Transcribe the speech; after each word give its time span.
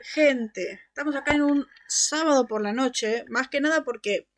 gente? 0.00 0.80
Estamos 0.88 1.16
acá 1.16 1.34
en 1.34 1.42
un 1.42 1.66
sábado 1.88 2.46
por 2.46 2.62
la 2.62 2.72
noche, 2.72 3.24
más 3.28 3.48
que 3.48 3.60
nada 3.60 3.84
porque 3.84 4.28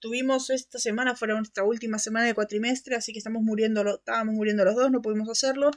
tuvimos 0.00 0.50
esta 0.50 0.78
semana, 0.78 1.16
fue 1.16 1.28
nuestra 1.28 1.64
última 1.64 1.98
semana 1.98 2.26
de 2.26 2.34
cuatrimestre, 2.34 2.94
así 2.96 3.12
que 3.12 3.18
estamos 3.18 3.42
muriendo, 3.42 3.96
estábamos 3.96 4.34
muriendo 4.34 4.64
los 4.64 4.74
dos, 4.74 4.90
no 4.90 5.02
pudimos 5.02 5.28
hacerlo. 5.28 5.70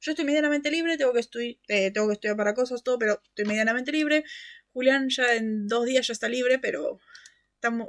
Yo 0.00 0.12
estoy 0.12 0.24
medianamente 0.24 0.70
libre, 0.70 0.96
tengo 0.96 1.12
que, 1.12 1.20
eh, 1.68 1.90
tengo 1.90 2.08
que 2.08 2.14
estudiar 2.14 2.36
para 2.36 2.54
cosas, 2.54 2.82
todo, 2.82 2.98
pero 2.98 3.20
estoy 3.24 3.44
medianamente 3.44 3.92
libre. 3.92 4.24
Julián 4.72 5.08
ya 5.08 5.34
en 5.34 5.66
dos 5.66 5.86
días 5.86 6.06
ya 6.06 6.12
está 6.12 6.28
libre, 6.28 6.58
pero 6.58 7.00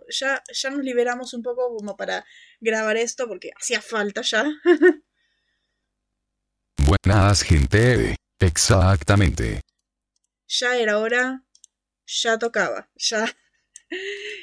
ya, 0.09 0.43
ya 0.51 0.69
nos 0.71 0.83
liberamos 0.83 1.33
un 1.33 1.43
poco 1.43 1.75
como 1.75 1.95
para 1.95 2.25
grabar 2.59 2.97
esto, 2.97 3.27
porque 3.27 3.51
hacía 3.55 3.81
falta 3.81 4.21
ya. 4.21 4.45
Buenas, 6.77 7.43
gente. 7.43 8.15
Exactamente. 8.39 9.61
Ya 10.49 10.77
era 10.77 10.97
hora, 10.97 11.45
ya 12.05 12.39
tocaba, 12.39 12.89
ya. 12.95 13.25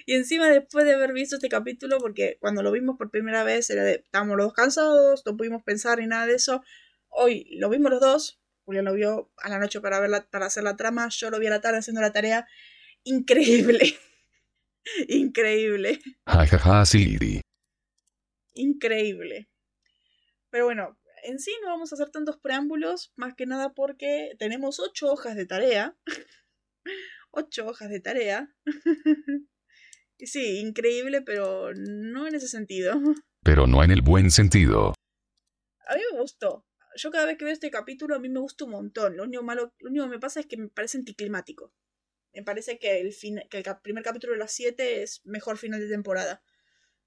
Y 0.07 0.15
encima 0.15 0.49
después 0.49 0.85
de 0.85 0.95
haber 0.95 1.13
visto 1.13 1.37
este 1.37 1.49
capítulo, 1.49 1.99
porque 1.99 2.37
cuando 2.41 2.63
lo 2.63 2.73
vimos 2.73 2.97
por 2.97 3.11
primera 3.11 3.45
vez 3.45 3.69
era 3.71 3.83
de, 3.83 3.95
estábamos 4.05 4.37
los 4.37 4.47
dos 4.47 4.55
cansados, 4.55 5.23
no 5.27 5.37
pudimos 5.37 5.63
pensar 5.65 5.99
ni 5.99 6.07
nada 6.07 6.27
de 6.27 6.35
eso. 6.35 6.63
Hoy 7.09 7.49
lo 7.59 7.69
vimos 7.69 7.91
los 7.91 8.01
dos, 8.01 8.41
Julián 8.65 8.85
lo 8.85 8.95
vio 8.95 9.33
a 9.39 9.49
la 9.49 9.59
noche 9.59 9.81
para, 9.81 10.01
ver 10.01 10.27
para 10.31 10.47
hacer 10.47 10.63
la 10.63 10.77
trama, 10.77 11.09
yo 11.09 11.31
lo 11.31 11.39
vi 11.39 11.49
a 11.49 11.51
la 11.51 11.61
tarde 11.61 11.79
haciendo 11.79 12.01
la 12.01 12.13
tarea. 12.13 12.47
Increíble. 13.05 13.99
Increíble. 15.09 16.01
Jajaja, 16.27 16.85
sí. 16.87 17.41
Increíble. 18.55 19.49
Pero 20.51 20.67
bueno, 20.67 20.99
en 21.27 21.39
sí 21.39 21.53
no 21.63 21.69
vamos 21.69 21.93
a 21.93 21.97
hacer 21.97 22.11
tantos 22.11 22.39
preámbulos, 22.39 23.13
más 23.17 23.35
que 23.35 23.47
nada 23.47 23.75
porque 23.75 24.35
tenemos 24.39 24.81
ocho 24.81 25.13
hojas 25.13 25.37
de 25.37 25.47
tarea. 25.47 25.97
ocho 27.31 27.67
hojas 27.67 27.91
de 27.91 28.01
tarea. 28.01 28.55
sí, 30.19 30.59
increíble, 30.61 31.23
pero 31.23 31.75
no 31.75 32.27
en 32.27 32.35
ese 32.35 32.49
sentido. 32.49 32.95
Pero 33.43 33.69
no 33.69 33.85
en 33.85 33.93
el 33.93 34.03
buen 34.03 34.33
sentido. 34.33 34.93
A 35.87 35.95
mí 35.95 36.01
me 36.11 36.19
gustó. 36.19 36.67
Yo 36.97 37.13
cada 37.13 37.27
vez 37.27 37.39
que 37.39 37.45
veo 37.45 37.55
este 37.55 37.71
capítulo 37.71 38.17
a 38.17 38.19
mí 38.19 38.29
me 38.29 38.41
gusta 38.41 38.65
un 38.65 38.73
montón. 38.73 39.17
Lo 39.17 39.23
único 39.23 39.45
malo, 39.45 39.73
lo 39.79 39.91
único 39.91 40.05
que 40.07 40.11
me 40.11 40.19
pasa 40.19 40.41
es 40.41 40.47
que 40.47 40.57
me 40.57 40.67
parece 40.67 40.99
anticlimático. 40.99 41.73
Me 42.35 42.43
parece 42.43 42.81
que 42.81 43.01
el, 43.01 43.13
fin, 43.13 43.41
que 43.49 43.59
el 43.59 43.65
primer 43.85 44.03
capítulo 44.03 44.33
de 44.33 44.41
las 44.41 44.51
siete 44.51 45.05
es 45.05 45.21
mejor 45.25 45.59
final 45.59 45.79
de 45.79 45.89
temporada 45.89 46.43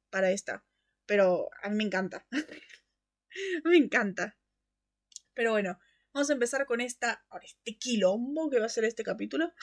para 0.09 0.31
esta. 0.31 0.63
Pero 1.05 1.49
a 1.61 1.69
mí 1.69 1.75
me 1.75 1.83
encanta. 1.83 2.25
Me 3.63 3.77
encanta. 3.77 4.37
Pero 5.33 5.51
bueno, 5.51 5.79
vamos 6.13 6.29
a 6.29 6.33
empezar 6.33 6.65
con 6.65 6.81
esta, 6.81 7.25
este 7.43 7.77
quilombo 7.77 8.49
que 8.49 8.59
va 8.59 8.65
a 8.65 8.69
ser 8.69 8.85
este 8.85 9.03
capítulo. 9.03 9.53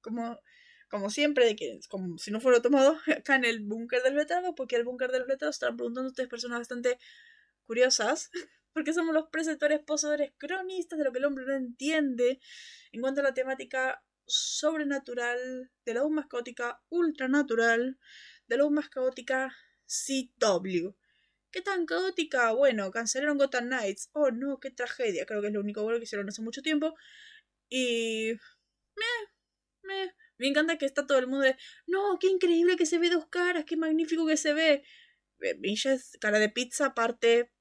Como, 0.00 0.40
como 0.88 1.10
siempre, 1.10 1.46
de 1.46 1.56
que 1.56 1.80
como 1.88 2.18
si 2.18 2.30
no 2.30 2.40
fuera 2.40 2.60
tomado 2.60 2.98
acá 3.16 3.36
en 3.36 3.44
el 3.44 3.60
búnker 3.60 4.02
del 4.02 4.14
vetado, 4.14 4.54
porque 4.54 4.76
el 4.76 4.84
búnker 4.84 5.12
del 5.12 5.24
vetado 5.24 5.50
están 5.50 5.76
preguntando 5.76 6.08
ustedes 6.08 6.28
personas 6.28 6.58
bastante 6.58 6.98
curiosas, 7.64 8.30
porque 8.72 8.92
somos 8.92 9.14
los 9.14 9.28
preceptores 9.28 9.80
poseedores 9.80 10.32
cronistas 10.38 10.98
de 10.98 11.04
lo 11.04 11.12
que 11.12 11.18
el 11.18 11.26
hombre 11.26 11.44
no 11.46 11.54
entiende 11.54 12.40
en 12.90 13.00
cuanto 13.00 13.20
a 13.20 13.24
la 13.24 13.34
temática 13.34 14.02
sobrenatural, 14.26 15.70
de 15.84 15.94
la 15.94 16.00
aún 16.00 16.14
más 16.14 16.26
caótica 16.26 16.82
ultranatural, 16.88 17.98
de 18.46 18.56
la 18.56 18.62
aún 18.64 18.74
más 18.74 18.88
caótica 18.88 19.54
CW. 19.86 20.94
¿Qué 21.52 21.60
tan 21.60 21.86
caótica? 21.86 22.52
Bueno, 22.52 22.90
cancelaron 22.90 23.38
Gotham 23.38 23.66
Knights. 23.66 24.10
Oh 24.14 24.30
no, 24.30 24.58
qué 24.58 24.70
tragedia. 24.70 25.26
Creo 25.26 25.42
que 25.42 25.48
es 25.48 25.52
lo 25.52 25.60
único 25.60 25.82
bueno 25.82 25.98
que 25.98 26.04
hicieron 26.04 26.28
hace 26.28 26.42
mucho 26.42 26.62
tiempo. 26.62 26.94
Y. 27.68 28.32
Me, 28.96 29.06
me. 29.82 30.14
Me 30.38 30.48
encanta 30.48 30.78
que 30.78 30.86
está 30.86 31.06
todo 31.06 31.18
el 31.18 31.26
mundo 31.26 31.44
de. 31.44 31.56
No, 31.86 32.18
qué 32.18 32.28
increíble 32.28 32.76
que 32.76 32.86
se 32.86 32.98
ve 32.98 33.10
dos 33.10 33.28
caras, 33.28 33.64
qué 33.66 33.76
magnífico 33.76 34.26
que 34.26 34.36
se 34.36 34.54
ve. 34.54 34.82
Milla 35.58 35.92
es 35.92 36.16
cara 36.20 36.38
de 36.38 36.48
pizza, 36.48 36.94
parte 36.94 37.52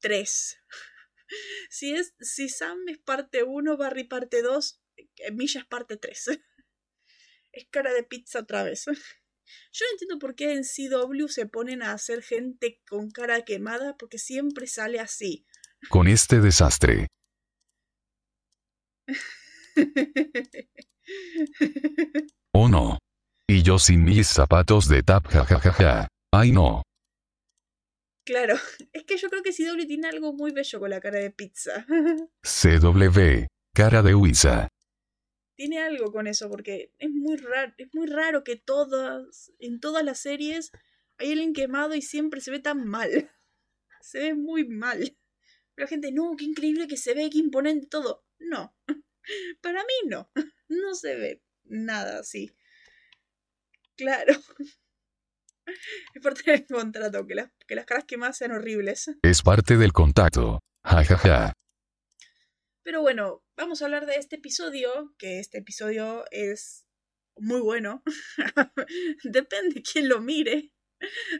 3. 0.00 0.58
si, 1.70 1.94
es, 1.94 2.14
si 2.20 2.48
Sam 2.48 2.88
es 2.88 2.98
parte 2.98 3.42
1, 3.44 3.76
Barry 3.76 4.04
parte 4.04 4.42
2, 4.42 4.82
Milla 5.32 5.60
es 5.60 5.66
parte 5.66 5.96
3. 5.96 6.28
es 7.52 7.66
cara 7.70 7.92
de 7.92 8.02
pizza 8.02 8.40
otra 8.40 8.64
vez. 8.64 8.86
Yo 9.72 9.84
no 9.86 9.92
entiendo 9.92 10.18
por 10.18 10.34
qué 10.34 10.52
en 10.52 10.64
CW 10.64 11.28
se 11.28 11.46
ponen 11.46 11.82
a 11.82 11.92
hacer 11.92 12.22
gente 12.22 12.80
con 12.88 13.10
cara 13.10 13.44
quemada, 13.44 13.96
porque 13.96 14.18
siempre 14.18 14.66
sale 14.66 15.00
así. 15.00 15.46
Con 15.88 16.08
este 16.08 16.40
desastre. 16.40 17.06
oh 22.54 22.68
no. 22.68 22.98
Y 23.48 23.62
yo 23.62 23.78
sin 23.78 24.04
mis 24.04 24.28
zapatos 24.28 24.88
de 24.88 25.02
tap, 25.02 25.26
jajajaja. 25.26 26.08
Ay 26.32 26.52
no. 26.52 26.82
Claro, 28.24 28.54
es 28.92 29.04
que 29.04 29.16
yo 29.16 29.28
creo 29.28 29.42
que 29.42 29.52
CW 29.52 29.86
tiene 29.86 30.08
algo 30.08 30.32
muy 30.32 30.52
bello 30.52 30.78
con 30.78 30.90
la 30.90 31.00
cara 31.00 31.18
de 31.18 31.30
pizza. 31.30 31.84
CW, 32.42 33.46
cara 33.74 34.02
de 34.02 34.14
Huiza 34.14 34.68
tiene 35.60 35.78
algo 35.78 36.10
con 36.10 36.26
eso, 36.26 36.48
porque 36.48 36.90
es 36.98 37.10
muy 37.10 37.36
raro, 37.36 37.74
es 37.76 37.88
muy 37.92 38.06
raro 38.06 38.44
que 38.44 38.56
todas, 38.56 39.52
en 39.58 39.78
todas 39.78 40.02
las 40.02 40.18
series 40.18 40.72
hay 41.18 41.32
alguien 41.32 41.52
quemado 41.52 41.94
y 41.94 42.00
siempre 42.00 42.40
se 42.40 42.50
ve 42.50 42.60
tan 42.60 42.86
mal. 42.86 43.10
Se 44.00 44.20
ve 44.20 44.34
muy 44.34 44.66
mal. 44.66 45.18
Pero 45.74 45.84
la 45.84 45.86
gente, 45.86 46.12
no, 46.12 46.34
qué 46.38 46.46
increíble 46.46 46.88
que 46.88 46.96
se 46.96 47.12
ve, 47.12 47.28
qué 47.30 47.36
imponente 47.36 47.88
todo. 47.88 48.24
No. 48.38 48.74
Para 49.60 49.82
mí 49.82 50.08
no. 50.08 50.30
No 50.68 50.94
se 50.94 51.14
ve 51.16 51.42
nada 51.64 52.20
así. 52.20 52.56
Claro. 53.96 54.32
Es 56.14 56.22
parte 56.22 56.50
del 56.52 56.66
contrato, 56.66 57.26
que 57.26 57.34
las, 57.34 57.50
que 57.68 57.74
las 57.74 57.84
caras 57.84 58.04
quemadas 58.04 58.38
sean 58.38 58.52
horribles. 58.52 59.10
Es 59.22 59.42
parte 59.42 59.76
del 59.76 59.92
contacto. 59.92 60.60
Ja, 60.84 61.04
ja, 61.04 61.18
ja. 61.18 61.52
Pero 62.82 63.02
bueno, 63.02 63.44
vamos 63.56 63.82
a 63.82 63.84
hablar 63.84 64.06
de 64.06 64.16
este 64.16 64.36
episodio, 64.36 65.14
que 65.18 65.38
este 65.38 65.58
episodio 65.58 66.24
es 66.30 66.86
muy 67.36 67.60
bueno. 67.60 68.02
Depende 69.24 69.74
de 69.74 69.82
quién 69.82 70.08
lo 70.08 70.20
mire. 70.20 70.72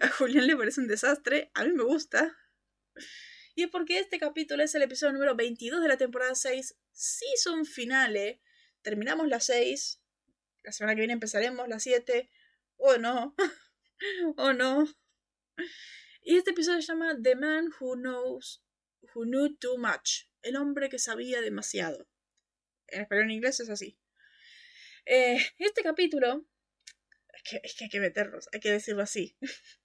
A 0.02 0.08
Julián 0.08 0.46
le 0.46 0.56
parece 0.56 0.80
un 0.80 0.88
desastre, 0.88 1.50
a 1.54 1.64
mí 1.64 1.72
me 1.72 1.84
gusta. 1.84 2.36
Y 3.54 3.62
es 3.62 3.70
porque 3.70 3.98
este 3.98 4.18
capítulo 4.18 4.62
es 4.62 4.74
el 4.74 4.82
episodio 4.82 5.14
número 5.14 5.34
22 5.34 5.80
de 5.80 5.88
la 5.88 5.96
temporada 5.96 6.34
6, 6.34 6.76
season 6.92 7.64
finale. 7.64 8.42
Terminamos 8.82 9.26
la 9.28 9.40
6, 9.40 10.02
la 10.62 10.72
semana 10.72 10.94
que 10.94 11.00
viene 11.00 11.14
empezaremos 11.14 11.68
la 11.68 11.80
7, 11.80 12.30
o 12.76 12.98
no, 12.98 13.34
o 14.36 14.52
no. 14.52 14.86
Y 16.22 16.36
este 16.36 16.50
episodio 16.50 16.82
se 16.82 16.88
llama 16.88 17.16
The 17.22 17.34
Man 17.34 17.70
Who 17.80 17.96
Knows, 17.96 18.62
Who 19.14 19.24
Knew 19.24 19.56
Too 19.56 19.78
Much 19.78 20.29
el 20.42 20.56
hombre 20.56 20.88
que 20.88 20.98
sabía 20.98 21.40
demasiado. 21.40 22.08
En 22.88 23.02
español 23.02 23.24
en 23.24 23.30
inglés 23.32 23.60
es 23.60 23.70
así. 23.70 23.98
Eh, 25.06 25.38
este 25.58 25.82
capítulo, 25.82 26.46
es 27.32 27.42
que, 27.42 27.60
es 27.62 27.74
que 27.74 27.84
hay 27.84 27.90
que 27.90 28.00
meternos, 28.00 28.48
hay 28.52 28.60
que 28.60 28.72
decirlo 28.72 29.02
así. 29.02 29.36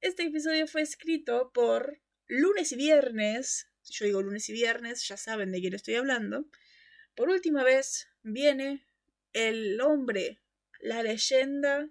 Este 0.00 0.24
episodio 0.24 0.66
fue 0.66 0.82
escrito 0.82 1.52
por 1.52 2.02
lunes 2.26 2.72
y 2.72 2.76
viernes. 2.76 3.68
Si 3.82 3.94
yo 3.94 4.04
digo 4.04 4.20
lunes 4.20 4.48
y 4.48 4.52
viernes, 4.52 5.06
ya 5.06 5.16
saben 5.16 5.52
de 5.52 5.60
quién 5.60 5.74
estoy 5.74 5.94
hablando. 5.94 6.44
Por 7.14 7.28
última 7.28 7.62
vez 7.62 8.08
viene 8.22 8.84
el 9.32 9.80
hombre, 9.80 10.40
la 10.80 11.04
leyenda 11.04 11.88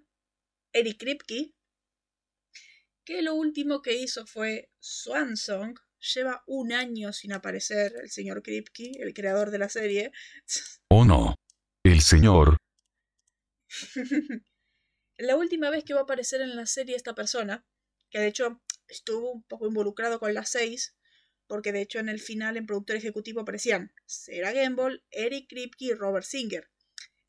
Eric 0.74 0.98
Kripke, 0.98 1.54
que 3.04 3.22
lo 3.22 3.34
último 3.34 3.80
que 3.80 3.94
hizo 3.94 4.26
fue 4.26 4.70
Swan 4.78 5.38
Song, 5.38 5.78
lleva 6.02 6.42
un 6.46 6.72
año 6.72 7.12
sin 7.12 7.32
aparecer 7.32 7.94
el 8.02 8.10
señor 8.10 8.42
Kripke, 8.42 8.92
el 9.00 9.14
creador 9.14 9.50
de 9.50 9.58
la 9.58 9.68
serie. 9.68 10.12
Oh 10.88 11.04
no. 11.04 11.34
El 11.84 12.00
señor. 12.00 12.56
la 15.18 15.36
última 15.36 15.70
vez 15.70 15.84
que 15.84 15.94
va 15.94 16.00
a 16.00 16.02
aparecer 16.04 16.40
en 16.40 16.56
la 16.56 16.66
serie 16.66 16.96
esta 16.96 17.14
persona, 17.14 17.64
que 18.10 18.18
de 18.18 18.26
hecho 18.26 18.60
estuvo 18.88 19.32
un 19.32 19.42
poco 19.44 19.66
involucrado 19.66 20.20
con 20.20 20.34
las 20.34 20.50
seis, 20.50 20.96
porque 21.46 21.72
de 21.72 21.82
hecho 21.82 21.98
en 21.98 22.08
el 22.08 22.20
final 22.20 22.56
en 22.56 22.66
productor 22.66 22.96
ejecutivo 22.96 23.40
aparecían 23.40 23.92
Sarah 24.06 24.52
Gamble, 24.52 25.02
Eric 25.10 25.48
Kripke 25.48 25.86
y 25.86 25.94
Robert 25.94 26.26
Singer. 26.26 26.70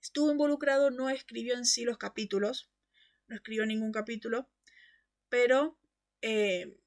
Estuvo 0.02 0.32
involucrado, 0.32 0.92
no 0.92 1.10
escribió 1.10 1.56
en 1.56 1.66
sí 1.66 1.84
los 1.84 1.98
capítulos, 1.98 2.70
no 3.28 3.36
escribió 3.36 3.66
ningún 3.66 3.92
capítulo, 3.92 4.50
pero 5.30 5.80
eh, 6.22 6.78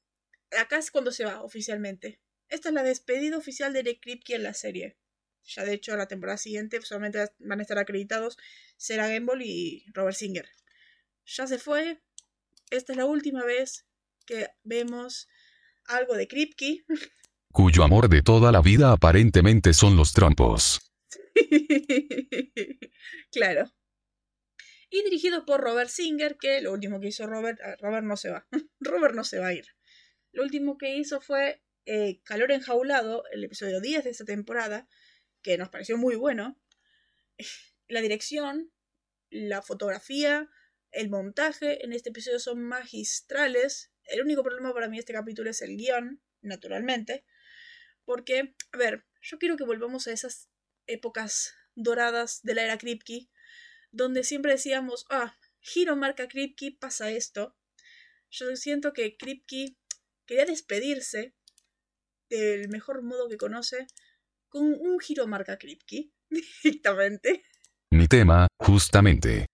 acá 0.59 0.77
es 0.77 0.91
cuando 0.91 1.11
se 1.11 1.25
va 1.25 1.41
oficialmente. 1.41 2.19
Esta 2.49 2.69
es 2.69 2.75
la 2.75 2.83
despedida 2.83 3.37
oficial 3.37 3.73
de 3.73 3.79
Eric 3.79 4.01
Kripke 4.01 4.35
en 4.35 4.43
la 4.43 4.53
serie. 4.53 4.97
Ya 5.43 5.63
de 5.63 5.73
hecho, 5.73 5.95
la 5.95 6.07
temporada 6.07 6.37
siguiente 6.37 6.81
solamente 6.81 7.29
van 7.39 7.59
a 7.59 7.61
estar 7.61 7.77
acreditados 7.77 8.37
Sarah 8.77 9.07
Gamble 9.07 9.45
y 9.45 9.85
Robert 9.93 10.15
Singer. 10.15 10.49
Ya 11.25 11.47
se 11.47 11.57
fue. 11.57 12.01
Esta 12.69 12.93
es 12.93 12.97
la 12.97 13.05
última 13.05 13.43
vez 13.43 13.85
que 14.25 14.49
vemos 14.63 15.29
algo 15.85 16.15
de 16.15 16.27
Kripke. 16.27 16.85
Cuyo 17.51 17.83
amor 17.83 18.09
de 18.09 18.21
toda 18.21 18.51
la 18.51 18.61
vida 18.61 18.91
aparentemente 18.91 19.73
son 19.73 19.95
los 19.95 20.13
trompos. 20.13 20.91
claro. 23.31 23.71
Y 24.89 25.03
dirigido 25.03 25.45
por 25.45 25.61
Robert 25.61 25.89
Singer, 25.89 26.37
que 26.37 26.61
lo 26.61 26.71
último 26.71 26.99
que 26.99 27.07
hizo 27.07 27.25
Robert, 27.25 27.59
ah, 27.63 27.75
Robert 27.79 28.05
no 28.05 28.15
se 28.15 28.29
va, 28.29 28.47
Robert 28.79 29.15
no 29.15 29.23
se 29.23 29.39
va 29.39 29.47
a 29.47 29.53
ir. 29.53 29.65
Lo 30.37 30.43
último 30.43 30.77
que 30.77 30.95
hizo 30.95 31.19
fue 31.19 31.63
eh, 31.87 32.21
Calor 32.21 32.51
Enjaulado, 32.51 33.23
el 33.31 33.43
episodio 33.43 33.81
10 33.81 34.03
de 34.03 34.11
esta 34.11 34.23
temporada, 34.23 34.87
que 35.41 35.57
nos 35.57 35.69
pareció 35.69 35.97
muy 35.97 36.15
bueno. 36.15 36.61
La 37.87 38.01
dirección, 38.01 38.71
la 39.31 39.63
fotografía, 39.63 40.47
el 40.91 41.09
montaje 41.09 41.83
en 41.83 41.91
este 41.91 42.09
episodio 42.09 42.37
son 42.37 42.61
magistrales. 42.61 43.91
El 44.03 44.21
único 44.21 44.43
problema 44.43 44.75
para 44.75 44.87
mí 44.89 44.97
de 44.97 44.99
este 44.99 45.13
capítulo 45.13 45.49
es 45.49 45.63
el 45.63 45.75
guion, 45.75 46.21
naturalmente. 46.41 47.25
Porque, 48.05 48.53
a 48.73 48.77
ver, 48.77 49.07
yo 49.21 49.39
quiero 49.39 49.57
que 49.57 49.63
volvamos 49.63 50.05
a 50.05 50.11
esas 50.11 50.51
épocas 50.85 51.55
doradas 51.73 52.41
de 52.43 52.53
la 52.53 52.63
era 52.63 52.77
Kripke, 52.77 53.27
donde 53.89 54.23
siempre 54.23 54.51
decíamos, 54.51 55.07
ah, 55.09 55.35
giro 55.61 55.95
marca 55.95 56.27
Kripke, 56.27 56.77
pasa 56.79 57.09
esto. 57.09 57.57
Yo 58.29 58.55
siento 58.55 58.93
que 58.93 59.17
Kripke 59.17 59.77
quería 60.27 60.45
despedirse 60.45 61.33
del 62.29 62.69
mejor 62.69 63.01
modo 63.01 63.29
que 63.29 63.37
conoce 63.37 63.87
con 64.49 64.63
un 64.63 64.99
giro 64.99 65.25
marca 65.25 65.57
Kripke, 65.57 66.11
directamente. 66.63 67.43
Mi 67.91 68.07
tema, 68.07 68.47
justamente. 68.59 69.47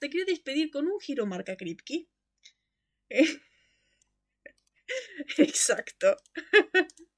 Se 0.00 0.10
quería 0.10 0.24
despedir 0.24 0.70
con 0.70 0.86
un 0.86 0.98
giro 0.98 1.26
marca 1.26 1.56
Kripke. 1.56 2.08
Exacto. 5.38 6.16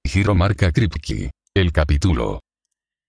Giro 0.04 0.34
marca 0.34 0.70
Kripke. 0.70 1.30
El 1.54 1.72
capítulo. 1.72 2.40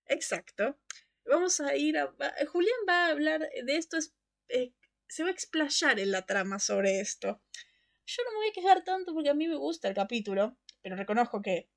Exacto. 0.06 0.80
Vamos 1.26 1.60
a 1.60 1.76
ir 1.76 1.98
a... 1.98 2.14
Julián 2.48 2.80
va 2.88 3.08
a 3.08 3.10
hablar 3.10 3.42
de 3.42 3.76
esto. 3.76 3.98
Eh, 4.50 4.74
se 5.08 5.24
va 5.24 5.30
a 5.30 5.32
explayar 5.32 6.00
en 6.00 6.12
la 6.12 6.26
trama 6.26 6.60
sobre 6.60 7.00
esto. 7.00 7.42
Yo 8.06 8.24
no 8.24 8.31
me 8.31 8.38
voy 8.38 8.48
a 8.50 8.54
quejar 8.54 8.84
tanto 8.84 9.13
porque 9.13 9.30
a 9.30 9.34
mí 9.34 9.48
me 9.48 9.56
gusta 9.56 9.88
el 9.88 9.96
capítulo, 9.96 10.57
pero 10.81 10.96
reconozco 10.96 11.42
que 11.42 11.69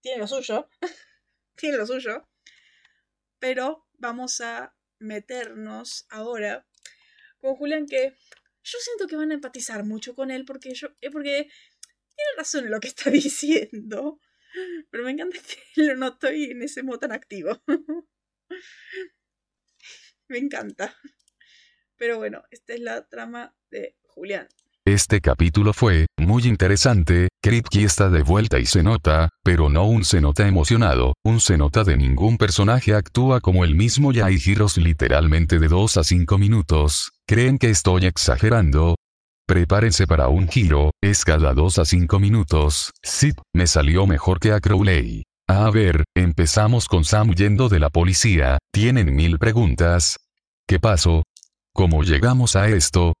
tiene 0.00 0.18
lo 0.18 0.26
suyo. 0.26 0.68
tiene 1.56 1.76
lo 1.76 1.86
suyo. 1.86 2.26
Pero 3.38 3.86
vamos 3.94 4.40
a 4.40 4.74
meternos 4.98 6.06
ahora 6.08 6.66
con 7.38 7.54
Julián 7.56 7.86
que 7.86 8.16
yo 8.62 8.78
siento 8.80 9.06
que 9.06 9.16
van 9.16 9.30
a 9.30 9.34
empatizar 9.34 9.84
mucho 9.84 10.14
con 10.14 10.30
él 10.30 10.44
porque 10.44 10.74
yo 10.74 10.88
eh, 11.00 11.10
porque 11.10 11.48
tiene 12.16 12.30
razón 12.36 12.64
en 12.64 12.70
lo 12.70 12.80
que 12.80 12.88
está 12.88 13.10
diciendo. 13.10 14.20
Pero 14.90 15.04
me 15.04 15.10
encanta 15.10 15.38
que 15.74 15.82
no 15.96 16.08
estoy 16.08 16.44
en 16.44 16.62
ese 16.62 16.82
modo 16.82 17.00
tan 17.00 17.12
activo. 17.12 17.62
me 20.28 20.38
encanta. 20.38 20.96
Pero 21.96 22.16
bueno, 22.18 22.42
esta 22.50 22.74
es 22.74 22.80
la 22.80 23.06
trama 23.08 23.54
de 23.70 23.96
Julián. 24.04 24.48
Este 24.86 25.20
capítulo 25.20 25.72
fue 25.72 26.06
muy 26.16 26.44
interesante, 26.44 27.26
Kripke 27.42 27.82
está 27.82 28.08
de 28.08 28.22
vuelta 28.22 28.60
y 28.60 28.66
se 28.66 28.84
nota, 28.84 29.30
pero 29.42 29.68
no 29.68 29.84
un 29.86 30.04
se 30.04 30.20
nota 30.20 30.46
emocionado, 30.46 31.14
un 31.24 31.40
se 31.40 31.58
nota 31.58 31.82
de 31.82 31.96
ningún 31.96 32.38
personaje 32.38 32.94
actúa 32.94 33.40
como 33.40 33.64
el 33.64 33.74
mismo 33.74 34.12
y 34.12 34.20
hay 34.20 34.38
giros 34.38 34.76
literalmente 34.76 35.58
de 35.58 35.66
2 35.66 35.96
a 35.96 36.04
5 36.04 36.38
minutos, 36.38 37.10
¿creen 37.26 37.58
que 37.58 37.68
estoy 37.68 38.06
exagerando? 38.06 38.94
Prepárense 39.44 40.06
para 40.06 40.28
un 40.28 40.46
giro, 40.46 40.92
es 41.02 41.24
cada 41.24 41.52
2 41.52 41.80
a 41.80 41.84
5 41.84 42.20
minutos, 42.20 42.92
sí, 43.02 43.32
me 43.52 43.66
salió 43.66 44.06
mejor 44.06 44.38
que 44.38 44.52
a 44.52 44.60
Crowley. 44.60 45.24
A 45.48 45.68
ver, 45.70 46.04
empezamos 46.16 46.86
con 46.86 47.02
Sam 47.02 47.30
huyendo 47.30 47.68
de 47.68 47.80
la 47.80 47.90
policía, 47.90 48.58
tienen 48.72 49.16
mil 49.16 49.40
preguntas. 49.40 50.16
¿Qué 50.64 50.78
pasó? 50.78 51.24
¿Cómo 51.74 52.04
llegamos 52.04 52.54
a 52.54 52.68
esto? 52.68 53.15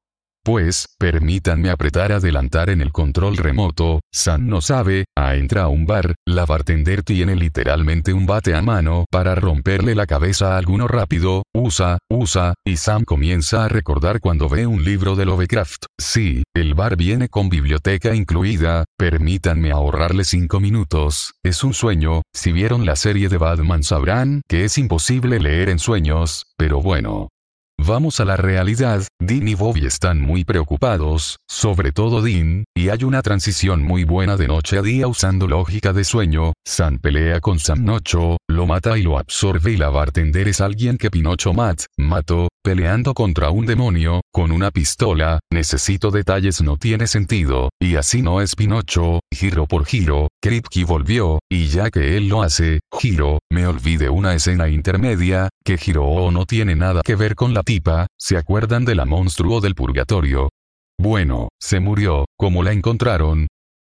Pues, 0.46 0.86
permítanme 0.96 1.70
apretar 1.70 2.12
adelantar 2.12 2.70
en 2.70 2.80
el 2.80 2.92
control 2.92 3.36
remoto, 3.36 3.98
Sam 4.12 4.46
no 4.46 4.60
sabe, 4.60 5.06
a 5.18 5.34
entra 5.34 5.64
a 5.64 5.68
un 5.68 5.86
bar, 5.86 6.14
la 6.24 6.46
bartender 6.46 7.02
tiene 7.02 7.34
literalmente 7.34 8.12
un 8.12 8.26
bate 8.26 8.54
a 8.54 8.62
mano 8.62 9.06
para 9.10 9.34
romperle 9.34 9.96
la 9.96 10.06
cabeza 10.06 10.54
a 10.54 10.58
alguno 10.58 10.86
rápido, 10.86 11.42
usa, 11.52 11.98
usa, 12.08 12.54
y 12.64 12.76
Sam 12.76 13.02
comienza 13.02 13.64
a 13.64 13.68
recordar 13.68 14.20
cuando 14.20 14.48
ve 14.48 14.68
un 14.68 14.84
libro 14.84 15.16
de 15.16 15.24
Lovecraft. 15.24 15.86
Sí, 15.98 16.44
el 16.54 16.74
bar 16.74 16.96
viene 16.96 17.28
con 17.28 17.48
biblioteca 17.48 18.14
incluida, 18.14 18.84
permítanme 18.96 19.72
ahorrarle 19.72 20.22
5 20.22 20.60
minutos, 20.60 21.32
es 21.44 21.64
un 21.64 21.74
sueño, 21.74 22.22
si 22.32 22.52
vieron 22.52 22.86
la 22.86 22.94
serie 22.94 23.28
de 23.28 23.38
Batman 23.38 23.82
sabrán 23.82 24.42
que 24.46 24.64
es 24.64 24.78
imposible 24.78 25.40
leer 25.40 25.70
en 25.70 25.80
sueños, 25.80 26.44
pero 26.56 26.80
bueno, 26.80 27.30
Vamos 27.78 28.20
a 28.20 28.24
la 28.24 28.36
realidad, 28.36 29.06
Dean 29.20 29.46
y 29.46 29.54
Bobby 29.54 29.86
están 29.86 30.20
muy 30.20 30.44
preocupados, 30.44 31.38
sobre 31.46 31.92
todo 31.92 32.22
Dean, 32.22 32.64
y 32.74 32.88
hay 32.88 33.04
una 33.04 33.20
transición 33.22 33.82
muy 33.82 34.04
buena 34.04 34.36
de 34.36 34.48
noche 34.48 34.78
a 34.78 34.82
día 34.82 35.06
usando 35.06 35.46
lógica 35.46 35.92
de 35.92 36.02
sueño, 36.02 36.54
Sam 36.66 36.98
pelea 36.98 37.40
con 37.40 37.58
Sam 37.58 37.84
Nocho, 37.84 38.38
lo 38.48 38.66
mata 38.66 38.96
y 38.96 39.02
lo 39.02 39.18
absorbe 39.18 39.72
y 39.72 39.76
la 39.76 39.90
bartender 39.90 40.48
es 40.48 40.60
alguien 40.60 40.96
que 40.96 41.10
Pinocho 41.10 41.52
mat, 41.52 41.82
mato, 41.98 42.48
peleando 42.64 43.12
contra 43.12 43.50
un 43.50 43.66
demonio, 43.66 44.22
con 44.32 44.52
una 44.52 44.70
pistola, 44.70 45.38
necesito 45.52 46.10
detalles 46.10 46.62
no 46.62 46.78
tiene 46.78 47.06
sentido, 47.06 47.68
y 47.80 47.96
así 47.96 48.22
no 48.22 48.40
es 48.40 48.56
Pinocho, 48.56 49.20
giro 49.32 49.66
por 49.66 49.84
giro, 49.84 50.28
Kripke 50.42 50.84
volvió, 50.84 51.40
y 51.48 51.66
ya 51.66 51.90
que 51.90 52.16
él 52.16 52.28
lo 52.28 52.42
hace, 52.42 52.80
giro, 52.98 53.38
me 53.52 53.66
olvide 53.66 54.08
una 54.08 54.34
escena 54.34 54.68
intermedia, 54.68 55.50
que 55.64 55.78
Giro 55.78 56.30
no 56.30 56.46
tiene 56.46 56.76
nada 56.76 57.02
que 57.04 57.16
ver 57.16 57.34
con 57.34 57.52
la 57.52 57.64
tipa, 57.66 58.06
¿se 58.16 58.38
acuerdan 58.38 58.84
de 58.84 58.94
la 58.94 59.04
monstruo 59.04 59.60
del 59.60 59.74
purgatorio? 59.74 60.50
Bueno, 60.98 61.48
se 61.60 61.80
murió, 61.80 62.24
¿cómo 62.38 62.62
la 62.62 62.72
encontraron? 62.72 63.48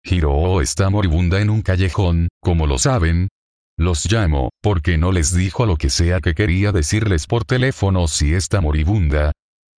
Hiro 0.05 0.61
está 0.61 0.91
moribunda 0.91 1.41
en 1.41 1.49
un 1.49 1.63
callejón, 1.63 2.27
como 2.39 2.67
lo 2.67 2.77
saben, 2.77 3.29
los 3.77 4.05
llamo, 4.09 4.51
porque 4.61 4.99
no 4.99 5.11
les 5.11 5.33
dijo 5.33 5.65
lo 5.65 5.77
que 5.77 5.89
sea 5.89 6.21
que 6.21 6.35
quería 6.35 6.71
decirles 6.71 7.25
por 7.25 7.45
teléfono 7.45 8.07
si 8.07 8.35
está 8.35 8.61
moribunda. 8.61 9.31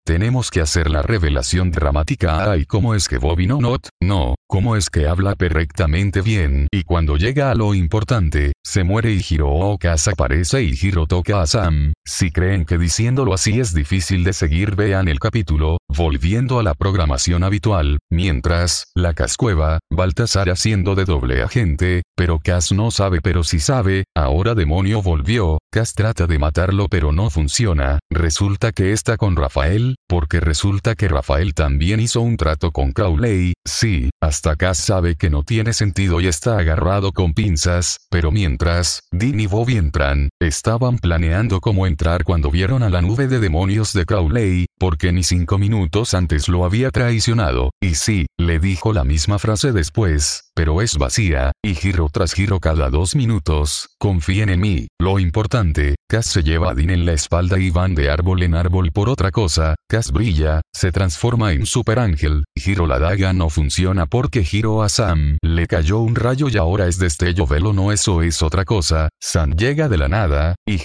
Tenemos 0.05 0.51
que 0.51 0.61
hacer 0.61 0.91
la 0.91 1.01
revelación 1.01 1.71
dramática. 1.71 2.51
Ay, 2.51 2.67
¿cómo 2.67 2.95
es 2.95 3.07
que 3.09 3.19
Bobby 3.19 3.47
no 3.47 3.61
not? 3.61 3.89
No, 4.03 4.35
¿cómo 4.55 4.77
es 4.77 4.89
que 4.89 5.09
habla 5.09 5.35
perfectamente 5.35 6.23
bien? 6.23 6.69
Y 6.71 6.85
cuando 6.85 7.17
llega 7.17 7.51
a 7.51 7.57
lo 7.57 7.75
importante, 7.75 8.53
se 8.63 8.85
muere 8.85 9.13
y 9.13 9.21
Hiro 9.29 9.77
casa 9.81 10.13
aparece 10.13 10.63
y 10.63 10.79
Hiro 10.81 11.09
toca 11.09 11.43
a 11.43 11.47
Sam. 11.49 11.93
Si 12.07 12.31
creen 12.31 12.65
que 12.65 12.79
diciéndolo 12.79 13.35
así 13.35 13.59
es 13.59 13.75
difícil 13.75 14.23
de 14.23 14.33
seguir, 14.33 14.77
vean 14.77 15.09
el 15.09 15.19
capítulo, 15.19 15.79
volviendo 15.89 16.61
a 16.61 16.63
la 16.63 16.75
programación 16.75 17.43
habitual, 17.43 17.99
mientras, 18.13 18.85
la 18.95 19.13
cascueva, 19.13 19.81
Baltasar 19.91 20.51
haciendo 20.51 20.95
de 20.95 21.05
doble 21.05 21.43
agente, 21.43 22.03
pero 22.15 22.39
Cas 22.39 22.71
no 22.71 22.93
sabe 22.93 23.21
pero 23.21 23.43
si 23.43 23.59
sabe, 23.59 24.05
ahora 24.17 24.55
demonio 24.55 25.03
volvió, 25.03 25.59
Cas 25.73 25.95
trata 25.95 26.29
de 26.29 26.39
matarlo 26.39 26.87
pero 26.89 27.11
no 27.11 27.29
funciona, 27.29 27.99
resulta 28.09 28.71
que 28.71 28.93
está 28.93 29.17
con 29.17 29.35
Rafael, 29.35 29.97
porque 30.07 30.39
resulta 30.39 30.95
que 30.95 31.09
Rafael 31.09 31.55
también 31.55 31.99
hizo 31.99 32.21
un 32.21 32.37
trato 32.37 32.71
con 32.71 32.93
Crowley, 32.93 33.55
sí, 33.67 34.11
hasta 34.21 34.44
Cas 34.53 34.77
sabe 34.77 35.17
que 35.17 35.31
no 35.31 35.43
tiene 35.43 35.73
sentido 35.73 36.21
y 36.21 36.27
está 36.27 36.59
agarrado 36.59 37.13
con 37.13 37.33
pinzas, 37.33 37.97
pero 38.11 38.31
mientras, 38.31 39.01
Dean 39.11 39.41
y 39.41 39.47
Bobby 39.47 39.77
entran, 39.77 40.29
estaban 40.47 40.99
planeando 40.99 41.61
cómo 41.61 41.87
entrar 41.87 42.25
cuando 42.25 42.51
vieron 42.51 42.83
a 42.83 42.91
la 42.91 43.03
nube 43.03 43.29
de 43.29 43.41
demonios 43.41 43.93
de 43.93 44.07
Crowley, 44.07 44.67
porque 44.79 45.13
ni 45.13 45.23
cinco 45.23 45.59
minutos 45.59 46.15
antes 46.15 46.49
lo 46.49 46.65
había 46.65 46.91
traicionado, 46.91 47.71
y 47.81 47.95
sí, 47.95 48.27
le 48.39 48.59
dijo 48.59 48.93
la 48.93 49.05
misma 49.05 49.39
frase 49.39 49.73
después, 49.73 50.51
pero 50.55 50.83
es 50.83 50.97
vacía, 50.97 51.53
y 51.63 51.75
giro 51.75 52.09
tras 52.13 52.33
giro 52.33 52.61
cada 52.61 52.91
dos 52.91 53.15
minutos, 53.15 53.91
confíen 53.99 54.49
en 54.49 54.61
mí, 54.61 54.89
lo 55.01 55.19
importante, 55.19 55.97
Cass 56.09 56.27
se 56.27 56.43
lleva 56.43 56.71
a 56.71 56.75
Dean 56.75 56.91
en 56.91 57.07
la 57.07 57.13
espalda 57.13 57.59
y 57.59 57.71
van 57.71 57.95
de 57.95 58.11
árbol 58.11 58.43
en 58.43 58.55
árbol 58.55 58.91
por 58.93 59.09
otra 59.09 59.31
cosa, 59.31 59.75
Cass 59.89 60.13
brilla, 60.13 60.61
se 60.73 60.93
transforma 60.93 61.53
en 61.53 61.67
super 61.67 61.99
ángel, 61.99 62.45
giro 62.57 62.87
la 62.87 62.99
daga 62.99 63.33
no 63.33 63.51
funciona 63.51 64.07
porque 64.07 64.45
giro 64.45 64.83
a 64.83 64.89
Sam, 64.89 65.39
le 65.43 65.67
cayó 65.67 66.01
un 66.01 66.15
rayo 66.15 66.49
y 66.49 66.57
ahora 66.57 66.87
es 66.87 66.99
destello. 66.99 67.47
Velo 67.47 67.73
no 67.73 67.93
eso 67.93 68.23
es 68.23 68.43
otra 68.43 68.65
cosa, 68.65 69.09
Sam 69.21 69.55
llega 69.57 69.89
de 69.89 69.99
la 69.99 70.09
nada, 70.09 70.34
y 70.67 70.79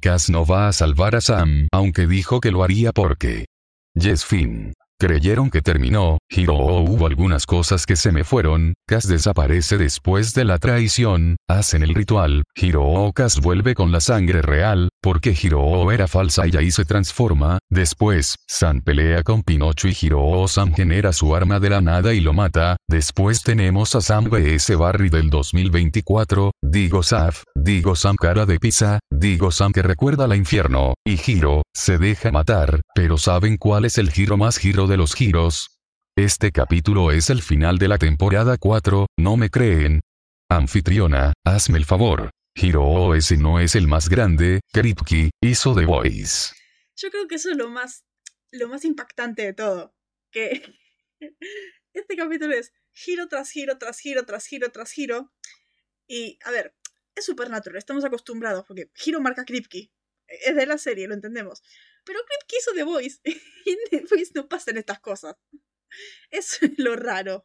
Cass 0.00 0.30
no 0.30 0.44
va 0.44 0.68
a 0.68 0.72
salvar 0.72 1.16
a 1.16 1.20
Sam, 1.20 1.68
aunque 1.72 2.06
dijo 2.06 2.40
que 2.40 2.50
lo 2.50 2.62
haría 2.62 2.92
porque... 2.92 3.46
Yes 3.94 4.24
fin. 4.24 4.72
Creyeron 4.98 5.50
que 5.50 5.60
terminó, 5.60 6.16
Hiro 6.30 6.54
hubo 6.54 7.06
algunas 7.06 7.44
cosas 7.44 7.84
que 7.84 7.96
se 7.96 8.12
me 8.12 8.24
fueron, 8.24 8.72
Cas 8.88 9.06
desaparece 9.06 9.76
después 9.76 10.32
de 10.32 10.46
la 10.46 10.58
traición, 10.58 11.36
hacen 11.46 11.82
el 11.82 11.94
ritual, 11.94 12.44
Hiro 12.54 13.12
Cas 13.14 13.42
vuelve 13.42 13.74
con 13.74 13.92
la 13.92 14.00
sangre 14.00 14.40
real, 14.40 14.88
porque 15.02 15.36
Hiroo 15.38 15.92
era 15.92 16.08
falsa 16.08 16.46
y 16.46 16.56
ahí 16.56 16.70
se 16.70 16.86
transforma, 16.86 17.58
después, 17.70 18.36
Sam 18.48 18.80
pelea 18.80 19.22
con 19.22 19.42
Pinocho 19.42 19.86
y 19.86 19.96
Hiroo 20.00 20.48
Sam 20.48 20.72
genera 20.74 21.12
su 21.12 21.36
arma 21.36 21.60
de 21.60 21.68
la 21.68 21.82
nada 21.82 22.14
y 22.14 22.20
lo 22.20 22.32
mata, 22.32 22.78
después 22.88 23.42
tenemos 23.42 23.94
a 23.94 24.00
Sam 24.00 24.30
vs 24.30 24.78
Barry 24.78 25.10
del 25.10 25.28
2024, 25.28 26.52
digo 26.62 27.02
Saf, 27.02 27.42
digo 27.54 27.96
Sam 27.96 28.16
cara 28.16 28.46
de 28.46 28.58
pizza, 28.58 29.00
digo 29.12 29.50
Sam 29.50 29.72
que 29.72 29.82
recuerda 29.82 30.26
la 30.26 30.36
infierno, 30.36 30.94
y 31.04 31.20
Hiro, 31.22 31.64
se 31.74 31.98
deja 31.98 32.32
matar, 32.32 32.80
pero 32.94 33.18
¿saben 33.18 33.58
cuál 33.58 33.84
es 33.84 33.98
el 33.98 34.10
giro 34.10 34.38
más 34.38 34.56
giro 34.56 34.85
de 34.86 34.96
los 34.96 35.14
giros? 35.14 35.80
Este 36.16 36.50
capítulo 36.50 37.12
es 37.12 37.30
el 37.30 37.42
final 37.42 37.78
de 37.78 37.88
la 37.88 37.98
temporada 37.98 38.56
4, 38.58 39.06
¿no 39.18 39.36
me 39.36 39.50
creen? 39.50 40.00
Anfitriona, 40.48 41.32
hazme 41.44 41.78
el 41.78 41.84
favor. 41.84 42.30
Hiro 42.54 43.14
ese 43.14 43.36
no 43.36 43.60
es 43.60 43.74
el 43.74 43.86
más 43.86 44.08
grande, 44.08 44.60
Kripke, 44.72 45.30
hizo 45.42 45.74
The 45.74 45.84
Voice. 45.84 46.54
Yo 46.96 47.10
creo 47.10 47.28
que 47.28 47.34
eso 47.34 47.50
es 47.50 47.56
lo 47.56 47.68
más, 47.68 48.04
lo 48.50 48.68
más 48.68 48.84
impactante 48.84 49.42
de 49.42 49.52
todo. 49.52 49.94
Que 50.30 50.62
este 51.92 52.16
capítulo 52.16 52.54
es 52.54 52.72
giro 52.92 53.28
tras 53.28 53.50
giro, 53.50 53.76
tras 53.76 53.98
giro, 53.98 54.24
tras 54.24 54.46
giro, 54.46 54.70
tras 54.70 54.90
giro. 54.92 55.32
Y, 56.08 56.38
a 56.44 56.50
ver, 56.50 56.74
es 57.14 57.26
supernatural, 57.26 57.76
estamos 57.76 58.04
acostumbrados, 58.04 58.64
porque 58.66 58.90
giro 58.94 59.20
marca 59.20 59.44
Kripke. 59.44 59.92
Es 60.26 60.56
de 60.56 60.66
la 60.66 60.78
serie, 60.78 61.08
lo 61.08 61.14
entendemos. 61.14 61.62
Pero 62.06 62.20
Kripke 62.24 62.56
hizo 62.58 62.72
The 62.72 62.84
Voice. 62.84 63.20
Y 63.66 63.70
en 63.70 63.78
The 63.90 64.06
Voice 64.08 64.32
no 64.34 64.48
pasan 64.48 64.76
estas 64.78 65.00
cosas. 65.00 65.36
Eso 66.30 66.64
es 66.64 66.72
lo 66.78 66.96
raro. 66.96 67.44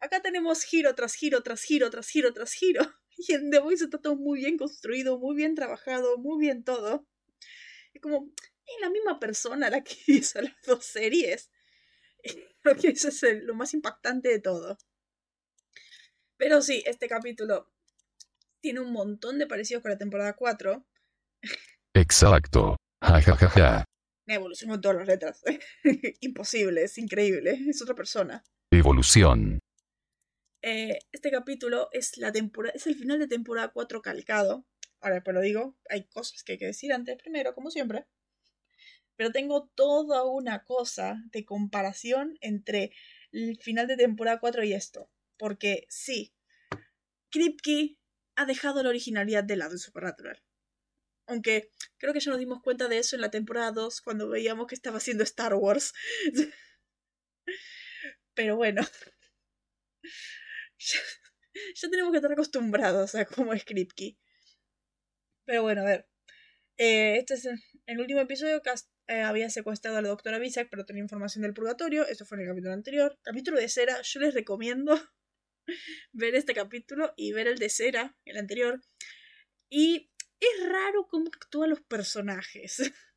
Acá 0.00 0.20
tenemos 0.20 0.64
giro 0.64 0.94
tras 0.94 1.14
giro, 1.14 1.42
tras 1.42 1.62
giro, 1.62 1.88
tras 1.88 2.08
giro, 2.08 2.32
tras 2.34 2.52
giro. 2.52 2.82
Y 3.16 3.32
en 3.32 3.48
The 3.52 3.60
Voice 3.60 3.84
está 3.84 3.98
todo 3.98 4.16
muy 4.16 4.40
bien 4.40 4.58
construido, 4.58 5.20
muy 5.20 5.36
bien 5.36 5.54
trabajado, 5.54 6.18
muy 6.18 6.40
bien 6.40 6.64
todo. 6.64 7.06
Y 7.92 8.00
como, 8.00 8.28
es 8.66 8.80
la 8.80 8.90
misma 8.90 9.20
persona 9.20 9.70
la 9.70 9.84
que 9.84 9.94
hizo 10.08 10.42
las 10.42 10.60
dos 10.66 10.84
series. 10.84 11.48
Creo 12.60 12.76
que 12.76 12.88
eso 12.88 13.08
es 13.08 13.22
lo 13.44 13.54
más 13.54 13.72
impactante 13.72 14.30
de 14.30 14.40
todo. 14.40 14.76
Pero 16.36 16.60
sí, 16.60 16.82
este 16.86 17.06
capítulo 17.06 17.70
tiene 18.60 18.80
un 18.80 18.92
montón 18.92 19.38
de 19.38 19.46
parecidos 19.46 19.82
con 19.82 19.92
la 19.92 19.98
temporada 19.98 20.34
4. 20.34 20.84
Exacto. 21.94 22.76
Ja, 23.06 23.20
ja, 23.20 23.36
ja, 23.36 23.48
ja. 23.50 23.84
Evolución 24.26 24.70
con 24.70 24.80
todas 24.80 24.96
las 24.96 25.06
letras. 25.06 25.42
Imposible, 26.20 26.84
es 26.84 26.96
increíble. 26.96 27.58
Es 27.68 27.82
otra 27.82 27.94
persona. 27.94 28.42
Evolución. 28.70 29.58
Eh, 30.62 30.98
este 31.12 31.30
capítulo 31.30 31.90
es, 31.92 32.16
la 32.16 32.32
temporada, 32.32 32.72
es 32.74 32.86
el 32.86 32.94
final 32.94 33.18
de 33.18 33.28
temporada 33.28 33.68
4 33.68 34.00
calcado. 34.00 34.64
Ahora, 35.02 35.22
pues 35.22 35.34
lo 35.34 35.42
digo, 35.42 35.76
hay 35.90 36.04
cosas 36.04 36.42
que 36.42 36.52
hay 36.52 36.58
que 36.58 36.66
decir 36.66 36.94
antes, 36.94 37.18
primero, 37.18 37.54
como 37.54 37.70
siempre. 37.70 38.06
Pero 39.16 39.32
tengo 39.32 39.68
toda 39.74 40.24
una 40.24 40.64
cosa 40.64 41.22
de 41.30 41.44
comparación 41.44 42.38
entre 42.40 42.92
el 43.32 43.58
final 43.60 43.86
de 43.86 43.98
temporada 43.98 44.40
4 44.40 44.64
y 44.64 44.72
esto. 44.72 45.10
Porque 45.36 45.84
sí, 45.90 46.32
Kripke 47.30 47.98
ha 48.36 48.46
dejado 48.46 48.82
la 48.82 48.88
originalidad 48.88 49.44
de 49.44 49.56
lado 49.56 49.72
en 49.72 49.78
Supernatural. 49.78 50.42
Aunque 51.26 51.70
creo 51.98 52.12
que 52.12 52.20
ya 52.20 52.30
nos 52.30 52.40
dimos 52.40 52.60
cuenta 52.62 52.88
de 52.88 52.98
eso 52.98 53.16
en 53.16 53.22
la 53.22 53.30
temporada 53.30 53.72
2 53.72 54.00
cuando 54.02 54.28
veíamos 54.28 54.66
que 54.66 54.74
estaba 54.74 54.98
haciendo 54.98 55.24
Star 55.24 55.54
Wars. 55.54 55.92
Pero 58.34 58.56
bueno. 58.56 58.82
Ya, 61.80 61.88
tenemos 61.88 62.10
que 62.10 62.18
estar 62.18 62.32
acostumbrados 62.32 63.14
a 63.14 63.24
cómo 63.26 63.52
es 63.54 63.64
Kripke. 63.64 64.18
Pero 65.46 65.62
bueno, 65.62 65.82
a 65.82 65.84
ver. 65.84 66.08
Eh, 66.76 67.18
este 67.18 67.34
es 67.34 67.48
el, 67.86 68.00
último 68.00 68.20
episodio. 68.20 68.60
que 68.60 68.70
eh, 69.06 69.20
había 69.20 69.48
secuestrado 69.50 69.98
a 69.98 70.02
la 70.02 70.08
doctora 70.08 70.38
Bisak, 70.38 70.68
pero 70.70 70.84
tenía 70.84 71.02
información 71.02 71.42
del 71.42 71.54
purgatorio. 71.54 72.06
Eso 72.06 72.24
fue 72.26 72.38
en 72.38 72.42
el 72.42 72.48
capítulo 72.48 72.74
anterior. 72.74 73.18
Capítulo 73.22 73.58
de 73.58 73.68
cera. 73.68 74.00
Yo 74.02 74.20
les 74.20 74.34
recomiendo 74.34 74.98
ver 76.12 76.34
este 76.34 76.54
capítulo 76.54 77.14
y 77.16 77.32
ver 77.32 77.46
el 77.46 77.58
de 77.58 77.68
cera, 77.68 78.16
el 78.24 78.36
anterior. 78.36 78.82
Y 79.70 80.10
es 80.44 80.68
raro 80.68 81.06
cómo 81.08 81.28
actúan 81.28 81.70
los 81.70 81.80
personajes. 81.80 82.78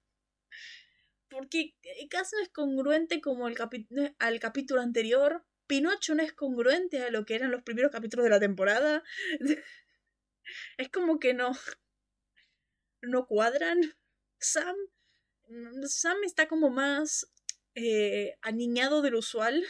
Porque 1.30 1.76
casi 2.10 2.36
no 2.36 2.42
es 2.42 2.50
congruente 2.50 3.22
como 3.22 3.48
el 3.48 3.56
al 4.20 4.40
capítulo 4.40 4.82
anterior. 4.82 5.46
Pinocho 5.68 6.16
no 6.16 6.24
es 6.24 6.34
congruente 6.34 7.04
a 7.04 7.12
lo 7.12 7.26
que 7.26 7.36
eran 7.36 7.52
los 7.52 7.64
primeros 7.64 7.92
capítulos 7.92 8.24
de 8.24 8.30
la 8.30 8.40
temporada. 8.40 9.04
Es 10.78 10.88
como 10.88 11.20
que 11.20 11.34
no. 11.34 11.52
No 13.02 13.28
cuadran. 13.28 13.82
Sam. 14.40 14.76
Sam 15.88 16.24
está 16.24 16.48
como 16.48 16.70
más 16.70 17.30
eh, 17.76 18.38
aniñado 18.42 19.02
del 19.02 19.16
usual. 19.16 19.66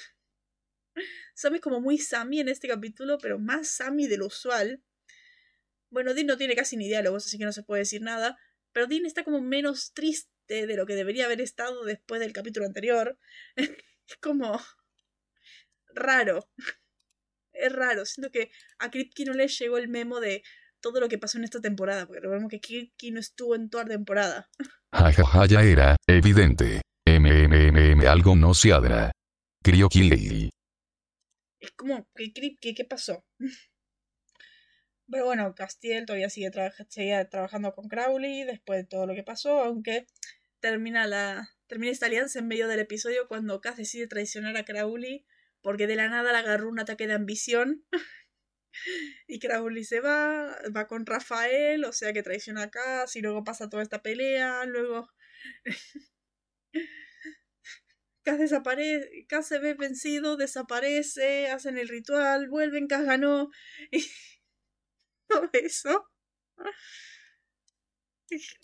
Sam 1.35 1.55
es 1.55 1.61
como 1.61 1.81
muy 1.81 1.97
Sammy 1.97 2.39
en 2.39 2.49
este 2.49 2.67
capítulo, 2.67 3.17
pero 3.17 3.39
más 3.39 3.67
Sammy 3.67 4.07
del 4.07 4.23
usual. 4.23 4.83
Bueno, 5.89 6.13
Dean 6.13 6.27
no 6.27 6.37
tiene 6.37 6.55
casi 6.55 6.77
ni 6.77 6.87
diálogos, 6.87 7.25
así 7.25 7.37
que 7.37 7.45
no 7.45 7.51
se 7.51 7.63
puede 7.63 7.81
decir 7.81 8.01
nada. 8.01 8.37
Pero 8.71 8.87
Dean 8.87 9.05
está 9.05 9.23
como 9.23 9.41
menos 9.41 9.93
triste 9.93 10.65
de 10.67 10.75
lo 10.75 10.85
que 10.85 10.95
debería 10.95 11.25
haber 11.25 11.41
estado 11.41 11.83
después 11.85 12.19
del 12.19 12.33
capítulo 12.33 12.65
anterior. 12.65 13.17
es 13.55 14.17
como 14.21 14.59
raro. 15.93 16.49
Es 17.53 17.71
raro. 17.73 18.05
Siento 18.05 18.31
que 18.31 18.51
a 18.79 18.91
Kripke 18.91 19.25
no 19.25 19.33
le 19.33 19.47
llegó 19.47 19.77
el 19.77 19.87
memo 19.87 20.19
de 20.19 20.43
todo 20.79 20.99
lo 20.99 21.09
que 21.09 21.17
pasó 21.17 21.37
en 21.37 21.43
esta 21.43 21.59
temporada, 21.59 22.05
porque 22.05 22.21
recordemos 22.21 22.49
que 22.49 22.61
Kripke 22.61 23.11
no 23.11 23.19
estuvo 23.19 23.55
en 23.55 23.69
toda 23.69 23.83
la 23.83 23.89
temporada. 23.89 24.49
Jajaja, 24.93 25.45
ya 25.47 25.63
era, 25.63 25.95
evidente. 26.07 26.81
MMM 27.07 28.05
algo 28.05 28.35
no 28.35 28.53
se 28.53 28.73
adra. 28.73 29.11
Es 31.59 31.71
como 31.71 32.07
que 32.15 32.31
Kripke, 32.31 32.75
¿qué 32.75 32.85
pasó? 32.85 33.25
Pero 35.09 35.25
bueno, 35.25 35.55
Castiel 35.55 36.05
todavía 36.05 36.29
sigue, 36.29 36.51
trabajando 36.51 37.73
con 37.73 37.87
Crowley 37.87 38.43
después 38.43 38.81
de 38.81 38.87
todo 38.87 39.05
lo 39.07 39.15
que 39.15 39.23
pasó, 39.23 39.63
aunque 39.63 40.05
termina, 40.59 41.07
la, 41.07 41.49
termina 41.67 41.91
esta 41.91 42.07
alianza 42.07 42.39
en 42.39 42.47
medio 42.47 42.67
del 42.67 42.79
episodio 42.79 43.27
cuando 43.27 43.61
Cass 43.61 43.77
decide 43.77 44.07
traicionar 44.07 44.57
a 44.57 44.65
Crowley 44.65 45.25
porque 45.61 45.87
de 45.87 45.95
la 45.95 46.09
nada 46.09 46.31
le 46.31 46.37
agarró 46.37 46.69
un 46.69 46.79
ataque 46.79 47.07
de 47.07 47.13
ambición. 47.13 47.85
y 49.27 49.39
Crowley 49.39 49.83
se 49.83 49.99
va, 50.01 50.57
va 50.75 50.87
con 50.87 51.05
Rafael, 51.05 51.85
o 51.85 51.93
sea 51.93 52.13
que 52.13 52.23
traiciona 52.23 52.63
a 52.63 52.71
Cass 52.71 53.15
y 53.15 53.21
luego 53.21 53.43
pasa 53.43 53.69
toda 53.69 53.83
esta 53.83 54.01
pelea, 54.01 54.65
luego... 54.65 55.09
Cass 58.23 58.39
desaparece, 58.39 59.25
Cass 59.29 59.47
se 59.47 59.59
ve 59.59 59.73
vencido, 59.73 60.35
desaparece, 60.35 61.49
hacen 61.49 61.77
el 61.77 61.87
ritual, 61.87 62.49
vuelven, 62.49 62.87
Cass 62.87 63.05
ganó. 63.05 63.49
todo 65.37 65.49
eso. 65.53 66.09
Es, 68.29 68.57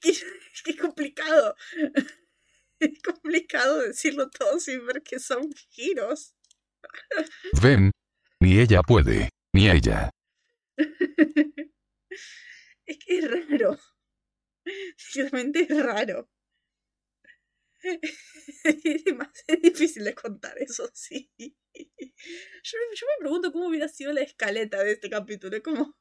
que, 0.00 0.10
es 0.70 0.76
complicado. 0.80 1.56
Es 2.78 3.00
complicado 3.00 3.80
decirlo 3.80 4.28
todo 4.28 4.60
sin 4.60 4.84
ver 4.84 5.02
que 5.02 5.18
son 5.18 5.50
giros. 5.70 6.34
Ven, 7.62 7.90
ni 8.38 8.60
ella 8.60 8.82
puede, 8.82 9.30
ni 9.54 9.70
ella. 9.70 10.10
Es 12.84 12.98
que 12.98 13.18
es 13.18 13.30
raro. 13.30 13.78
Realmente 15.14 15.60
es 15.62 15.82
raro. 15.82 16.28
Es 19.46 19.62
difícil 19.62 20.04
de 20.04 20.14
contar, 20.14 20.56
eso 20.58 20.88
sí. 20.92 21.30
Yo, 21.74 22.78
yo, 22.94 23.06
me 23.06 23.20
pregunto 23.20 23.52
cómo 23.52 23.68
hubiera 23.68 23.88
sido 23.88 24.12
la 24.12 24.22
escaleta 24.22 24.82
de 24.82 24.92
este 24.92 25.10
capítulo. 25.10 25.62
Como, 25.62 25.96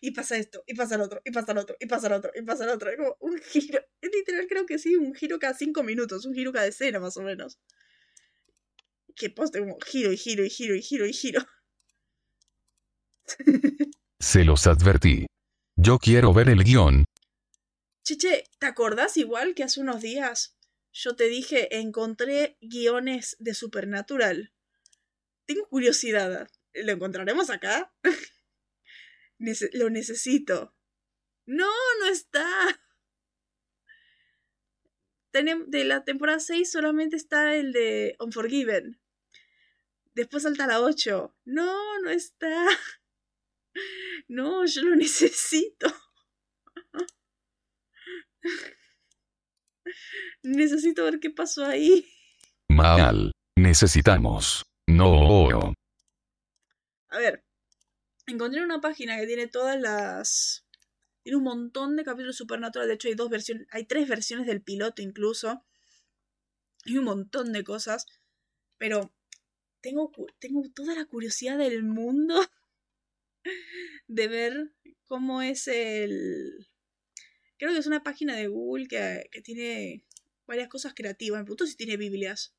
y 0.00 0.10
pasa 0.10 0.36
esto, 0.36 0.62
y 0.66 0.74
pasa 0.74 0.96
el 0.96 1.02
otro, 1.02 1.20
y 1.24 1.30
pasa 1.30 1.52
el 1.52 1.58
otro, 1.58 1.76
y 1.80 1.86
pasa 1.86 2.06
el 2.08 2.12
otro, 2.12 2.32
y 2.34 2.42
pasa 2.42 2.64
el 2.64 2.70
otro. 2.70 2.90
Es 2.90 2.96
como 2.96 3.16
un 3.20 3.38
giro. 3.38 3.80
Es 4.00 4.10
literal, 4.12 4.46
creo 4.48 4.66
que 4.66 4.78
sí, 4.78 4.96
un 4.96 5.14
giro 5.14 5.38
cada 5.38 5.54
cinco 5.54 5.82
minutos, 5.82 6.26
un 6.26 6.34
giro 6.34 6.52
cada 6.52 6.66
escena 6.66 7.00
más 7.00 7.16
o 7.16 7.22
menos. 7.22 7.58
Que 9.16 9.30
poste 9.30 9.60
como 9.60 9.78
giro 9.80 10.12
y 10.12 10.16
giro 10.16 10.44
y 10.44 10.50
giro 10.50 10.74
y 10.74 10.82
giro 10.82 11.06
y 11.06 11.12
giro. 11.12 11.40
Se 14.20 14.44
los 14.44 14.66
advertí. 14.66 15.26
Yo 15.76 15.98
quiero 15.98 16.32
ver 16.32 16.48
el 16.48 16.64
guion. 16.64 17.04
Chiche, 18.04 18.44
¿te 18.58 18.66
acordás 18.66 19.16
igual 19.16 19.54
que 19.54 19.64
hace 19.64 19.80
unos 19.80 20.02
días 20.02 20.56
yo 20.94 21.16
te 21.16 21.24
dije, 21.24 21.76
encontré 21.76 22.56
guiones 22.60 23.36
de 23.40 23.52
Supernatural. 23.52 24.54
Tengo 25.44 25.68
curiosidad. 25.68 26.48
¿Lo 26.72 26.92
encontraremos 26.92 27.50
acá? 27.50 27.92
lo 29.72 29.90
necesito. 29.90 30.72
No, 31.46 31.68
no 32.00 32.06
está. 32.06 32.48
De 35.32 35.84
la 35.84 36.04
temporada 36.04 36.38
6 36.38 36.70
solamente 36.70 37.16
está 37.16 37.56
el 37.56 37.72
de 37.72 38.14
Unforgiven. 38.20 39.00
Después 40.14 40.44
salta 40.44 40.68
la 40.68 40.80
8. 40.80 41.36
No, 41.44 42.00
no 42.00 42.10
está. 42.10 42.66
No, 44.28 44.64
yo 44.64 44.82
lo 44.82 44.94
necesito. 44.94 45.92
Necesito 50.42 51.04
ver 51.04 51.20
qué 51.20 51.30
pasó 51.30 51.64
ahí. 51.64 52.06
Mal. 52.68 53.32
Necesitamos. 53.56 54.64
No. 54.86 55.74
A 57.08 57.18
ver, 57.18 57.44
encontré 58.26 58.62
una 58.62 58.80
página 58.80 59.18
que 59.18 59.26
tiene 59.26 59.46
todas 59.46 59.80
las... 59.80 60.66
Tiene 61.22 61.38
un 61.38 61.44
montón 61.44 61.96
de 61.96 62.04
capítulos 62.04 62.36
Supernatural. 62.36 62.88
De 62.88 62.94
hecho, 62.94 63.08
hay 63.08 63.14
dos 63.14 63.30
versiones, 63.30 63.66
hay 63.70 63.84
tres 63.84 64.08
versiones 64.08 64.46
del 64.46 64.62
piloto 64.62 65.00
incluso. 65.00 65.64
Hay 66.84 66.98
un 66.98 67.04
montón 67.04 67.52
de 67.52 67.64
cosas. 67.64 68.06
Pero 68.76 69.14
tengo, 69.80 70.12
tengo 70.38 70.62
toda 70.74 70.94
la 70.94 71.06
curiosidad 71.06 71.56
del 71.56 71.82
mundo 71.82 72.34
de 74.08 74.28
ver 74.28 74.74
cómo 75.06 75.42
es 75.42 75.68
el... 75.68 76.66
Creo 77.64 77.72
que 77.72 77.80
es 77.80 77.86
una 77.86 78.02
página 78.02 78.36
de 78.36 78.46
Google 78.48 78.86
que, 78.88 79.26
que 79.32 79.40
tiene 79.40 80.04
varias 80.46 80.68
cosas 80.68 80.92
creativas. 80.92 81.40
Me 81.40 81.44
pregunto 81.44 81.66
si 81.66 81.78
tiene 81.78 81.96
Biblias. 81.96 82.54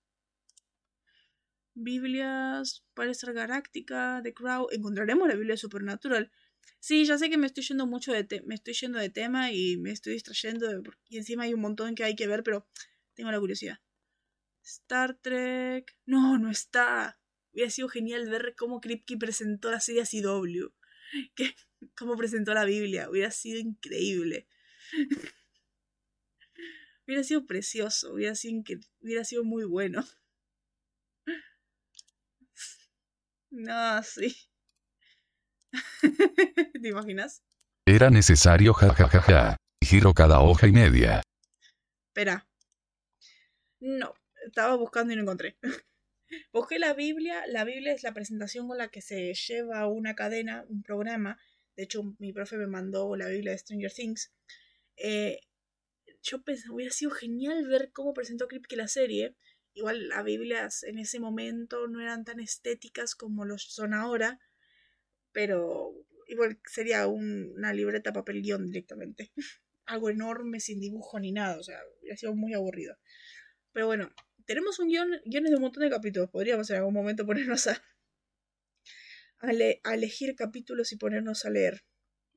Biblias, 1.76 2.84
Palestra 2.96 3.32
Galáctica, 3.32 4.22
The 4.24 4.34
Crow. 4.34 4.68
Encontraremos 4.72 5.28
la 5.28 5.36
Biblia 5.36 5.58
Supernatural. 5.58 6.32
Sí, 6.80 7.06
ya 7.06 7.20
sé 7.20 7.30
que 7.30 7.38
me 7.38 7.46
estoy 7.46 7.64
yendo 7.64 7.86
mucho 7.86 8.14
de 8.14 8.42
me 8.48 8.56
estoy 8.56 8.74
yendo 8.74 8.98
de 8.98 9.12
tema 9.12 9.52
y 9.52 9.78
me 9.78 9.92
estoy 9.92 10.14
distrayendo 10.14 10.82
y 11.08 11.18
encima 11.18 11.44
hay 11.44 11.54
un 11.54 11.62
montón 11.62 11.94
que 11.94 12.04
hay 12.04 12.16
que 12.16 12.26
ver, 12.26 12.42
pero 12.42 12.68
tengo 13.14 13.30
la 13.30 13.40
curiosidad. 13.40 13.78
Star 14.64 15.20
Trek. 15.22 15.96
No, 16.08 16.40
no 16.40 16.50
está. 16.50 17.20
Hubiera 17.54 17.70
sido 17.70 17.90
genial 17.90 18.28
ver 18.28 18.56
cómo 18.58 18.82
Kripke 18.82 19.18
presentó 19.18 19.70
la 19.70 19.82
serie 19.82 20.02
CW. 20.02 20.74
Que, 21.36 21.54
cómo 21.96 22.18
presentó 22.18 22.56
la 22.56 22.66
Biblia. 22.66 23.08
Hubiera 23.08 23.30
sido 23.30 23.60
increíble. 23.60 24.48
hubiera 27.06 27.24
sido 27.24 27.46
precioso. 27.46 28.14
Hubiera 28.14 28.36
sido, 28.36 28.64
hubiera 29.02 29.24
sido 29.24 29.44
muy 29.44 29.66
bueno. 29.66 30.04
No, 33.52 34.04
sí. 34.04 34.36
¿Te 36.82 36.90
imaginas? 36.90 37.42
Era 37.86 38.10
necesario 38.10 38.74
jajajaja. 38.74 39.56
Giro 39.82 40.14
cada 40.14 40.42
hoja 40.42 40.68
y 40.68 40.74
media. 40.74 41.22
Espera. 42.10 42.46
No, 43.80 44.14
estaba 44.46 44.76
buscando 44.76 45.14
y 45.14 45.16
no 45.16 45.22
encontré. 45.22 45.58
Busqué 46.52 46.80
la 46.80 46.94
Biblia. 46.94 47.46
La 47.48 47.64
Biblia 47.64 47.94
es 47.94 48.04
la 48.04 48.14
presentación 48.14 48.68
con 48.68 48.78
la 48.78 48.90
que 48.90 49.02
se 49.02 49.34
lleva 49.34 49.88
una 49.88 50.16
cadena, 50.16 50.66
un 50.70 50.82
programa. 50.82 51.38
De 51.76 51.84
hecho, 51.84 52.04
mi 52.20 52.34
profe 52.34 52.58
me 52.58 52.68
mandó 52.68 53.16
la 53.16 53.28
Biblia 53.28 53.52
de 53.52 53.58
Stranger 53.58 53.94
Things. 53.94 54.34
Eh, 54.98 55.40
yo 56.22 56.44
pensé, 56.44 56.70
hubiera 56.72 56.92
sido 56.92 57.12
genial 57.12 57.68
ver 57.68 57.92
cómo 57.92 58.14
presentó 58.14 58.48
Kripke 58.48 58.76
la 58.76 58.88
serie. 58.88 59.36
Igual 59.74 60.10
las 60.10 60.24
Biblias 60.24 60.84
en 60.84 60.98
ese 60.98 61.20
momento 61.20 61.88
no 61.88 62.02
eran 62.02 62.24
tan 62.24 62.40
estéticas 62.40 63.14
como 63.16 63.46
lo 63.46 63.58
son 63.58 63.94
ahora, 63.94 64.40
pero 65.32 65.94
igual 66.28 66.60
sería 66.66 67.08
una 67.08 67.74
libreta 67.74 68.14
papel 68.14 68.42
guion 68.42 68.68
directamente. 68.68 69.32
Algo 69.86 70.10
enorme, 70.10 70.60
sin 70.60 70.80
dibujo 70.80 71.20
ni 71.20 71.32
nada, 71.32 71.60
o 71.60 71.64
sea, 71.64 71.80
hubiera 72.02 72.18
sido 72.18 72.34
muy 72.36 72.54
aburrido. 72.54 72.98
Pero 73.72 73.88
bueno, 73.88 74.10
tenemos 74.46 74.80
un 74.80 74.88
guion, 74.88 75.22
guiones 75.26 75.52
de 75.52 75.58
un 75.58 75.64
montón 75.64 75.84
de 75.84 75.90
capítulos. 75.90 76.30
Podríamos 76.30 76.70
en 76.70 76.78
algún 76.78 76.94
momento 76.94 77.26
ponernos 77.26 77.68
a, 77.68 77.84
a, 79.40 79.94
elegir 79.94 80.36
capítulos 80.36 80.92
y 80.92 80.98
ponernos 80.98 81.46
a 81.46 81.50
leer. 81.50 81.84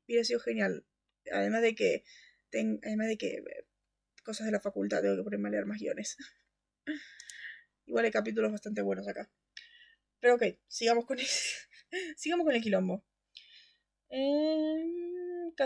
Hubiera 0.06 0.24
sido 0.24 0.40
genial. 0.40 0.84
Además 1.32 1.62
de 1.62 1.74
que, 1.74 2.04
además 2.52 3.08
de 3.08 3.18
que 3.18 3.36
eh, 3.36 3.66
cosas 4.24 4.46
de 4.46 4.52
la 4.52 4.60
facultad, 4.60 5.02
tengo 5.02 5.16
que 5.16 5.22
ponerme 5.22 5.48
a 5.48 5.52
leer 5.52 5.66
más 5.66 5.80
guiones. 5.80 6.16
Igual 7.86 8.04
hay 8.04 8.10
capítulos 8.10 8.52
bastante 8.52 8.82
buenos 8.82 9.08
acá. 9.08 9.30
Pero 10.20 10.34
ok, 10.34 10.42
sigamos 10.66 11.06
con 11.06 11.18
el, 11.18 11.26
sigamos 12.16 12.44
con 12.44 12.54
el 12.54 12.62
quilombo. 12.62 13.04
Eh, 14.10 14.98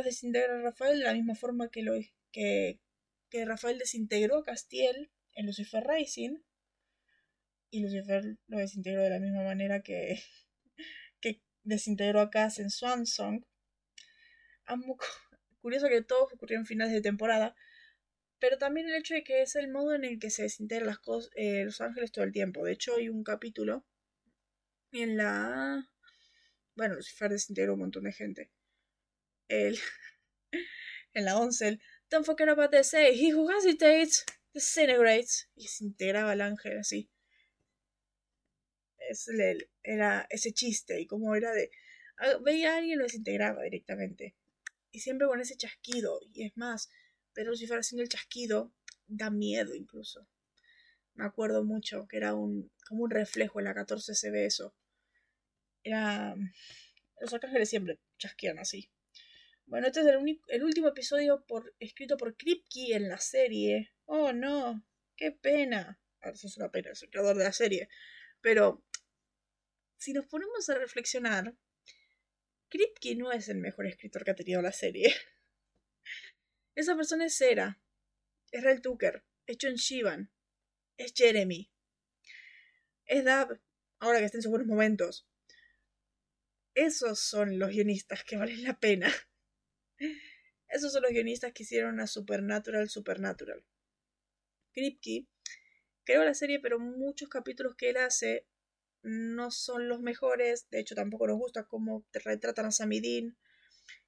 desintegra 0.00 0.58
a 0.58 0.62
Rafael 0.62 0.98
de 0.98 1.04
la 1.04 1.12
misma 1.12 1.34
forma 1.34 1.70
que, 1.70 1.82
lo, 1.82 1.92
que, 2.32 2.80
que 3.28 3.44
Rafael 3.44 3.78
desintegró 3.78 4.38
a 4.38 4.44
Castiel 4.44 5.10
en 5.34 5.46
Lucifer 5.46 5.84
Rising. 5.86 6.38
Y 7.70 7.82
Lucifer 7.82 8.38
lo 8.46 8.58
desintegró 8.58 9.02
de 9.02 9.10
la 9.10 9.18
misma 9.18 9.44
manera 9.44 9.82
que, 9.82 10.22
que 11.20 11.42
desintegró 11.64 12.20
a 12.20 12.30
Cass 12.30 12.58
en 12.58 12.70
Swan 12.70 13.06
Song. 13.06 13.44
Curioso 15.62 15.88
que 15.88 16.02
todo 16.02 16.24
ocurrió 16.24 16.58
en 16.58 16.66
finales 16.66 16.92
de 16.92 17.00
temporada 17.00 17.54
pero 18.42 18.58
también 18.58 18.88
el 18.88 18.96
hecho 18.96 19.14
de 19.14 19.22
que 19.22 19.42
es 19.42 19.54
el 19.54 19.70
modo 19.70 19.94
en 19.94 20.04
el 20.04 20.18
que 20.18 20.28
se 20.28 20.42
desintegran 20.42 20.96
eh, 21.36 21.64
Los 21.64 21.80
Ángeles 21.80 22.10
todo 22.10 22.24
el 22.24 22.32
tiempo. 22.32 22.64
De 22.64 22.72
hecho, 22.72 22.96
hay 22.96 23.08
un 23.08 23.22
capítulo 23.22 23.86
en 24.90 25.16
la... 25.16 25.88
Bueno, 26.74 26.96
Lucifer 26.96 27.30
desintegra 27.30 27.72
un 27.72 27.78
montón 27.78 28.02
de 28.02 28.12
gente. 28.12 28.50
El... 29.46 29.78
en 31.14 31.24
la 31.24 31.38
11, 31.38 31.68
el... 31.68 31.82
Don't 32.10 32.26
forget 32.26 32.48
about 32.48 32.72
the 32.72 32.82
say, 32.82 33.14
he 33.14 33.32
who 33.32 33.48
hesitates, 33.48 34.24
disintegrates. 34.52 35.48
Y 35.54 35.68
se 35.68 35.84
integraba 35.84 36.32
el 36.32 36.40
ángel 36.40 36.78
así. 36.78 37.08
Es 38.98 39.28
el, 39.28 39.70
era 39.84 40.26
ese 40.30 40.52
chiste 40.52 41.00
y 41.00 41.06
como 41.06 41.36
era 41.36 41.52
de... 41.52 41.70
Ah, 42.18 42.38
veía 42.44 42.74
a 42.74 42.78
alguien 42.78 42.98
lo 42.98 43.04
desintegraba 43.04 43.62
directamente. 43.62 44.34
Y 44.92 45.00
siempre 45.00 45.26
con 45.26 45.40
ese 45.40 45.56
chasquido. 45.56 46.20
Y 46.32 46.46
es 46.46 46.56
más, 46.56 46.90
pero 47.32 47.54
si 47.56 47.66
fuera 47.66 47.80
haciendo 47.80 48.02
el 48.02 48.08
chasquido 48.08 48.72
da 49.06 49.30
miedo 49.30 49.74
incluso. 49.74 50.28
Me 51.14 51.24
acuerdo 51.24 51.64
mucho 51.64 52.06
que 52.08 52.16
era 52.16 52.34
un 52.34 52.70
como 52.88 53.04
un 53.04 53.10
reflejo 53.10 53.58
en 53.58 53.64
la 53.64 53.74
14 53.74 54.14
se 54.14 54.30
ve 54.30 54.46
eso. 54.46 54.74
Era 55.82 56.34
los 57.20 57.32
arcángeles 57.32 57.68
siempre 57.68 58.00
chasquean 58.18 58.58
así. 58.58 58.90
Bueno, 59.66 59.86
este 59.86 60.00
es 60.00 60.06
el, 60.06 60.40
el 60.48 60.64
último 60.64 60.88
episodio 60.88 61.44
por, 61.46 61.74
escrito 61.78 62.16
por 62.16 62.36
Kripke 62.36 62.94
en 62.94 63.08
la 63.08 63.18
serie. 63.18 63.92
Oh 64.04 64.32
no, 64.32 64.84
qué 65.16 65.32
pena. 65.32 66.00
A 66.20 66.26
ver, 66.26 66.34
eso 66.34 66.46
es 66.46 66.56
una 66.56 66.70
pena, 66.70 66.90
es 66.90 67.02
el 67.02 67.10
creador 67.10 67.36
de 67.36 67.44
la 67.44 67.52
serie. 67.52 67.88
Pero 68.40 68.84
si 69.96 70.12
nos 70.12 70.26
ponemos 70.26 70.68
a 70.68 70.74
reflexionar, 70.74 71.56
Kripke 72.72 73.14
no 73.16 73.30
es 73.30 73.50
el 73.50 73.58
mejor 73.58 73.86
escritor 73.86 74.24
que 74.24 74.30
ha 74.30 74.34
tenido 74.34 74.62
la 74.62 74.72
serie. 74.72 75.14
Esa 76.74 76.96
persona 76.96 77.26
es 77.26 77.36
Sera, 77.36 77.82
es 78.50 78.64
Rel 78.64 78.80
Tucker, 78.80 79.26
es 79.46 79.58
John 79.60 79.74
Shivan, 79.74 80.32
es 80.96 81.12
Jeremy, 81.14 81.70
es 83.04 83.24
Dab, 83.24 83.60
ahora 83.98 84.20
que 84.20 84.24
está 84.24 84.38
en 84.38 84.42
sus 84.42 84.50
buenos 84.50 84.68
momentos. 84.68 85.28
Esos 86.74 87.20
son 87.20 87.58
los 87.58 87.68
guionistas 87.68 88.24
que 88.24 88.38
valen 88.38 88.62
la 88.62 88.80
pena. 88.80 89.12
Esos 90.68 90.94
son 90.94 91.02
los 91.02 91.10
guionistas 91.10 91.52
que 91.52 91.64
hicieron 91.64 92.00
a 92.00 92.06
Supernatural 92.06 92.88
Supernatural. 92.88 93.62
Kripke 94.72 95.26
creó 96.04 96.24
la 96.24 96.32
serie, 96.32 96.58
pero 96.58 96.78
muchos 96.78 97.28
capítulos 97.28 97.76
que 97.76 97.90
él 97.90 97.98
hace 97.98 98.46
no 99.02 99.50
son 99.50 99.88
los 99.88 100.00
mejores. 100.00 100.68
De 100.70 100.80
hecho, 100.80 100.94
tampoco 100.94 101.26
nos 101.26 101.38
gusta 101.38 101.64
cómo 101.64 102.04
retratan 102.12 102.66
a 102.66 102.70
Samidin 102.70 103.36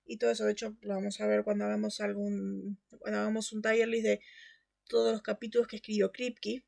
y 0.06 0.18
todo 0.18 0.30
eso. 0.30 0.44
De 0.44 0.52
hecho, 0.52 0.76
lo 0.82 0.94
vamos 0.94 1.20
a 1.20 1.26
ver 1.26 1.44
cuando 1.44 1.64
hagamos 1.64 2.00
algún. 2.00 2.78
Cuando 2.98 3.20
hagamos 3.20 3.52
un 3.52 3.62
tier 3.62 3.88
list 3.88 4.04
de 4.04 4.20
todos 4.88 5.12
los 5.12 5.22
capítulos 5.22 5.66
que 5.66 5.76
escribió 5.76 6.12
Kripke. 6.12 6.64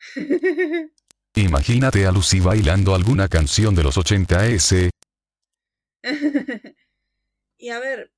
Imagínate 1.34 2.06
a 2.06 2.12
Lucy 2.12 2.40
bailando 2.40 2.94
alguna 2.94 3.28
canción 3.28 3.74
de 3.74 3.82
los 3.82 3.96
80S. 3.96 4.90
y 7.58 7.68
a 7.68 7.78
ver, 7.78 8.12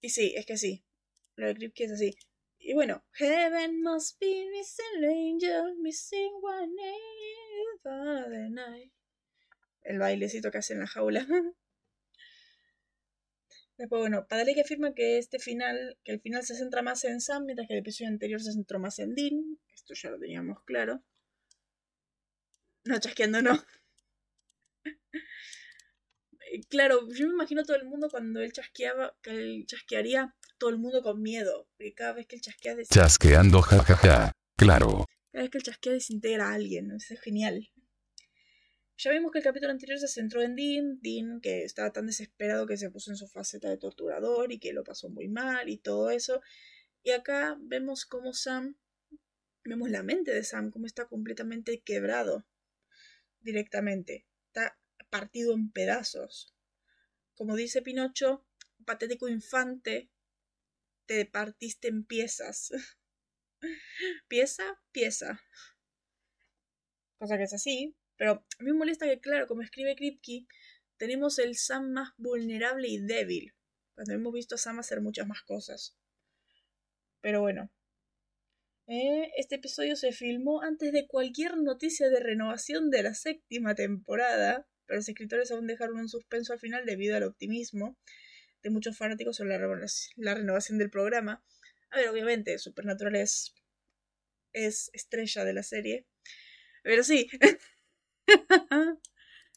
y 0.00 0.10
sí, 0.10 0.34
es 0.36 0.46
que 0.46 0.56
sí. 0.56 0.84
Lo 1.36 1.46
de 1.46 1.54
Kripke 1.54 1.84
es 1.84 1.92
así. 1.92 2.16
Y 2.68 2.74
bueno, 2.74 3.02
Heaven 3.12 3.82
must 3.82 4.20
be 4.20 4.44
missing 4.50 5.02
angel, 5.02 5.74
missing 5.80 6.34
one 6.42 6.76
for 7.82 8.28
the 8.28 8.50
night 8.50 8.92
el 9.88 9.98
bailecito 9.98 10.50
que 10.50 10.58
hace 10.58 10.74
en 10.74 10.80
la 10.80 10.86
jaula. 10.86 11.26
Después, 13.78 14.00
bueno, 14.00 14.26
que 14.28 14.60
afirma 14.60 14.92
que 14.92 15.18
este 15.18 15.38
final, 15.38 15.98
que 16.04 16.12
el 16.12 16.20
final 16.20 16.44
se 16.44 16.56
centra 16.56 16.82
más 16.82 17.04
en 17.04 17.20
Sam, 17.20 17.44
mientras 17.46 17.68
que 17.68 17.74
el 17.74 17.80
episodio 17.80 18.10
anterior 18.10 18.42
se 18.42 18.52
centró 18.52 18.78
más 18.78 18.98
en 18.98 19.14
Dean. 19.14 19.58
Esto 19.72 19.94
ya 19.94 20.10
lo 20.10 20.18
teníamos 20.18 20.62
claro. 20.64 21.02
No, 22.84 22.98
chasqueando 22.98 23.40
no. 23.40 23.64
claro, 26.68 27.08
yo 27.12 27.28
me 27.28 27.32
imagino 27.32 27.64
todo 27.64 27.76
el 27.76 27.86
mundo 27.86 28.08
cuando 28.10 28.40
él 28.40 28.52
chasqueaba, 28.52 29.16
que 29.22 29.30
él 29.30 29.64
chasquearía, 29.66 30.34
todo 30.58 30.70
el 30.70 30.78
mundo 30.78 31.02
con 31.02 31.22
miedo. 31.22 31.68
Porque 31.76 31.94
cada 31.94 32.12
vez 32.12 32.26
que 32.26 32.36
él 32.36 32.42
chasquea... 32.42 32.76
Chasqueando, 32.84 33.62
jajaja. 33.62 34.32
Claro. 34.56 35.06
Cada 35.32 35.42
vez 35.42 35.50
que 35.50 35.58
él 35.58 35.64
chasquea 35.64 35.92
desintegra 35.92 36.50
a 36.50 36.54
alguien. 36.54 36.90
Eso 36.92 37.14
es 37.14 37.20
genial. 37.20 37.70
Ya 39.00 39.12
vimos 39.12 39.30
que 39.30 39.38
el 39.38 39.44
capítulo 39.44 39.70
anterior 39.70 39.96
se 40.00 40.08
centró 40.08 40.42
en 40.42 40.56
Dean, 40.56 40.98
Dean 41.00 41.40
que 41.40 41.62
estaba 41.62 41.92
tan 41.92 42.06
desesperado 42.06 42.66
que 42.66 42.76
se 42.76 42.90
puso 42.90 43.12
en 43.12 43.16
su 43.16 43.28
faceta 43.28 43.70
de 43.70 43.78
torturador 43.78 44.50
y 44.50 44.58
que 44.58 44.72
lo 44.72 44.82
pasó 44.82 45.08
muy 45.08 45.28
mal 45.28 45.68
y 45.68 45.78
todo 45.78 46.10
eso. 46.10 46.40
Y 47.04 47.12
acá 47.12 47.56
vemos 47.60 48.06
cómo 48.06 48.32
Sam, 48.32 48.76
vemos 49.62 49.88
la 49.90 50.02
mente 50.02 50.34
de 50.34 50.42
Sam, 50.42 50.72
cómo 50.72 50.86
está 50.86 51.06
completamente 51.06 51.80
quebrado 51.80 52.44
directamente. 53.38 54.26
Está 54.48 54.76
partido 55.10 55.54
en 55.54 55.70
pedazos. 55.70 56.56
Como 57.34 57.54
dice 57.54 57.82
Pinocho, 57.82 58.44
patético 58.84 59.28
infante, 59.28 60.10
te 61.08 61.24
partiste 61.24 61.88
en 61.88 62.04
piezas. 62.04 62.70
pieza, 64.28 64.78
pieza. 64.92 65.40
Cosa 67.18 67.38
que 67.38 67.44
es 67.44 67.54
así, 67.54 67.96
pero 68.16 68.32
a 68.32 68.62
mí 68.62 68.70
me 68.70 68.78
molesta 68.78 69.06
que, 69.06 69.18
claro, 69.18 69.48
como 69.48 69.62
escribe 69.62 69.96
Kripke, 69.96 70.46
tenemos 70.98 71.38
el 71.38 71.56
Sam 71.56 71.92
más 71.92 72.10
vulnerable 72.18 72.88
y 72.88 72.98
débil, 72.98 73.54
cuando 73.94 74.12
hemos 74.12 74.32
visto 74.32 74.54
a 74.54 74.58
Sam 74.58 74.78
hacer 74.78 75.00
muchas 75.00 75.26
más 75.26 75.42
cosas. 75.42 75.96
Pero 77.20 77.40
bueno. 77.40 77.72
Eh, 78.86 79.32
este 79.36 79.56
episodio 79.56 79.96
se 79.96 80.12
filmó 80.12 80.62
antes 80.62 80.92
de 80.92 81.06
cualquier 81.06 81.56
noticia 81.58 82.08
de 82.08 82.20
renovación 82.20 82.90
de 82.90 83.02
la 83.02 83.14
séptima 83.14 83.74
temporada, 83.74 84.66
pero 84.86 84.98
los 84.98 85.08
escritores 85.08 85.50
aún 85.50 85.66
dejaron 85.66 85.98
un 85.98 86.08
suspenso 86.08 86.52
al 86.52 86.58
final 86.58 86.86
debido 86.86 87.16
al 87.16 87.24
optimismo 87.24 87.98
de 88.62 88.70
muchos 88.70 88.96
fanáticos 88.96 89.36
sobre 89.36 89.58
la, 89.58 89.86
la 90.16 90.34
renovación 90.34 90.78
del 90.78 90.90
programa. 90.90 91.44
A 91.90 91.98
ver, 91.98 92.08
obviamente, 92.08 92.58
Supernatural 92.58 93.16
es, 93.16 93.54
es 94.52 94.90
estrella 94.92 95.44
de 95.44 95.52
la 95.52 95.62
serie. 95.62 96.06
Pero 96.82 97.04
sí, 97.04 97.28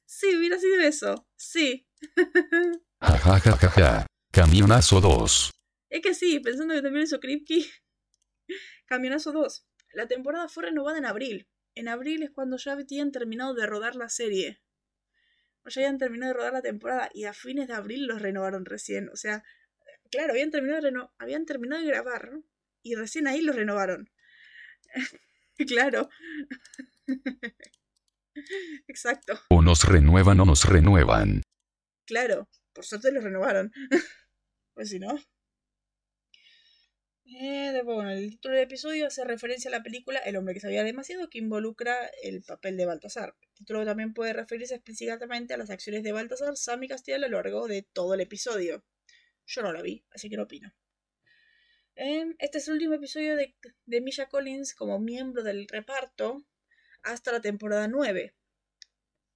sí, 0.06 0.36
hubiera 0.36 0.58
sido 0.58 0.82
eso. 0.82 1.28
Sí. 1.36 1.88
Camionazo 4.32 5.02
2. 5.02 5.52
Es 5.90 6.02
que 6.02 6.14
sí, 6.14 6.40
pensando 6.40 6.74
que 6.74 6.82
también 6.82 7.04
hizo 7.04 7.20
Kripke. 7.20 7.66
Camionazo 8.86 9.32
2. 9.32 9.66
La 9.94 10.08
temporada 10.08 10.48
fue 10.48 10.64
renovada 10.64 10.98
en 10.98 11.06
abril. 11.06 11.50
En 11.76 11.88
abril 11.88 12.24
es 12.24 12.32
cuando 12.32 12.58
ya 12.58 12.74
habían 12.74 13.12
terminado 13.12 13.54
de 13.54 13.66
rodar 13.66 13.96
la 13.96 14.10
serie. 14.10 14.62
Ya 15.70 15.82
habían 15.82 15.98
terminado 15.98 16.34
de 16.34 16.38
rodar 16.38 16.54
la 16.54 16.62
temporada 16.62 17.10
y 17.14 17.26
a 17.26 17.34
fines 17.34 17.68
de 17.68 17.74
abril 17.74 18.08
los 18.08 18.22
renovaron 18.22 18.66
recién. 18.66 19.10
O 19.10 19.16
sea, 19.16 19.44
claro, 20.10 20.34
habían 20.34 20.52
terminado 20.52 20.82
de, 20.82 21.08
habían 21.18 21.46
terminado 21.46 21.82
de 21.82 21.88
grabar 21.88 22.32
y 22.84 22.96
recién 22.96 23.28
ahí 23.28 23.42
los 23.42 23.56
renovaron. 23.56 24.10
claro. 25.68 26.10
Exacto. 28.88 29.40
O 29.50 29.62
nos 29.62 29.84
renuevan 29.84 30.40
o 30.40 30.46
nos 30.46 30.66
renuevan. 30.66 31.44
Claro, 32.06 32.48
por 32.74 32.86
suerte 32.86 33.12
los 33.12 33.24
renovaron. 33.24 33.72
pues 34.74 34.90
si 34.90 35.00
no. 35.00 35.20
Eh, 37.34 37.82
bueno, 37.86 38.12
el 38.12 38.30
título 38.30 38.56
del 38.56 38.64
episodio 38.66 39.08
hace 39.08 39.24
referencia 39.24 39.70
a 39.70 39.72
la 39.72 39.84
película 39.84 40.20
El 40.20 40.36
hombre 40.36 40.54
que 40.54 40.60
sabía 40.60 40.84
demasiado, 40.84 41.30
que 41.30 41.38
involucra 41.38 41.96
el 42.24 42.44
papel 42.44 42.76
de 42.76 42.86
Baltasar. 42.86 43.36
El 43.42 43.54
título 43.54 43.86
también 43.86 44.14
puede 44.14 44.34
referirse 44.34 44.76
explícitamente 44.76 45.54
a 45.54 45.58
las 45.58 45.70
acciones 45.70 46.04
de 46.04 46.12
Baltasar, 46.12 46.58
Sam 46.58 46.84
y 46.84 47.12
a 47.14 47.18
lo 47.20 47.30
largo 47.30 47.68
de 47.68 47.84
todo 47.84 48.16
el 48.16 48.22
episodio. 48.22 48.84
Yo 49.46 49.62
no 49.62 49.72
lo 49.72 49.82
vi, 49.82 50.04
así 50.12 50.30
que 50.30 50.36
no 50.36 50.44
opino. 50.44 50.74
Eh, 51.96 52.36
este 52.40 52.58
es 52.58 52.68
el 52.68 52.74
último 52.74 52.96
episodio 52.96 53.38
de, 53.38 53.56
de 53.86 54.02
Misha 54.02 54.28
Collins 54.28 54.76
como 54.76 55.00
miembro 55.00 55.42
del 55.42 55.70
reparto 55.70 56.46
hasta 57.02 57.32
la 57.32 57.40
temporada 57.40 57.88
9. 57.88 58.36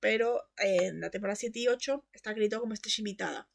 Pero 0.01 0.43
en 0.57 0.99
la 0.99 1.11
temporada 1.11 1.37
7 1.37 1.59
y 1.59 1.67
8 1.69 2.05
está 2.11 2.31
acreditado 2.31 2.61
como 2.61 2.73
estrella 2.73 2.99
invitada. 2.99 3.49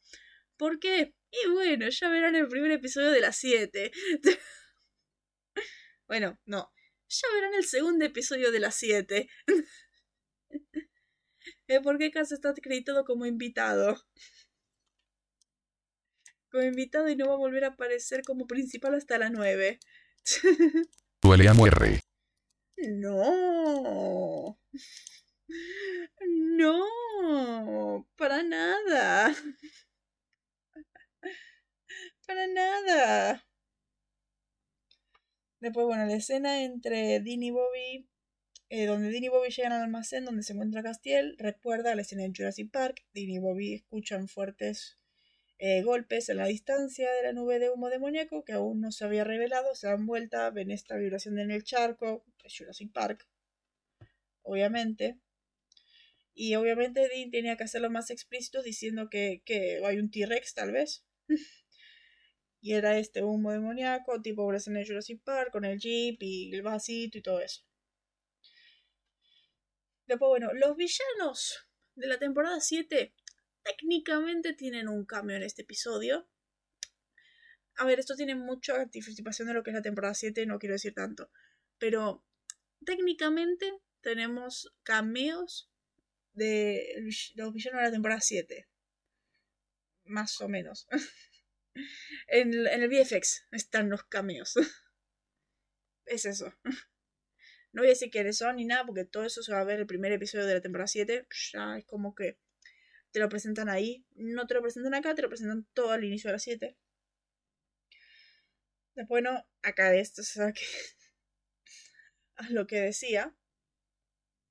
¿Por 0.57 0.79
qué? 0.79 1.13
Y 1.31 1.49
bueno, 1.49 1.87
ya 1.89 2.09
verán 2.09 2.35
el 2.35 2.47
primer 2.47 2.71
episodio 2.71 3.11
de 3.11 3.21
la 3.21 3.31
7. 3.31 3.91
bueno, 6.07 6.39
no. 6.45 6.71
Ya 7.07 7.27
verán 7.33 7.53
el 7.53 7.65
segundo 7.65 8.05
episodio 8.05 8.51
de 8.51 8.59
la 8.59 8.71
7. 8.71 9.29
¿Por 11.83 11.97
qué 11.97 12.11
Cass 12.11 12.33
está 12.33 12.49
acreditado 12.49 13.05
como 13.05 13.25
invitado? 13.25 13.95
Como 16.49 16.63
invitado 16.63 17.07
y 17.07 17.15
no 17.15 17.27
va 17.27 17.33
a 17.33 17.37
volver 17.37 17.63
a 17.63 17.69
aparecer 17.69 18.23
como 18.23 18.45
principal 18.45 18.95
hasta 18.95 19.17
la 19.17 19.29
9. 19.29 19.79
Duele 21.21 21.47
a 21.47 21.53
muere. 21.53 22.01
No. 22.77 24.59
No, 26.57 28.07
para 28.17 28.43
nada. 28.43 29.33
Nada. 32.47 33.45
Después, 35.59 35.85
bueno, 35.85 36.05
la 36.05 36.15
escena 36.15 36.63
entre 36.63 37.19
Dean 37.19 37.43
y 37.43 37.51
Bobby, 37.51 38.07
eh, 38.69 38.85
donde 38.87 39.11
Dean 39.11 39.23
y 39.23 39.29
Bobby 39.29 39.49
llegan 39.49 39.73
al 39.73 39.83
almacén 39.83 40.25
donde 40.25 40.43
se 40.43 40.53
encuentra 40.53 40.81
Castiel, 40.81 41.35
recuerda 41.37 41.93
la 41.95 42.01
escena 42.01 42.23
en 42.23 42.33
Jurassic 42.33 42.71
Park. 42.71 43.05
Dean 43.13 43.29
y 43.29 43.39
Bobby 43.39 43.75
escuchan 43.75 44.27
fuertes 44.27 44.97
eh, 45.59 45.83
golpes 45.83 46.29
en 46.29 46.37
la 46.37 46.47
distancia 46.47 47.11
de 47.11 47.21
la 47.21 47.33
nube 47.33 47.59
de 47.59 47.69
humo 47.69 47.89
demoníaco 47.89 48.43
que 48.43 48.53
aún 48.53 48.81
no 48.81 48.91
se 48.91 49.05
había 49.05 49.23
revelado. 49.23 49.75
Se 49.75 49.87
dan 49.87 50.07
vuelta, 50.07 50.49
ven 50.49 50.71
esta 50.71 50.97
vibración 50.97 51.37
en 51.37 51.51
el 51.51 51.63
charco, 51.63 52.25
Jurassic 52.57 52.91
Park, 52.91 53.27
obviamente. 54.41 55.19
Y 56.33 56.55
obviamente 56.55 57.07
Dean 57.07 57.29
tenía 57.29 57.55
que 57.57 57.65
hacerlo 57.65 57.91
más 57.91 58.09
explícito 58.09 58.63
diciendo 58.63 59.09
que, 59.11 59.43
que 59.45 59.81
hay 59.85 59.99
un 59.99 60.09
T-Rex 60.09 60.55
tal 60.55 60.71
vez. 60.71 61.05
Y 62.61 62.73
era 62.73 62.97
este 62.99 63.23
humo 63.23 63.51
demoníaco, 63.51 64.21
tipo 64.21 64.45
vibración 64.45 64.77
en 64.77 64.85
Jurassic 64.85 65.21
Park, 65.23 65.51
con 65.51 65.65
el 65.65 65.79
jeep 65.79 66.21
y 66.21 66.53
el 66.53 66.61
vasito 66.61 67.17
y 67.17 67.21
todo 67.21 67.41
eso. 67.41 67.63
Después, 70.05 70.29
bueno, 70.29 70.53
los 70.53 70.77
villanos 70.77 71.67
de 71.95 72.07
la 72.07 72.19
temporada 72.19 72.59
7 72.59 73.13
técnicamente 73.63 74.53
tienen 74.53 74.87
un 74.87 75.05
cambio 75.05 75.37
en 75.37 75.43
este 75.43 75.63
episodio. 75.63 76.27
A 77.77 77.85
ver, 77.85 77.99
esto 77.99 78.15
tiene 78.15 78.35
mucha 78.35 78.79
anticipación 78.79 79.47
de 79.47 79.55
lo 79.55 79.63
que 79.63 79.71
es 79.71 79.75
la 79.75 79.81
temporada 79.81 80.13
7, 80.13 80.45
no 80.45 80.59
quiero 80.59 80.73
decir 80.73 80.93
tanto. 80.93 81.31
Pero 81.79 82.23
técnicamente 82.85 83.79
tenemos 84.01 84.71
cameos 84.83 85.71
de 86.33 86.93
los 87.35 87.53
villanos 87.53 87.79
de 87.79 87.85
la 87.85 87.91
temporada 87.91 88.21
7. 88.21 88.67
Más 90.05 90.39
o 90.41 90.47
menos. 90.47 90.87
en, 92.27 92.53
el 92.53 92.87
VFX 92.89 93.47
están 93.51 93.89
los 93.89 94.03
cameos. 94.03 94.55
es 96.05 96.25
eso. 96.25 96.53
No 97.73 97.83
voy 97.83 97.87
a 97.87 97.91
decir 97.91 98.09
quiénes 98.11 98.37
son 98.37 98.57
ni 98.57 98.65
nada, 98.65 98.85
porque 98.85 99.05
todo 99.05 99.23
eso 99.23 99.41
se 99.43 99.53
va 99.53 99.61
a 99.61 99.63
ver 99.63 99.79
el 99.79 99.87
primer 99.87 100.11
episodio 100.11 100.45
de 100.45 100.55
la 100.55 100.59
temporada 100.59 100.87
7. 100.87 101.25
Ya 101.53 101.77
es 101.77 101.85
como 101.85 102.13
que 102.13 102.37
te 103.11 103.19
lo 103.21 103.29
presentan 103.29 103.69
ahí. 103.69 104.05
No 104.15 104.45
te 104.45 104.55
lo 104.55 104.61
presentan 104.61 104.93
acá, 104.93 105.15
te 105.15 105.21
lo 105.21 105.29
presentan 105.29 105.65
todo 105.73 105.91
al 105.91 106.03
inicio 106.03 106.27
de 106.27 106.33
las 106.33 106.43
7. 106.43 106.77
Después, 108.95 109.07
bueno, 109.07 109.47
acá 109.61 109.89
de 109.89 110.01
esto 110.01 110.21
se 110.21 110.33
sabe 110.33 110.53
que 110.53 110.61
a 112.35 112.49
lo 112.49 112.67
que 112.67 112.81
decía. 112.81 113.33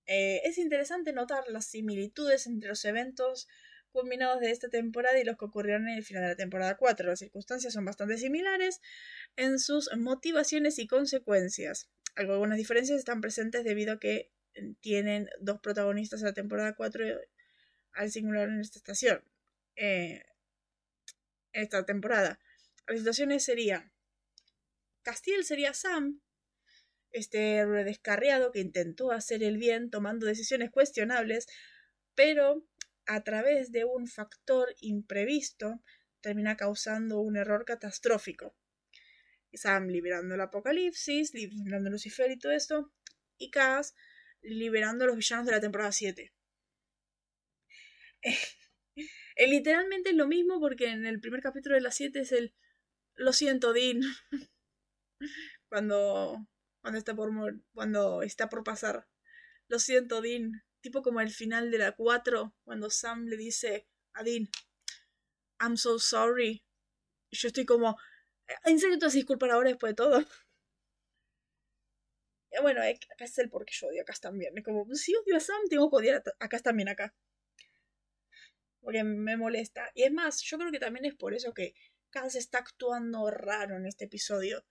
Eh, 0.07 0.41
es 0.45 0.57
interesante 0.57 1.13
notar 1.13 1.45
las 1.49 1.67
similitudes 1.67 2.47
entre 2.47 2.71
los 2.71 2.85
eventos 2.87 3.49
culminados 3.91 4.41
de 4.41 4.51
esta 4.51 4.69
temporada 4.69 5.19
y 5.19 5.25
los 5.25 5.37
que 5.37 5.45
ocurrieron 5.45 5.89
en 5.89 5.97
el 5.97 6.05
final 6.05 6.23
de 6.23 6.29
la 6.31 6.37
temporada 6.37 6.77
4. 6.77 7.09
Las 7.09 7.19
circunstancias 7.19 7.73
son 7.73 7.85
bastante 7.85 8.19
similares 8.19 8.81
en 9.37 9.59
sus 9.59 9.91
motivaciones 9.97 10.79
y 10.79 10.87
consecuencias. 10.87 11.91
Algunas 12.15 12.59
diferencias 12.59 12.99
están 12.99 13.21
presentes 13.21 13.65
debido 13.65 13.95
a 13.95 13.99
que 13.99 14.33
tienen 14.81 15.29
dos 15.41 15.61
protagonistas 15.61 16.21
en 16.21 16.27
la 16.27 16.35
temporada 16.35 16.75
4 16.75 17.05
al 17.93 18.11
singular 18.11 18.49
en 18.49 18.61
esta 18.61 18.79
estación. 18.79 19.23
Eh, 19.77 20.23
esta 21.53 21.85
temporada. 21.85 22.39
Las 22.87 22.99
situaciones 22.99 23.45
serían. 23.45 23.93
Castiel 25.03 25.45
sería 25.45 25.73
Sam, 25.75 26.21
este 27.13 27.67
descarriado 27.67 28.53
que 28.53 28.61
intentó 28.61 29.11
hacer 29.11 29.43
el 29.43 29.57
bien 29.57 29.91
tomando 29.91 30.27
decisiones 30.27 30.71
cuestionables, 30.71 31.47
pero 32.15 32.65
a 33.07 33.23
través 33.23 33.73
de 33.73 33.85
un 33.85 34.07
factor 34.07 34.75
imprevisto 34.81 35.83
termina 36.21 36.57
causando 36.57 37.21
un 37.21 37.37
error 37.37 37.65
catastrófico. 37.65 38.55
Sam 39.53 39.89
liberando 39.89 40.35
el 40.35 40.41
apocalipsis, 40.41 41.35
liberando 41.35 41.91
Lucifer 41.91 42.31
y 42.31 42.39
todo 42.39 42.53
esto, 42.53 42.93
y 43.37 43.51
Cass 43.51 43.95
liberando 44.43 45.05
a 45.05 45.09
los 45.09 45.17
villanos 45.17 45.47
de 45.47 45.53
la 45.53 45.61
temporada 45.61 45.93
7. 45.93 46.33
Eh, 49.37 49.47
literalmente 49.47 50.11
es 50.11 50.17
lo 50.17 50.27
mismo 50.27 50.61
porque 50.61 50.89
en 50.89 51.07
el 51.07 51.21
primer 51.21 51.41
capítulo 51.41 51.75
de 51.75 51.81
la 51.81 51.93
7 51.93 52.21
es 52.21 52.33
el 52.33 52.53
lo 53.15 53.33
siento, 53.33 53.73
Dean. 53.73 54.01
cuando 55.69 56.47
cuando 56.81 56.99
está 56.99 57.15
por 57.15 57.31
cuando 57.73 58.23
está 58.23 58.49
por 58.49 58.65
pasar. 58.65 59.07
Lo 59.69 59.79
siento, 59.79 60.21
Dean. 60.23 60.63
Tipo 60.81 61.03
como 61.03 61.21
el 61.21 61.31
final 61.31 61.71
de 61.71 61.79
la 61.79 61.93
4, 61.93 62.55
cuando 62.65 62.91
Sam 62.91 63.27
le 63.27 63.37
dice 63.37 63.87
a 64.15 64.23
Dean, 64.23 64.49
I'm 65.61 65.77
so 65.77 65.99
sorry. 65.99 66.65
Yo 67.31 67.49
estoy 67.49 67.67
como, 67.67 67.97
¿en 68.65 68.79
serio 68.79 68.99
te 68.99 69.07
vas 69.07 69.15
a 69.15 69.17
disculpar 69.17 69.51
ahora 69.51 69.69
después 69.71 69.91
de 69.93 69.97
todo? 69.97 70.25
Y 72.53 72.61
bueno, 72.63 72.81
acá 72.83 73.25
es 73.25 73.39
el 73.39 73.49
por 73.49 73.65
qué 73.65 73.73
yo 73.73 73.87
odio 73.87 74.03
a 74.03 74.05
Cass 74.05 74.21
también. 74.21 74.57
Es 74.59 74.65
como, 74.65 74.85
si 74.95 75.15
odio 75.15 75.37
a 75.37 75.41
Sam, 75.41 75.69
tengo 75.69 75.89
que 75.89 75.97
odiar 75.97 76.23
a 76.41 76.49
Cass 76.49 76.63
también 76.65 76.89
acá. 76.89 77.15
Porque 78.81 79.05
me 79.05 79.37
molesta. 79.37 79.91
Y 79.95 80.03
es 80.03 80.13
más, 80.13 80.43
yo 80.43 80.59
creo 80.59 80.73
que 80.73 80.81
también 80.81 81.05
es 81.05 81.15
por 81.15 81.33
eso 81.33 81.55
que 81.55 81.75
Cass 82.11 82.35
está 82.35 82.59
actuando 82.59 83.31
raro 83.31 83.77
en 83.77 83.87
este 83.87 84.07
episodio. 84.07 84.65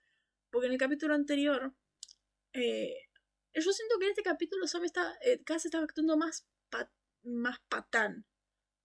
Porque 0.50 0.66
en 0.66 0.72
el 0.74 0.78
capítulo 0.78 1.14
anterior, 1.14 1.74
eh, 2.52 3.09
yo 3.54 3.72
siento 3.72 3.98
que 3.98 4.04
en 4.04 4.10
este 4.10 4.22
capítulo 4.22 4.66
Sam 4.66 4.84
está, 4.84 5.18
eh, 5.22 5.42
Cass 5.44 5.64
estaba 5.64 5.84
actuando 5.84 6.16
más, 6.16 6.46
patán. 7.68 8.26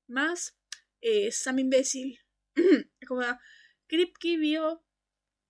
Más 0.08 0.58
eh, 1.02 1.32
Sam 1.32 1.60
imbécil. 1.60 2.20
como 3.08 3.22
Kripke 3.88 4.38
vio 4.38 4.84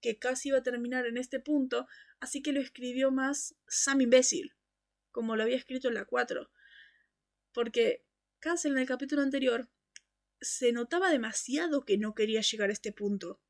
que 0.01 0.17
Cass 0.19 0.45
iba 0.45 0.59
a 0.59 0.63
terminar 0.63 1.05
en 1.05 1.17
este 1.17 1.39
punto, 1.39 1.87
así 2.19 2.41
que 2.41 2.51
lo 2.51 2.59
escribió 2.59 3.11
más 3.11 3.55
Sam 3.67 4.01
imbécil, 4.01 4.55
como 5.11 5.35
lo 5.35 5.43
había 5.43 5.55
escrito 5.55 5.87
en 5.87 5.95
la 5.95 6.05
4. 6.05 6.49
Porque 7.53 8.05
Cass 8.39 8.65
en 8.65 8.77
el 8.77 8.85
capítulo 8.85 9.21
anterior 9.21 9.69
se 10.41 10.71
notaba 10.71 11.09
demasiado 11.09 11.85
que 11.85 11.97
no 11.97 12.13
quería 12.13 12.41
llegar 12.41 12.69
a 12.69 12.73
este 12.73 12.91
punto. 12.91 13.41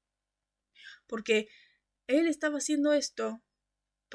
Porque 1.07 1.49
él 2.07 2.27
estaba 2.27 2.59
haciendo 2.59 2.93
esto 2.93 3.43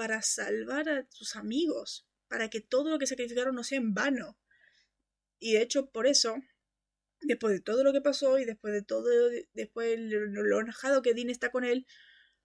para 0.00 0.22
salvar 0.22 0.88
a 0.88 1.06
sus 1.10 1.36
amigos, 1.36 2.08
para 2.26 2.48
que 2.48 2.62
todo 2.62 2.88
lo 2.88 2.98
que 2.98 3.06
sacrificaron 3.06 3.54
no 3.54 3.62
sea 3.62 3.76
en 3.76 3.92
vano. 3.92 4.38
Y 5.38 5.52
de 5.52 5.60
hecho, 5.60 5.90
por 5.90 6.06
eso, 6.06 6.36
después 7.20 7.52
de 7.52 7.60
todo 7.60 7.84
lo 7.84 7.92
que 7.92 8.00
pasó 8.00 8.38
y 8.38 8.46
después 8.46 8.72
de 8.72 8.80
todo, 8.80 9.04
después 9.52 9.90
de 9.90 9.98
lo, 9.98 10.60
enojado 10.60 11.02
que 11.02 11.12
Dean 11.12 11.28
está 11.28 11.50
con 11.50 11.64
él, 11.64 11.86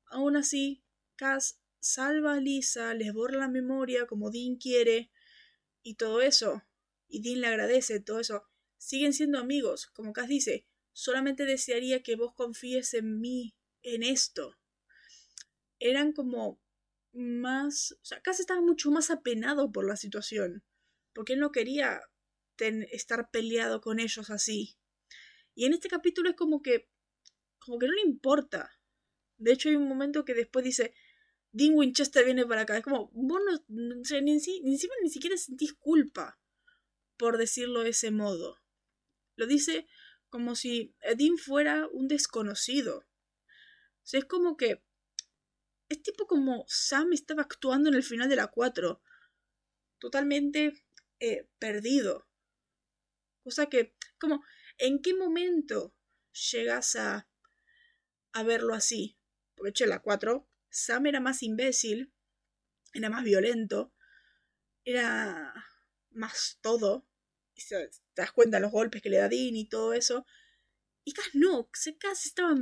aún 0.08 0.36
así, 0.36 0.84
Cass 1.16 1.62
salva 1.80 2.34
a 2.34 2.42
Lisa, 2.42 2.94
les 2.94 3.14
borra 3.14 3.38
la 3.38 3.48
memoria 3.48 4.06
como 4.06 4.32
Dean 4.32 4.58
quiere 4.58 5.10
y 5.82 5.96
todo 5.96 6.22
eso. 6.22 6.62
Y 7.08 7.22
Dean 7.22 7.40
le 7.40 7.48
agradece 7.48 8.02
todo 8.02 8.20
eso. 8.20 8.44
Siguen 8.76 9.14
siendo 9.14 9.40
amigos, 9.40 9.88
como 9.94 10.12
Cass 10.12 10.28
dice, 10.28 10.68
solamente 10.92 11.46
desearía 11.46 12.04
que 12.04 12.18
vos 12.18 12.34
confíes 12.34 12.94
en 12.96 13.22
mí, 13.22 13.56
en 13.82 14.04
esto. 14.04 14.58
Eran 15.80 16.12
como 16.12 16.60
más... 17.16 17.94
O 18.02 18.06
sea, 18.06 18.22
Cass 18.22 18.40
estaba 18.40 18.62
mucho 18.62 18.92
más 18.92 19.10
apenado 19.10 19.72
por 19.72 19.88
la 19.88 19.96
situación, 19.96 20.64
porque 21.14 21.34
él 21.34 21.40
no 21.40 21.52
quería 21.52 22.02
estar 22.92 23.30
peleado 23.32 23.82
con 23.82 24.00
ellos 24.00 24.30
así. 24.30 24.78
Y 25.56 25.66
en 25.66 25.74
este 25.74 25.90
capítulo 25.90 26.30
es 26.30 26.36
como 26.36 26.62
que... 26.62 26.90
como 27.60 27.80
que 27.80 27.88
no 27.88 27.94
le 27.94 28.02
importa. 28.02 28.72
De 29.38 29.54
hecho 29.54 29.70
hay 29.70 29.76
un 29.76 29.88
momento 29.88 30.26
que 30.26 30.34
después 30.34 30.64
dice, 30.64 30.94
Dean 31.52 31.74
Winchester 31.74 32.26
viene 32.26 32.46
para 32.46 32.62
acá. 32.62 32.78
Es 32.78 32.84
como, 32.84 33.10
vos 33.14 33.42
no, 33.46 33.64
ni, 33.68 34.36
ni, 34.36 34.58
ni 34.62 35.10
siquiera 35.10 35.38
sentís 35.38 35.74
culpa 35.74 36.40
por 37.18 37.38
decirlo 37.38 37.84
de 37.84 37.90
ese 37.90 38.12
modo. 38.12 38.62
Lo 39.36 39.48
dice 39.48 39.88
como 40.30 40.56
si 40.56 40.96
Dean 41.18 41.38
fuera 41.38 41.88
un 41.92 42.08
desconocido. 42.08 43.00
O 43.00 44.08
sea, 44.08 44.20
es 44.20 44.26
como 44.26 44.58
que 44.58 44.84
es 45.90 46.02
tipo 46.02 46.28
como 46.28 46.66
Sam 46.68 47.14
estaba 47.14 47.44
actuando 47.44 47.90
en 47.90 47.96
el 47.96 48.04
final 48.04 48.30
de 48.30 48.36
la 48.36 48.48
4. 48.48 49.02
Totalmente 50.00 50.86
eh, 51.20 51.48
perdido. 51.60 52.28
Cosa 53.44 53.68
que, 53.68 53.96
como, 54.20 54.44
¿en 54.78 55.02
qué 55.02 55.14
momento 55.14 55.96
llegas 56.52 56.96
a, 56.96 57.30
a 58.34 58.44
verlo 58.44 58.74
así? 58.74 59.18
Porque, 59.56 59.84
en 59.84 59.90
la 59.92 60.02
4, 60.02 60.50
Sam 60.70 61.06
era 61.06 61.20
más 61.20 61.44
imbécil, 61.44 62.14
era 62.94 63.10
más 63.10 63.24
violento, 63.24 63.94
era 64.84 65.54
más 66.10 66.58
todo 66.62 67.08
te 67.56 68.22
das 68.22 68.32
cuenta 68.32 68.60
los 68.60 68.72
golpes 68.72 69.02
que 69.02 69.10
le 69.10 69.18
da 69.18 69.30
Dean 69.30 69.56
y 69.56 69.68
todo 69.68 69.94
eso. 69.94 70.26
Y 71.04 71.14
Cass 71.14 71.30
no, 71.34 71.70
Cass 72.00 72.26
estaba 72.26 72.56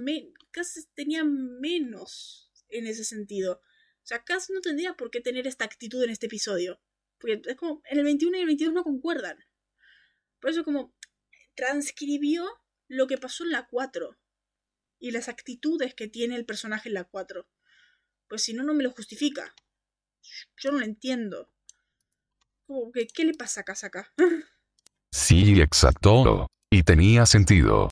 Cass 0.51 0.87
tenía 0.93 1.23
menos 1.23 2.42
en 2.73 2.87
ese 2.87 3.03
sentido. 3.03 3.61
O 4.03 4.05
sea, 4.05 4.23
Cass 4.23 4.49
no 4.49 4.61
tendría 4.61 4.95
por 4.95 5.11
qué 5.11 5.21
tener 5.21 5.47
esta 5.47 5.65
actitud 5.65 6.03
en 6.03 6.09
este 6.09 6.25
episodio. 6.25 6.81
Porque 7.19 7.41
es 7.45 7.55
como, 7.55 7.81
en 7.89 7.99
el 7.99 8.03
21 8.03 8.37
y 8.37 8.41
el 8.41 8.47
22 8.47 8.73
no 8.73 8.83
concuerdan. 8.83 9.37
Por 10.39 10.51
eso 10.51 10.63
como 10.63 10.93
transcribió 11.55 12.45
lo 12.87 13.07
que 13.07 13.17
pasó 13.17 13.43
en 13.45 13.51
la 13.51 13.67
4. 13.67 14.17
Y 14.99 15.11
las 15.11 15.29
actitudes 15.29 15.95
que 15.95 16.07
tiene 16.07 16.35
el 16.35 16.45
personaje 16.45 16.89
en 16.89 16.95
la 16.95 17.05
4. 17.05 17.47
Pues 18.27 18.43
si 18.43 18.53
no, 18.53 18.63
no 18.63 18.73
me 18.73 18.83
lo 18.83 18.91
justifica. 18.91 19.53
Yo 20.57 20.71
no 20.71 20.79
lo 20.79 20.85
entiendo. 20.85 21.51
Como 22.65 22.91
que, 22.91 23.07
¿qué 23.07 23.25
le 23.25 23.33
pasa 23.33 23.61
a 23.61 23.63
Cass 23.63 23.83
acá? 23.83 24.13
Sí, 25.15 25.61
exacto. 25.61 26.47
Y 26.71 26.81
tenía 26.81 27.27
sentido. 27.27 27.87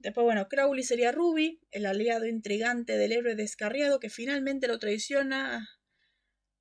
Después, 0.00 0.24
bueno, 0.24 0.48
Crowley 0.48 0.82
sería 0.82 1.12
Ruby, 1.12 1.60
el 1.72 1.84
aliado 1.84 2.24
intrigante 2.26 2.96
del 2.96 3.12
héroe 3.12 3.34
descarriado 3.34 4.00
que 4.00 4.08
finalmente 4.08 4.66
lo 4.66 4.78
traiciona. 4.78 5.68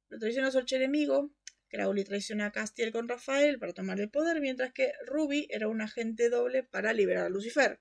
Lo 0.10 0.20
traiciona 0.20 0.50
a 0.50 0.52
su 0.52 0.58
archienemigo. 0.58 1.32
Crowley 1.70 2.04
traiciona 2.04 2.48
a 2.48 2.52
Castiel 2.52 2.92
con 2.92 3.08
Rafael 3.08 3.58
para 3.58 3.74
tomar 3.74 4.00
el 4.02 4.10
poder, 4.10 4.42
mientras 4.42 4.74
que 4.74 4.92
Ruby 5.06 5.48
era 5.52 5.70
un 5.70 5.82
agente 5.82 6.30
doble 6.30 6.64
para 6.64 6.92
liberar 6.92 7.28
a 7.28 7.30
Lucifer. 7.30 7.80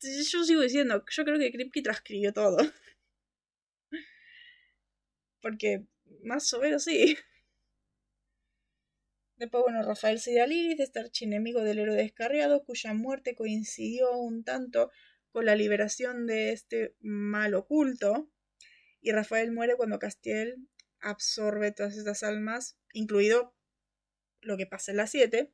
Yo 0.00 0.44
sigo 0.44 0.60
diciendo, 0.60 1.04
yo 1.10 1.24
creo 1.24 1.38
que 1.38 1.50
Kripke 1.50 1.82
transcribió 1.82 2.32
todo. 2.32 2.58
Porque 5.42 5.84
más 6.22 6.52
o 6.54 6.60
menos 6.60 6.84
sí. 6.84 7.16
Después, 9.36 9.64
bueno, 9.64 9.82
Rafael 9.82 10.20
Lilith, 10.48 10.80
este 10.80 11.00
archienemigo 11.00 11.62
del 11.62 11.80
héroe 11.80 11.96
descarriado, 11.96 12.64
cuya 12.64 12.94
muerte 12.94 13.34
coincidió 13.34 14.16
un 14.16 14.44
tanto 14.44 14.90
con 15.32 15.44
la 15.44 15.56
liberación 15.56 16.26
de 16.26 16.52
este 16.52 16.94
mal 17.00 17.54
oculto. 17.54 18.30
Y 19.00 19.10
Rafael 19.12 19.50
muere 19.50 19.76
cuando 19.76 19.98
Castiel 19.98 20.68
absorbe 21.00 21.72
todas 21.72 21.96
estas 21.96 22.22
almas, 22.22 22.78
incluido 22.92 23.54
lo 24.40 24.56
que 24.56 24.66
pasa 24.66 24.92
en 24.92 24.98
la 24.98 25.06
7. 25.06 25.52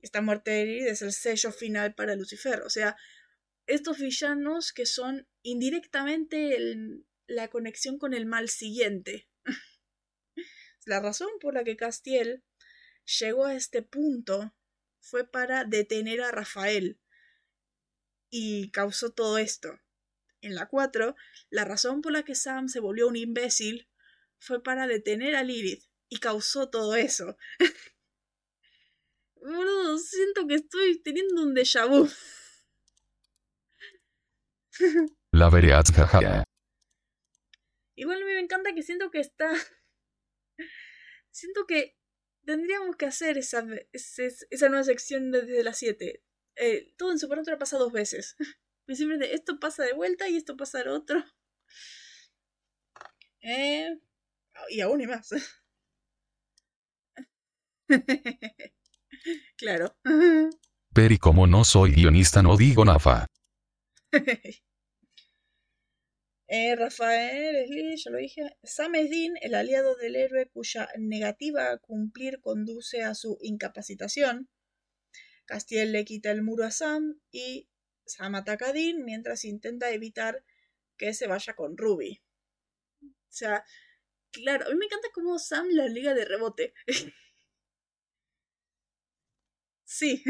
Esta 0.00 0.20
muerte 0.20 0.50
de 0.50 0.66
Lilith 0.66 0.88
es 0.88 1.02
el 1.02 1.12
sello 1.12 1.50
final 1.50 1.94
para 1.94 2.16
Lucifer. 2.16 2.60
O 2.60 2.68
sea, 2.68 2.96
estos 3.66 3.98
villanos 3.98 4.72
que 4.72 4.84
son 4.84 5.26
indirectamente 5.42 6.58
la 7.26 7.48
conexión 7.48 7.98
con 7.98 8.12
el 8.12 8.26
mal 8.26 8.50
siguiente. 8.50 9.28
la 10.84 11.00
razón 11.00 11.30
por 11.40 11.54
la 11.54 11.64
que 11.64 11.76
Castiel 11.76 12.44
llegó 13.20 13.46
a 13.46 13.54
este 13.54 13.82
punto 13.82 14.54
fue 15.00 15.24
para 15.24 15.64
detener 15.64 16.22
a 16.22 16.30
Rafael 16.30 16.98
y 18.30 18.70
causó 18.70 19.12
todo 19.12 19.38
esto. 19.38 19.80
En 20.40 20.54
la 20.54 20.68
4, 20.68 21.14
la 21.50 21.64
razón 21.64 22.02
por 22.02 22.12
la 22.12 22.22
que 22.22 22.34
Sam 22.34 22.68
se 22.68 22.80
volvió 22.80 23.08
un 23.08 23.16
imbécil 23.16 23.88
fue 24.38 24.62
para 24.62 24.86
detener 24.86 25.36
a 25.36 25.42
Lilith 25.42 25.84
y 26.08 26.18
causó 26.18 26.68
todo 26.68 26.96
eso. 26.96 27.36
Boludo, 29.36 29.98
siento 29.98 30.46
que 30.46 30.54
estoy 30.54 30.98
teniendo 31.02 31.42
un 31.42 31.54
déjà 31.54 31.86
vu. 31.86 32.08
La 35.32 35.50
verías, 35.50 35.92
jaja. 35.92 36.44
Igual 37.96 38.24
me 38.24 38.40
encanta 38.40 38.74
que 38.74 38.82
siento 38.82 39.10
que 39.10 39.20
está. 39.20 39.52
Siento 41.30 41.66
que 41.66 41.96
tendríamos 42.44 42.96
que 42.96 43.06
hacer 43.06 43.38
esa, 43.38 43.64
esa, 43.92 44.68
nueva 44.68 44.84
sección 44.84 45.30
desde 45.30 45.62
las 45.62 45.78
7. 45.78 46.22
Eh, 46.56 46.94
todo 46.96 47.10
en 47.10 47.18
Supernatural 47.18 47.58
pasa 47.58 47.78
dos 47.78 47.92
veces. 47.92 48.36
Siempre 48.88 49.34
esto 49.34 49.58
pasa 49.58 49.82
de 49.82 49.94
vuelta 49.94 50.28
y 50.28 50.36
esto 50.36 50.56
pasa 50.56 50.80
al 50.80 50.88
otro. 50.88 51.22
Eh, 53.46 54.00
y 54.70 54.80
aún 54.80 55.02
y 55.02 55.06
más. 55.06 55.28
claro. 59.58 59.94
Pero 60.94 61.14
y 61.14 61.18
como 61.18 61.46
no 61.46 61.62
soy 61.62 61.92
guionista 61.92 62.42
no 62.42 62.56
digo 62.56 62.86
nada. 62.86 63.26
Eh, 66.56 66.76
Rafael 66.76 67.66
ya 67.96 68.10
lo 68.12 68.18
dije. 68.18 68.42
Sam 68.62 68.94
es 68.94 69.10
Dean, 69.10 69.34
el 69.42 69.56
aliado 69.56 69.96
del 69.96 70.14
héroe 70.14 70.48
cuya 70.52 70.88
negativa 70.96 71.72
a 71.72 71.78
cumplir 71.78 72.40
conduce 72.40 73.02
a 73.02 73.14
su 73.16 73.38
incapacitación. 73.42 74.48
Castiel 75.46 75.90
le 75.90 76.04
quita 76.04 76.30
el 76.30 76.42
muro 76.42 76.64
a 76.64 76.70
Sam 76.70 77.20
y 77.32 77.68
Sam 78.06 78.36
ataca 78.36 78.68
a 78.68 78.72
Dean 78.72 79.04
mientras 79.04 79.44
intenta 79.44 79.90
evitar 79.90 80.44
que 80.96 81.12
se 81.12 81.26
vaya 81.26 81.54
con 81.56 81.76
Ruby. 81.76 82.22
O 83.02 83.08
sea, 83.30 83.64
Claro, 84.30 84.66
a 84.66 84.70
mí 84.70 84.76
me 84.76 84.86
encanta 84.86 85.08
cómo 85.14 85.38
Sam 85.38 85.66
la 85.70 85.86
liga 85.86 86.14
de 86.14 86.24
rebote. 86.24 86.74
sí. 89.84 90.22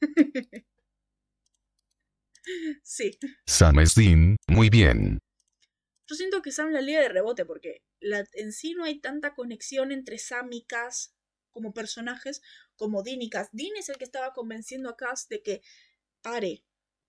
sí. 2.82 3.18
Sam 3.46 3.78
es 3.80 3.94
Dean, 3.94 4.36
muy 4.48 4.70
bien. 4.70 5.18
Yo 6.12 6.16
siento 6.16 6.42
que 6.42 6.52
Sam 6.52 6.72
la 6.72 6.82
liga 6.82 7.00
de 7.00 7.08
rebote 7.08 7.46
porque 7.46 7.82
la, 7.98 8.22
en 8.34 8.52
sí 8.52 8.74
no 8.74 8.84
hay 8.84 9.00
tanta 9.00 9.32
conexión 9.32 9.92
entre 9.92 10.18
Sam 10.18 10.52
y 10.52 10.62
Cass 10.62 11.14
como 11.50 11.72
personajes 11.72 12.42
como 12.76 13.02
Dean 13.02 13.22
y 13.22 13.30
Cass. 13.30 13.48
Dean 13.52 13.74
es 13.78 13.88
el 13.88 13.96
que 13.96 14.04
estaba 14.04 14.34
convenciendo 14.34 14.90
a 14.90 14.96
Cass 14.98 15.26
de 15.30 15.42
que 15.42 15.62
pare, 16.20 16.66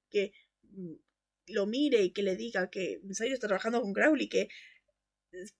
que 0.10 0.32
mm, 0.62 0.94
lo 1.48 1.66
mire 1.66 2.02
y 2.02 2.14
que 2.14 2.24
le 2.24 2.38
diga 2.38 2.70
que 2.70 3.02
en 3.04 3.12
está 3.12 3.48
trabajando 3.48 3.82
con 3.82 3.92
Crowley, 3.92 4.30
que 4.30 4.48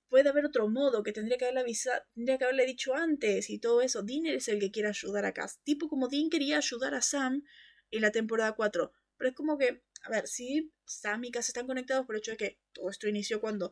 puede 0.08 0.30
haber 0.30 0.46
otro 0.46 0.70
modo, 0.70 1.04
que 1.04 1.12
tendría 1.12 1.38
que 1.38 1.44
haberle 1.44 1.60
avisado, 1.60 2.02
tendría 2.16 2.38
que 2.38 2.46
haberle 2.46 2.66
dicho 2.66 2.94
antes 2.94 3.50
y 3.50 3.60
todo 3.60 3.82
eso. 3.82 4.04
Dean 4.04 4.26
es 4.26 4.48
el 4.48 4.62
que 4.62 4.72
quiere 4.72 4.88
ayudar 4.88 5.26
a 5.26 5.34
Cass. 5.34 5.60
Tipo 5.66 5.90
como 5.90 6.08
Dean 6.08 6.30
quería 6.30 6.60
ayudar 6.60 6.96
a 6.96 7.02
Sam 7.02 7.44
en 7.92 8.02
la 8.04 8.12
temporada 8.14 8.54
4. 8.54 8.94
Pero 9.18 9.30
es 9.30 9.36
como 9.36 9.58
que, 9.58 9.84
a 10.04 10.10
ver, 10.10 10.28
sí, 10.28 10.72
Sam 10.86 11.24
y 11.24 11.32
Cass 11.32 11.48
están 11.48 11.66
conectados 11.66 12.06
por 12.06 12.16
el 12.16 12.20
hecho 12.20 12.32
de 12.32 12.38
que 12.38 12.60
todo 12.74 12.90
esto 12.90 13.08
inició 13.08 13.40
cuando 13.40 13.72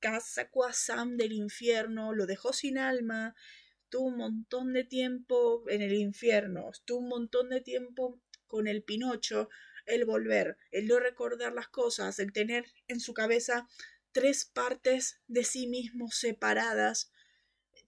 Cass 0.00 0.26
sacó 0.34 0.64
a 0.64 0.72
Sam 0.72 1.16
del 1.16 1.32
infierno, 1.32 2.12
lo 2.12 2.26
dejó 2.26 2.52
sin 2.52 2.76
alma, 2.76 3.36
estuvo 3.84 4.08
un 4.08 4.16
montón 4.16 4.72
de 4.72 4.84
tiempo 4.84 5.64
en 5.68 5.82
el 5.82 5.94
infierno, 5.94 6.70
estuvo 6.72 6.98
un 6.98 7.08
montón 7.08 7.50
de 7.50 7.60
tiempo 7.60 8.20
con 8.48 8.66
el 8.66 8.82
Pinocho, 8.82 9.48
el 9.86 10.04
volver, 10.04 10.56
el 10.72 10.88
no 10.88 10.98
recordar 10.98 11.52
las 11.52 11.68
cosas, 11.68 12.18
el 12.18 12.32
tener 12.32 12.66
en 12.88 12.98
su 12.98 13.14
cabeza 13.14 13.68
tres 14.12 14.44
partes 14.44 15.20
de 15.28 15.44
sí 15.44 15.68
mismo 15.68 16.10
separadas. 16.10 17.12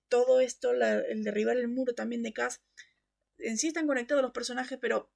Todo 0.08 0.40
esto, 0.40 0.70
el 0.72 1.24
derribar 1.24 1.56
el 1.56 1.68
muro 1.68 1.94
también 1.94 2.22
de 2.22 2.32
Cass, 2.32 2.62
en 3.38 3.58
sí 3.58 3.68
están 3.68 3.88
conectados 3.88 4.22
los 4.22 4.32
personajes, 4.32 4.78
pero 4.80 5.10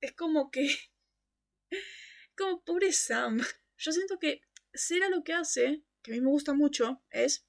es 0.00 0.12
como 0.12 0.50
que... 0.50 0.68
como 2.36 2.62
pobre 2.62 2.92
Sam. 2.92 3.40
Yo 3.76 3.92
siento 3.92 4.18
que 4.18 4.42
Sera 4.72 5.08
lo 5.08 5.24
que 5.24 5.32
hace, 5.32 5.84
que 6.02 6.12
a 6.12 6.14
mí 6.14 6.20
me 6.20 6.28
gusta 6.28 6.52
mucho, 6.52 7.02
es 7.10 7.46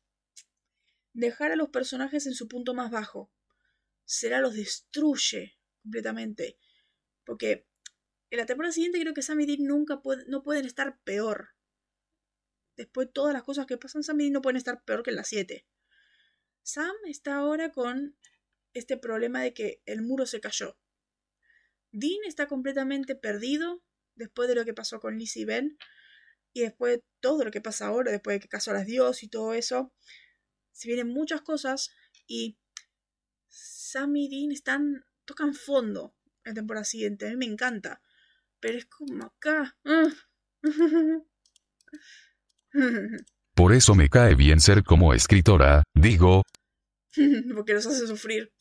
dejar 1.13 1.51
a 1.51 1.55
los 1.55 1.69
personajes 1.69 2.25
en 2.25 2.33
su 2.33 2.47
punto 2.47 2.73
más 2.73 2.91
bajo. 2.91 3.31
Sera 4.05 4.39
los 4.39 4.55
destruye 4.55 5.57
completamente. 5.81 6.57
Porque 7.25 7.67
en 8.29 8.37
la 8.37 8.45
temporada 8.45 8.71
siguiente 8.71 8.99
creo 8.99 9.13
que 9.13 9.21
Sam 9.21 9.41
y 9.41 9.45
Dean 9.45 9.63
nunca 9.63 10.01
no 10.27 10.43
pueden 10.43 10.65
estar 10.65 11.01
peor. 11.03 11.49
Después 12.75 13.07
de 13.07 13.13
todas 13.13 13.33
las 13.33 13.43
cosas 13.43 13.65
que 13.65 13.77
pasan, 13.77 14.03
Sam 14.03 14.21
y 14.21 14.23
Dean 14.25 14.33
no 14.33 14.41
pueden 14.41 14.57
estar 14.57 14.83
peor 14.83 15.03
que 15.03 15.09
en 15.09 15.15
las 15.15 15.27
7. 15.27 15.67
Sam 16.61 16.95
está 17.05 17.35
ahora 17.35 17.71
con 17.71 18.17
este 18.73 18.97
problema 18.97 19.41
de 19.41 19.53
que 19.53 19.81
el 19.85 20.01
muro 20.01 20.25
se 20.25 20.39
cayó. 20.39 20.77
Dean 21.91 22.19
está 22.25 22.47
completamente 22.47 23.15
perdido 23.15 23.83
después 24.17 24.49
de 24.49 24.55
lo 24.55 24.65
que 24.65 24.73
pasó 24.73 24.99
con 24.99 25.17
Lizzie 25.17 25.43
y 25.43 25.45
Ben. 25.45 25.77
Y 26.53 26.61
después 26.61 26.97
de 26.97 27.03
todo 27.19 27.45
lo 27.45 27.51
que 27.51 27.61
pasa 27.61 27.87
ahora, 27.87 28.11
después 28.11 28.35
de 28.35 28.39
que 28.39 28.47
casó 28.47 28.71
a 28.71 28.75
las 28.75 28.85
dios 28.85 29.23
y 29.23 29.29
todo 29.29 29.53
eso. 29.53 29.93
Se 30.71 30.87
vienen 30.87 31.07
muchas 31.07 31.41
cosas 31.41 31.91
y 32.27 32.57
Sam 33.47 34.15
y 34.15 34.29
Dean 34.29 34.51
están, 34.51 35.05
tocan 35.25 35.53
fondo 35.53 36.15
en 36.43 36.51
la 36.51 36.55
temporada 36.55 36.83
siguiente. 36.83 37.27
A 37.27 37.29
mí 37.29 37.37
me 37.37 37.45
encanta. 37.45 38.01
Pero 38.59 38.77
es 38.77 38.85
como 38.85 39.25
acá. 39.25 39.77
Por 43.55 43.73
eso 43.73 43.95
me 43.95 44.09
cae 44.09 44.35
bien 44.35 44.59
ser 44.59 44.83
como 44.83 45.13
escritora, 45.13 45.83
digo. 45.93 46.43
Porque 47.55 47.73
los 47.73 47.85
hace 47.87 48.07
sufrir. 48.07 48.53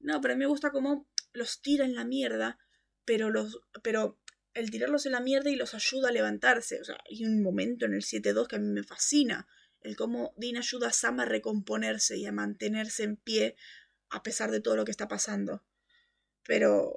No, 0.00 0.20
pero 0.20 0.34
a 0.34 0.36
mí 0.36 0.40
me 0.40 0.46
gusta 0.46 0.70
cómo 0.70 1.08
los 1.32 1.62
tira 1.62 1.84
en 1.84 1.94
la 1.94 2.04
mierda, 2.04 2.58
pero 3.04 3.30
los. 3.30 3.60
pero 3.82 4.20
el 4.54 4.70
tirarlos 4.70 5.06
en 5.06 5.12
la 5.12 5.20
mierda 5.20 5.50
y 5.50 5.56
los 5.56 5.74
ayuda 5.74 6.08
a 6.08 6.12
levantarse. 6.12 6.80
O 6.80 6.84
sea, 6.84 6.96
hay 7.10 7.24
un 7.24 7.42
momento 7.42 7.86
en 7.86 7.94
el 7.94 8.02
7-2 8.02 8.46
que 8.46 8.56
a 8.56 8.58
mí 8.60 8.68
me 8.68 8.84
fascina. 8.84 9.46
El 9.80 9.96
cómo 9.96 10.32
Dean 10.36 10.56
ayuda 10.56 10.88
a 10.88 10.92
Sam 10.92 11.20
a 11.20 11.24
recomponerse 11.24 12.16
y 12.16 12.26
a 12.26 12.32
mantenerse 12.32 13.02
en 13.02 13.16
pie 13.16 13.56
a 14.08 14.22
pesar 14.22 14.50
de 14.50 14.60
todo 14.60 14.76
lo 14.76 14.84
que 14.84 14.92
está 14.92 15.08
pasando. 15.08 15.62
Pero 16.44 16.96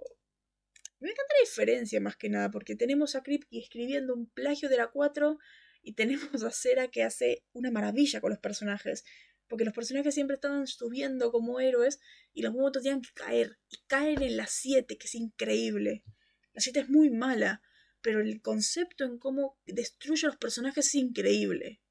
me 0.99 1.09
encanta 1.09 1.35
la 1.35 1.45
diferencia 1.47 1.99
más 1.99 2.15
que 2.15 2.29
nada, 2.29 2.49
porque 2.49 2.75
tenemos 2.75 3.15
a 3.15 3.23
Kripke 3.23 3.59
escribiendo 3.59 4.13
un 4.13 4.27
plagio 4.27 4.69
de 4.69 4.77
la 4.77 4.87
4 4.87 5.37
y 5.83 5.93
tenemos 5.93 6.43
a 6.43 6.51
Cera 6.51 6.87
que 6.87 7.03
hace 7.03 7.43
una 7.53 7.71
maravilla 7.71 8.21
con 8.21 8.29
los 8.29 8.39
personajes. 8.39 9.03
Porque 9.47 9.63
los 9.63 9.73
personajes 9.73 10.13
siempre 10.13 10.35
estaban 10.35 10.67
subiendo 10.67 11.31
como 11.31 11.59
héroes 11.59 11.99
y 12.33 12.41
los 12.41 12.53
momentos 12.53 12.83
tenían 12.83 13.01
que 13.01 13.13
caer. 13.13 13.57
Y 13.69 13.77
caen 13.87 14.21
en 14.21 14.37
la 14.37 14.47
7, 14.47 14.97
que 14.97 15.07
es 15.07 15.15
increíble. 15.15 16.03
La 16.57 16.61
7 16.61 16.79
es 16.79 16.89
muy 16.89 17.11
mala, 17.11 17.61
pero 18.01 18.19
el 18.19 18.41
concepto 18.41 19.03
en 19.03 19.19
cómo 19.19 19.59
destruye 19.67 20.25
a 20.25 20.29
los 20.29 20.37
personajes 20.37 20.87
es 20.87 20.95
increíble. 20.95 21.83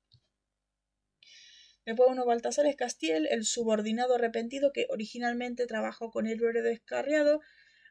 Después 1.85 2.11
uno 2.11 2.27
Baltasar 2.27 2.67
es 2.67 2.75
Castiel, 2.75 3.29
el 3.31 3.45
subordinado 3.45 4.17
arrepentido 4.17 4.73
que 4.73 4.89
originalmente 4.91 5.69
trabajó 5.69 6.11
con 6.11 6.27
el 6.27 6.43
héroe 6.43 6.63
descarriado, 6.63 7.43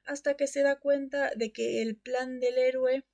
hasta 0.04 0.36
que 0.36 0.48
se 0.48 0.64
da 0.64 0.78
cuenta 0.78 1.32
de 1.34 1.54
que 1.54 1.82
el 1.82 1.96
plan 1.96 2.42
del 2.42 2.58
héroe 2.58 3.06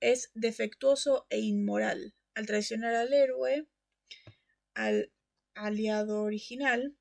es 0.00 0.30
defectuoso 0.34 1.26
e 1.30 1.38
inmoral. 1.38 2.14
Al 2.34 2.44
traicionar 2.44 2.94
al 2.94 3.14
héroe, 3.14 3.68
al 4.74 5.10
aliado 5.54 6.24
original, 6.24 6.94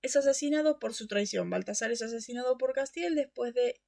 es 0.00 0.16
asesinado 0.16 0.78
por 0.78 0.94
su 0.94 1.08
traición. 1.08 1.50
Baltasar 1.50 1.90
es 1.90 2.00
asesinado 2.00 2.56
por 2.56 2.72
Castiel 2.72 3.14
después 3.14 3.52
de 3.52 3.82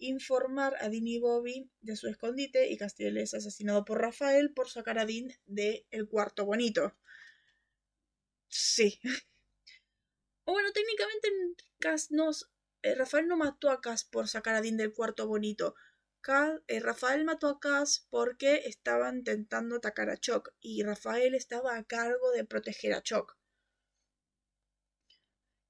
informar 0.00 0.76
a 0.80 0.88
Dean 0.88 1.06
y 1.06 1.18
Bobby 1.18 1.70
de 1.80 1.96
su 1.96 2.08
escondite 2.08 2.70
y 2.70 2.76
Castiel 2.76 3.16
es 3.16 3.34
asesinado 3.34 3.84
por 3.84 4.00
Rafael 4.00 4.52
por 4.52 4.68
sacar 4.68 4.98
a 4.98 5.06
Dean 5.06 5.28
del 5.46 5.86
el 5.90 6.08
cuarto 6.08 6.44
bonito. 6.44 6.96
Sí. 8.48 9.00
o 10.44 10.52
bueno, 10.52 10.70
técnicamente 10.72 11.28
nos, 12.10 12.50
eh, 12.82 12.94
Rafael 12.94 13.28
no 13.28 13.36
mató 13.36 13.70
a 13.70 13.80
Cas 13.80 14.04
por 14.04 14.28
sacar 14.28 14.54
a 14.54 14.60
Dean 14.60 14.76
del 14.76 14.92
cuarto 14.92 15.26
bonito. 15.26 15.74
Eh, 16.68 16.80
Rafael 16.80 17.24
mató 17.24 17.48
a 17.48 17.58
Cass 17.58 18.06
porque 18.10 18.62
estaban 18.66 19.18
intentando 19.18 19.76
atacar 19.76 20.10
a 20.10 20.18
Chuck 20.18 20.50
y 20.60 20.82
Rafael 20.82 21.34
estaba 21.34 21.76
a 21.76 21.84
cargo 21.84 22.30
de 22.32 22.44
proteger 22.44 22.92
a 22.92 23.02
Chuck. 23.02 23.36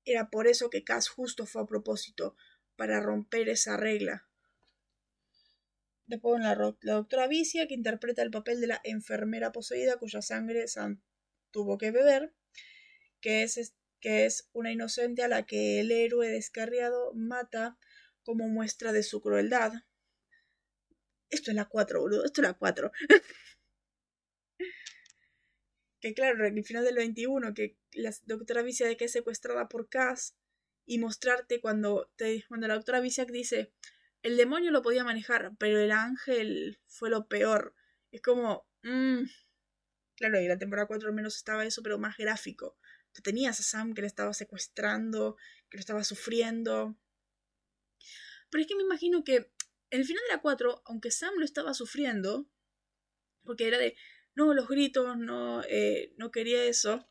Era 0.05 0.29
por 0.29 0.49
eso 0.49 0.69
que 0.69 0.83
Cass 0.83 1.09
justo 1.09 1.47
fue 1.47 1.63
a 1.63 1.67
propósito, 1.67 2.35
para 2.81 2.99
romper 2.99 3.51
esa 3.51 3.77
regla. 3.77 4.27
Después 6.07 6.41
la, 6.41 6.55
la 6.81 6.93
doctora 6.95 7.29
Vicia, 7.29 7.69
que 7.69 7.75
interpreta 7.75 8.23
el 8.23 8.31
papel 8.31 8.59
de 8.63 8.69
la 8.69 8.81
enfermera 8.85 9.53
poseída 9.53 9.99
cuya 9.99 10.23
sangre 10.23 10.67
Sam 10.67 11.03
tuvo 11.51 11.77
que 11.77 11.91
beber, 11.91 12.33
que 13.21 13.43
es, 13.43 13.75
que 14.01 14.25
es 14.25 14.49
una 14.55 14.73
inocente 14.73 15.23
a 15.23 15.29
la 15.29 15.45
que 15.45 15.81
el 15.81 15.93
héroe 15.93 16.29
descarriado 16.29 17.13
mata 17.13 17.77
como 18.23 18.49
muestra 18.49 18.93
de 18.93 19.03
su 19.03 19.21
crueldad. 19.21 19.75
Esto 21.29 21.51
es 21.51 21.57
la 21.57 21.67
4, 21.67 22.01
boludo. 22.01 22.25
Esto 22.25 22.41
es 22.41 22.49
la 22.49 22.55
4. 22.55 22.93
que 26.01 26.15
claro, 26.15 26.47
en 26.47 26.57
el 26.57 26.65
final 26.65 26.87
del 26.87 26.97
21, 26.97 27.53
que 27.53 27.77
la 27.93 28.11
doctora 28.25 28.63
Vicia 28.63 28.87
de 28.87 28.97
que 28.97 29.05
es 29.05 29.13
secuestrada 29.13 29.69
por 29.69 29.91
Cass 29.91 30.40
y 30.91 30.99
mostrarte 30.99 31.61
cuando, 31.61 32.11
te, 32.17 32.45
cuando 32.49 32.67
la 32.67 32.75
doctora 32.75 32.99
Vicia 32.99 33.25
dice, 33.25 33.73
el 34.25 34.37
demonio 34.37 34.73
lo 34.73 34.83
podía 34.83 35.05
manejar, 35.05 35.53
pero 35.57 35.79
el 35.79 35.93
ángel 35.93 36.81
fue 36.89 37.11
lo 37.11 37.29
peor. 37.29 37.77
Es 38.11 38.21
como, 38.21 38.67
mmm, 38.83 39.21
claro, 40.17 40.41
y 40.41 40.49
la 40.49 40.59
temporada 40.59 40.89
4 40.89 41.09
al 41.09 41.15
menos 41.15 41.37
estaba 41.37 41.65
eso, 41.65 41.81
pero 41.85 42.01
más 42.01 42.17
gráfico. 42.17 42.77
Tú 43.13 43.23
tenías 43.23 43.61
a 43.61 43.63
Sam 43.63 43.95
que 43.95 44.01
le 44.01 44.09
estaba 44.09 44.35
secuestrando, 44.35 45.37
que 45.69 45.77
lo 45.77 45.81
estaba 45.81 46.03
sufriendo. 46.03 46.99
Pero 48.51 48.61
es 48.61 48.67
que 48.67 48.75
me 48.75 48.83
imagino 48.83 49.23
que 49.23 49.53
en 49.91 50.01
el 50.01 50.05
final 50.05 50.25
de 50.27 50.35
la 50.35 50.43
4, 50.43 50.83
aunque 50.87 51.13
Sam 51.13 51.35
lo 51.37 51.45
estaba 51.45 51.73
sufriendo, 51.73 52.51
porque 53.45 53.69
era 53.69 53.79
de, 53.79 53.97
no, 54.35 54.55
los 54.55 54.67
gritos, 54.67 55.17
no, 55.17 55.63
eh, 55.69 56.15
no 56.17 56.33
quería 56.33 56.65
eso. 56.65 57.09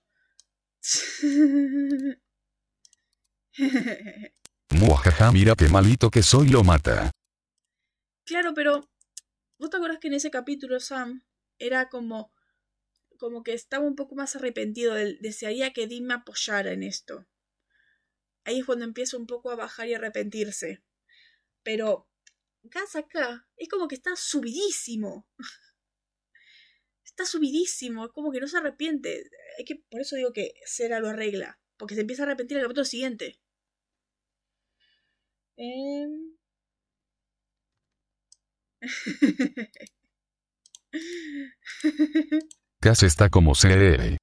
Muajaja, 4.70 5.32
mira 5.32 5.56
qué 5.56 5.68
malito 5.68 6.10
que 6.10 6.24
soy, 6.24 6.50
lo 6.50 6.64
mata. 6.64 7.12
Claro, 8.26 8.54
pero 8.54 8.90
¿vos 9.58 9.70
te 9.70 9.78
acuerdas 9.78 10.00
que 10.00 10.08
en 10.08 10.14
ese 10.14 10.32
capítulo 10.32 10.80
Sam 10.80 11.24
era 11.58 11.90
como 11.90 12.32
como 13.18 13.44
que 13.44 13.54
estaba 13.54 13.86
un 13.86 13.96
poco 13.96 14.16
más 14.16 14.38
arrepentido, 14.38 14.96
desearía 14.96 15.74
que 15.74 15.88
Dean 15.88 16.06
me 16.06 16.14
apoyara 16.14 16.72
en 16.72 16.84
esto. 16.84 17.28
Ahí 18.46 18.60
es 18.60 18.66
cuando 18.66 18.86
empieza 18.86 19.18
un 19.18 19.28
poco 19.28 19.52
a 19.52 19.56
bajar 19.56 19.90
y 19.90 19.94
arrepentirse. 19.94 20.82
Pero 21.64 22.10
Gas 22.64 22.96
acá 22.96 23.48
es 23.58 23.68
como 23.68 23.88
que 23.88 23.96
está 23.96 24.16
subidísimo. 24.16 25.28
está 27.04 27.26
subidísimo, 27.26 28.06
es 28.06 28.12
como 28.12 28.32
que 28.32 28.40
no 28.40 28.48
se 28.48 28.58
arrepiente. 28.58 29.30
Hay 29.58 29.66
que, 29.66 29.76
por 29.90 30.00
eso 30.00 30.16
digo 30.16 30.32
que 30.32 30.54
Cera 30.66 31.02
lo 31.02 31.10
arregla, 31.10 31.60
porque 31.78 31.96
se 31.96 32.02
empieza 32.02 32.24
a 32.24 32.26
arrepentir 32.28 32.58
el 32.58 32.64
capítulo 32.64 32.86
siguiente. 32.86 33.40
Em. 35.62 36.38
Cass 42.82 43.04
está 43.04 43.30
como 43.30 43.52
CR. 43.52 44.16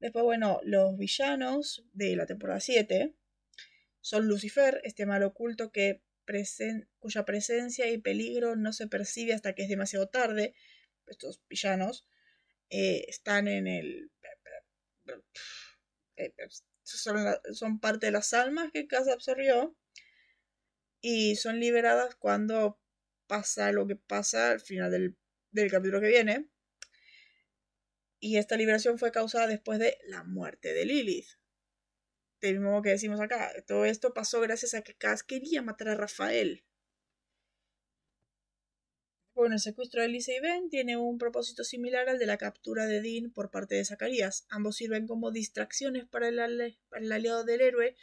Después, 0.00 0.24
bueno, 0.24 0.58
los 0.64 0.98
villanos 0.98 1.84
de 1.92 2.16
la 2.16 2.26
temporada 2.26 2.58
7 2.58 3.14
son 4.00 4.26
Lucifer, 4.26 4.80
este 4.82 5.06
mal 5.06 5.22
oculto 5.22 5.70
que 5.70 6.02
cuya 6.98 7.24
presencia 7.24 7.88
y 7.88 7.98
peligro 7.98 8.56
no 8.56 8.72
se 8.72 8.88
percibe 8.88 9.32
hasta 9.32 9.54
que 9.54 9.62
es 9.62 9.68
demasiado 9.68 10.08
tarde. 10.08 10.56
Estos 11.06 11.40
villanos 11.48 12.04
eh, 12.68 13.04
están 13.06 13.46
en 13.46 13.68
el... 13.68 14.10
Son, 16.96 17.18
son, 17.52 17.80
parte 17.80 18.06
de 18.06 18.12
las 18.12 18.32
almas 18.32 18.70
que 18.72 18.86
Casa 18.86 19.12
absorbió 19.12 19.76
y 21.00 21.36
son 21.36 21.60
liberadas 21.60 22.14
cuando 22.16 22.80
pasa 23.26 23.72
lo 23.72 23.86
que 23.86 23.96
pasa 23.96 24.52
al 24.52 24.60
final 24.60 24.90
del, 24.90 25.16
del 25.50 25.70
capítulo 25.70 26.00
que 26.00 26.08
viene. 26.08 26.48
Y 28.20 28.38
esta 28.38 28.56
liberación 28.56 28.98
fue 28.98 29.12
causada 29.12 29.46
después 29.46 29.78
de 29.78 29.98
la 30.06 30.24
muerte 30.24 30.72
de 30.72 30.84
Lilith 30.86 31.38
del 32.40 32.60
mismo 32.60 32.82
que 32.82 32.90
decimos 32.90 33.20
acá. 33.20 33.52
Todo 33.66 33.84
esto 33.84 34.14
pasó 34.14 34.40
gracias 34.40 34.74
a 34.74 34.82
que 34.82 34.94
Cass 34.96 35.22
quería 35.22 35.62
matar 35.62 35.88
a 35.88 35.94
Rafael. 35.94 36.64
Bueno, 39.38 39.54
el 39.54 39.60
secuestro 39.60 40.02
de 40.02 40.08
Lisa 40.08 40.32
y 40.32 40.40
Ben 40.40 40.68
tiene 40.68 40.96
un 40.96 41.16
propósito 41.16 41.62
similar 41.62 42.08
al 42.08 42.18
de 42.18 42.26
la 42.26 42.38
captura 42.38 42.86
de 42.86 43.00
Dean 43.00 43.30
por 43.30 43.52
parte 43.52 43.76
de 43.76 43.84
Zacarías. 43.84 44.44
Ambos 44.48 44.74
sirven 44.74 45.06
como 45.06 45.30
distracciones 45.30 46.06
para 46.06 46.26
el, 46.26 46.76
para 46.88 47.04
el 47.04 47.12
aliado 47.12 47.44
del 47.44 47.60
héroe 47.60 47.94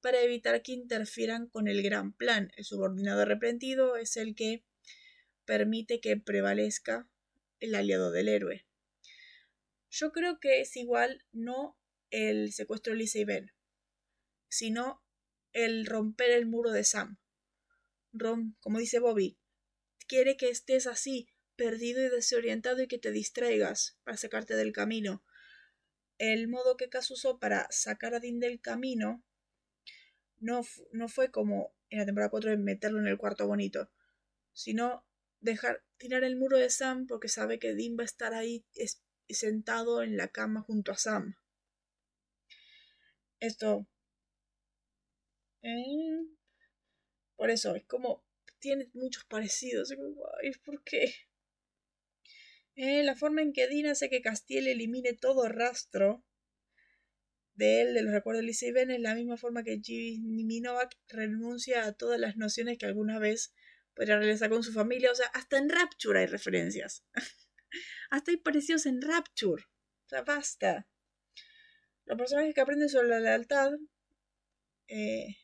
para 0.00 0.22
evitar 0.22 0.62
que 0.62 0.72
interfieran 0.72 1.46
con 1.46 1.68
el 1.68 1.82
gran 1.82 2.14
plan. 2.14 2.52
El 2.56 2.64
subordinado 2.64 3.20
arrepentido 3.20 3.98
es 3.98 4.16
el 4.16 4.34
que 4.34 4.64
permite 5.44 6.00
que 6.00 6.16
prevalezca 6.16 7.06
el 7.60 7.74
aliado 7.74 8.10
del 8.10 8.28
héroe. 8.28 8.64
Yo 9.90 10.10
creo 10.10 10.40
que 10.40 10.62
es 10.62 10.74
igual 10.74 11.22
no 11.32 11.78
el 12.08 12.50
secuestro 12.54 12.94
de 12.94 13.00
Lisa 13.00 13.18
y 13.18 13.24
Ben 13.24 13.52
sino 14.48 15.02
el 15.52 15.84
romper 15.84 16.30
el 16.30 16.46
muro 16.46 16.70
de 16.72 16.82
Sam. 16.82 17.18
Rom, 18.14 18.54
como 18.60 18.78
dice 18.78 19.00
Bobby, 19.00 19.36
quiere 20.08 20.36
que 20.36 20.48
estés 20.48 20.86
así, 20.86 21.28
perdido 21.56 22.04
y 22.04 22.08
desorientado 22.08 22.82
y 22.82 22.88
que 22.88 22.98
te 22.98 23.12
distraigas 23.12 23.96
para 24.04 24.16
sacarte 24.16 24.56
del 24.56 24.72
camino. 24.72 25.22
El 26.18 26.48
modo 26.48 26.76
que 26.76 26.88
Cass 26.88 27.10
usó 27.10 27.38
para 27.38 27.68
sacar 27.70 28.14
a 28.14 28.20
Dean 28.20 28.40
del 28.40 28.60
camino 28.60 29.22
no, 30.40 30.62
no 30.92 31.08
fue 31.08 31.30
como 31.30 31.72
en 31.90 31.98
la 31.98 32.06
temporada 32.06 32.30
4 32.30 32.50
de 32.50 32.56
meterlo 32.56 32.98
en 32.98 33.06
el 33.06 33.18
cuarto 33.18 33.46
bonito, 33.46 33.90
sino 34.52 35.04
dejar 35.40 35.84
tirar 35.96 36.24
el 36.24 36.36
muro 36.36 36.58
de 36.58 36.70
Sam 36.70 37.06
porque 37.06 37.28
sabe 37.28 37.58
que 37.58 37.74
Dean 37.74 37.96
va 37.96 38.02
a 38.02 38.06
estar 38.06 38.34
ahí 38.34 38.64
sentado 39.28 40.02
en 40.02 40.16
la 40.16 40.28
cama 40.28 40.62
junto 40.62 40.92
a 40.92 40.96
Sam. 40.96 41.36
Esto 43.40 43.86
eh, 45.62 46.26
por 47.36 47.50
eso, 47.50 47.74
es 47.76 47.84
como. 47.84 48.24
Tiene 48.58 48.90
muchos 48.94 49.24
parecidos. 49.24 49.94
¿Por 50.64 50.82
qué? 50.84 51.14
Eh, 52.74 53.02
la 53.02 53.16
forma 53.16 53.42
en 53.42 53.52
que 53.52 53.66
Dean 53.66 53.86
hace 53.86 54.08
que 54.08 54.22
Castiel 54.22 54.68
elimine 54.68 55.12
todo 55.12 55.48
rastro 55.48 56.24
de 57.54 57.82
él, 57.82 57.94
de 57.94 58.02
los 58.02 58.12
recuerdos 58.12 58.44
de 58.44 58.66
y 58.68 58.72
Ben, 58.72 58.92
es 58.92 59.00
la 59.00 59.16
misma 59.16 59.36
forma 59.36 59.64
que 59.64 59.80
Jimmy 59.82 60.60
Novak 60.60 60.96
renuncia 61.08 61.86
a 61.86 61.92
todas 61.92 62.20
las 62.20 62.36
nociones 62.36 62.78
que 62.78 62.86
alguna 62.86 63.18
vez 63.18 63.52
podría 63.94 64.16
realizar 64.16 64.48
con 64.48 64.62
su 64.62 64.72
familia. 64.72 65.10
O 65.10 65.14
sea, 65.16 65.26
hasta 65.34 65.58
en 65.58 65.68
Rapture 65.68 66.20
hay 66.20 66.26
referencias. 66.26 67.04
hasta 68.10 68.30
hay 68.30 68.36
parecidos 68.36 68.86
en 68.86 69.02
Rapture. 69.02 69.64
O 69.64 70.08
sea, 70.08 70.22
basta. 70.22 70.86
Los 72.04 72.16
personajes 72.16 72.54
que 72.54 72.60
aprenden 72.60 72.88
sobre 72.88 73.08
la 73.08 73.20
lealtad 73.20 73.72
eh, 74.86 75.36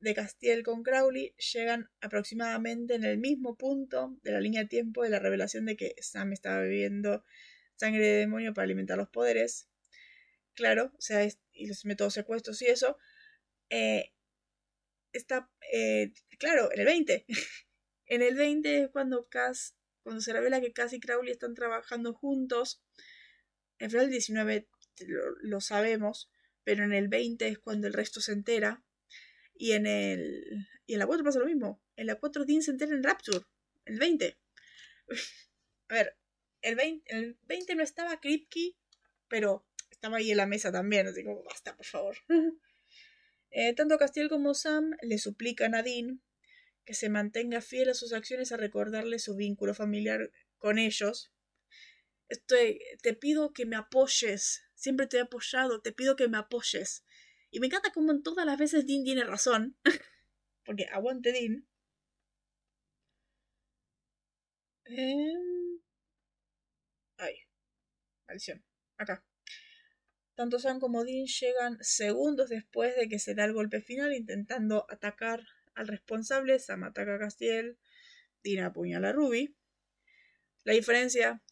de 0.00 0.14
Castiel 0.14 0.62
con 0.62 0.82
Crowley 0.82 1.34
llegan 1.52 1.90
aproximadamente 2.00 2.94
en 2.94 3.04
el 3.04 3.18
mismo 3.18 3.56
punto 3.56 4.16
de 4.22 4.32
la 4.32 4.40
línea 4.40 4.62
de 4.62 4.68
tiempo 4.68 5.02
de 5.02 5.10
la 5.10 5.18
revelación 5.18 5.66
de 5.66 5.76
que 5.76 5.94
Sam 6.00 6.32
estaba 6.32 6.60
bebiendo 6.60 7.24
sangre 7.76 8.06
de 8.06 8.16
demonio 8.20 8.54
para 8.54 8.64
alimentar 8.64 8.96
los 8.96 9.10
poderes. 9.10 9.68
Claro, 10.54 10.92
o 10.96 11.00
sea, 11.00 11.26
y 11.52 11.66
los 11.66 11.84
métodos 11.84 12.14
secuestros 12.14 12.60
y 12.62 12.66
eso. 12.66 12.98
Eh, 13.68 14.12
está, 15.12 15.50
eh, 15.72 16.12
claro, 16.38 16.70
en 16.72 16.80
el 16.80 16.86
20. 16.86 17.26
en 18.06 18.22
el 18.22 18.34
20 18.34 18.82
es 18.82 18.88
cuando 18.90 19.28
Cass, 19.28 19.76
cuando 20.02 20.22
se 20.22 20.32
revela 20.32 20.60
que 20.60 20.72
Cass 20.72 20.92
y 20.94 21.00
Crowley 21.00 21.32
están 21.32 21.54
trabajando 21.54 22.14
juntos. 22.14 22.82
En 23.78 23.94
el 23.94 24.10
19 24.10 24.68
lo, 25.06 25.22
lo 25.42 25.60
sabemos, 25.60 26.30
pero 26.64 26.84
en 26.84 26.92
el 26.92 27.08
20 27.08 27.48
es 27.48 27.58
cuando 27.58 27.86
el 27.86 27.92
resto 27.94 28.20
se 28.20 28.32
entera 28.32 28.82
y 29.60 29.72
en 29.72 29.86
el. 29.86 30.66
Y 30.86 30.94
en 30.94 31.00
la 31.00 31.06
4 31.06 31.22
pasa 31.22 31.38
lo 31.38 31.44
mismo. 31.44 31.82
En 31.94 32.06
la 32.06 32.14
4 32.14 32.46
Dean 32.46 32.62
se 32.62 32.70
entera 32.70 32.94
en 32.94 33.02
Rapture. 33.02 33.44
El 33.84 33.98
20. 33.98 34.38
A 35.88 35.94
ver, 35.94 36.16
el 36.62 36.76
20, 36.76 37.14
el 37.14 37.38
20 37.42 37.74
no 37.74 37.82
estaba 37.82 38.20
Kripke, 38.20 38.76
pero 39.28 39.66
estaba 39.90 40.16
ahí 40.16 40.30
en 40.30 40.38
la 40.38 40.46
mesa 40.46 40.72
también. 40.72 41.06
Así 41.06 41.22
como, 41.22 41.44
basta, 41.44 41.76
por 41.76 41.86
favor. 41.86 42.16
Eh, 43.52 43.74
tanto 43.74 43.98
Castiel 43.98 44.28
como 44.28 44.54
Sam 44.54 44.92
le 45.02 45.18
suplican 45.18 45.74
a 45.74 45.82
Dean 45.82 46.22
que 46.84 46.94
se 46.94 47.08
mantenga 47.08 47.60
fiel 47.60 47.88
a 47.88 47.94
sus 47.94 48.12
acciones 48.12 48.52
a 48.52 48.56
recordarle 48.56 49.18
su 49.18 49.34
vínculo 49.34 49.74
familiar 49.74 50.30
con 50.58 50.78
ellos. 50.78 51.32
Estoy, 52.28 52.80
te 53.02 53.12
pido 53.12 53.52
que 53.52 53.66
me 53.66 53.74
apoyes. 53.74 54.62
Siempre 54.76 55.08
te 55.08 55.16
he 55.16 55.20
apoyado. 55.22 55.82
Te 55.82 55.90
pido 55.90 56.14
que 56.14 56.28
me 56.28 56.38
apoyes. 56.38 57.02
Y 57.50 57.60
me 57.60 57.66
encanta 57.66 57.92
como 57.92 58.12
en 58.12 58.22
todas 58.22 58.46
las 58.46 58.58
veces 58.58 58.86
Dean 58.86 59.04
tiene 59.04 59.24
razón. 59.24 59.76
Porque 60.64 60.86
aguante 60.86 61.32
Dean. 61.32 61.66
Eh... 64.86 65.80
Ay. 67.18 67.34
Maldición. 68.26 68.64
Acá. 68.98 69.24
Tanto 70.34 70.58
Sam 70.58 70.80
como 70.80 71.04
Dean 71.04 71.26
llegan 71.26 71.78
segundos 71.82 72.48
después 72.48 72.96
de 72.96 73.08
que 73.08 73.18
se 73.18 73.34
da 73.34 73.44
el 73.44 73.52
golpe 73.52 73.82
final 73.82 74.14
intentando 74.14 74.86
atacar 74.88 75.46
al 75.74 75.88
responsable. 75.88 76.58
Sam 76.58 76.84
ataca 76.84 77.16
a 77.16 77.18
Castiel. 77.18 77.78
Dean 78.44 78.64
apuñala 78.64 79.10
a 79.10 79.12
Ruby. 79.12 79.56
La 80.64 80.72
diferencia 80.72 81.42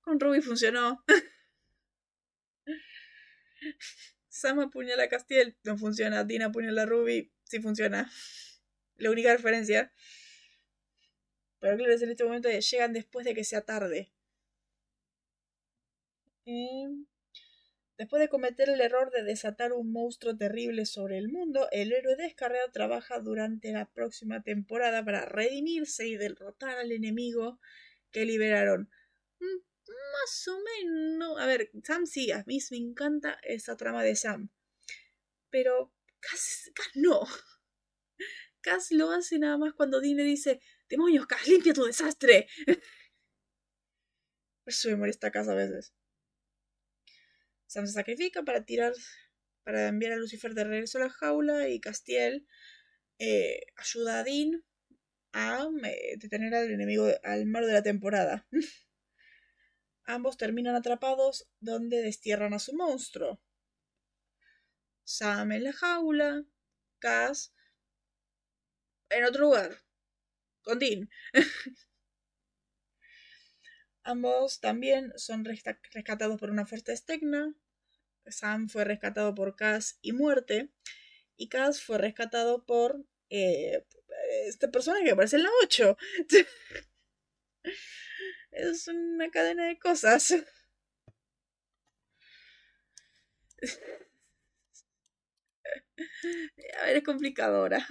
con 0.00 0.20
Ruby 0.20 0.42
funcionó. 0.42 1.04
Sam 4.36 4.60
apuñala 4.60 5.04
a 5.04 5.08
Castiel, 5.08 5.56
no 5.64 5.78
funciona. 5.78 6.24
Dina 6.24 6.46
apuñala 6.46 6.82
a 6.82 6.86
Ruby, 6.86 7.32
sí 7.44 7.60
funciona. 7.60 8.10
La 8.98 9.10
única 9.10 9.34
diferencia. 9.34 9.92
Pero 11.58 11.76
claro, 11.76 11.92
es 11.92 12.02
en 12.02 12.10
este 12.10 12.24
momento 12.24 12.48
llegan 12.50 12.92
después 12.92 13.24
de 13.24 13.34
que 13.34 13.44
sea 13.44 13.62
tarde. 13.62 14.12
Después 17.98 18.20
de 18.20 18.28
cometer 18.28 18.68
el 18.68 18.80
error 18.80 19.10
de 19.10 19.22
desatar 19.22 19.72
un 19.72 19.90
monstruo 19.90 20.36
terrible 20.36 20.84
sobre 20.84 21.16
el 21.16 21.28
mundo, 21.28 21.66
el 21.72 21.92
héroe 21.92 22.14
descarriado 22.14 22.70
trabaja 22.70 23.20
durante 23.20 23.72
la 23.72 23.86
próxima 23.86 24.42
temporada 24.42 25.02
para 25.02 25.24
redimirse 25.24 26.06
y 26.06 26.16
derrotar 26.16 26.78
al 26.78 26.92
enemigo 26.92 27.58
que 28.10 28.26
liberaron. 28.26 28.90
Más 29.88 30.48
o 30.48 30.58
menos. 30.60 31.40
A 31.40 31.46
ver, 31.46 31.70
Sam 31.82 32.06
sí, 32.06 32.30
a 32.30 32.44
mí 32.46 32.58
me 32.70 32.76
encanta 32.76 33.38
esa 33.42 33.76
trama 33.76 34.02
de 34.02 34.16
Sam. 34.16 34.50
Pero 35.50 35.92
Cass, 36.20 36.70
no. 36.94 37.22
Cass 38.60 38.90
lo 38.90 39.10
hace 39.10 39.38
nada 39.38 39.58
más 39.58 39.74
cuando 39.74 40.00
Dean 40.00 40.16
le 40.16 40.24
dice: 40.24 40.60
¡Demonios, 40.88 41.26
Cass, 41.26 41.46
limpia 41.46 41.72
tu 41.72 41.84
desastre! 41.84 42.48
Por 42.66 42.76
eso 44.66 44.88
me 44.88 44.96
molesta 44.96 45.30
Cass 45.30 45.48
a 45.48 45.54
veces. 45.54 45.94
Sam 47.66 47.86
se 47.86 47.92
sacrifica 47.92 48.42
para 48.42 48.64
tirar. 48.64 48.92
para 49.64 49.88
enviar 49.88 50.12
a 50.12 50.16
Lucifer 50.16 50.54
de 50.54 50.64
regreso 50.64 50.98
a 50.98 51.02
la 51.02 51.10
jaula 51.10 51.68
y 51.68 51.80
Castiel 51.80 52.46
eh, 53.18 53.60
ayuda 53.76 54.20
a 54.20 54.24
Dean 54.24 54.64
a 55.32 55.68
eh, 55.84 56.16
detener 56.18 56.54
al 56.54 56.70
enemigo, 56.70 57.08
al 57.22 57.46
malo 57.46 57.66
de 57.66 57.74
la 57.74 57.82
temporada. 57.82 58.46
Ambos 60.06 60.36
terminan 60.36 60.76
atrapados 60.76 61.48
donde 61.60 62.00
destierran 62.00 62.54
a 62.54 62.58
su 62.58 62.74
monstruo. 62.74 63.40
Sam 65.04 65.52
en 65.52 65.64
la 65.64 65.72
jaula, 65.72 66.44
Cass 66.98 67.52
en 69.10 69.24
otro 69.24 69.42
lugar, 69.42 69.82
con 70.62 70.78
Dean. 70.78 71.10
Ambos 74.02 74.60
también 74.60 75.12
son 75.16 75.44
rescatados 75.44 76.38
por 76.38 76.50
una 76.50 76.66
fuerza 76.66 76.92
externa. 76.92 77.54
Sam 78.26 78.68
fue 78.68 78.84
rescatado 78.84 79.34
por 79.34 79.56
Cass 79.56 79.98
y 80.02 80.12
Muerte. 80.12 80.70
Y 81.36 81.48
Cass 81.48 81.82
fue 81.82 81.98
rescatado 81.98 82.64
por 82.64 83.04
eh, 83.30 83.84
este 84.46 84.68
personaje 84.68 85.04
que 85.04 85.10
aparece 85.10 85.36
en 85.36 85.42
la 85.42 85.50
8. 85.64 85.96
es 88.56 88.88
una 88.88 89.30
cadena 89.30 89.66
de 89.66 89.78
cosas. 89.78 90.34
A 96.80 96.86
ver, 96.86 96.96
es 96.96 97.04
complicado 97.04 97.56
ahora. 97.58 97.86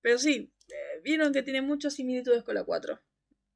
Pero 0.00 0.18
sí, 0.18 0.52
eh, 0.68 1.00
vieron 1.02 1.32
que 1.32 1.42
tiene 1.42 1.62
muchas 1.62 1.94
similitudes 1.94 2.42
con 2.44 2.54
la 2.54 2.64
4. 2.64 3.02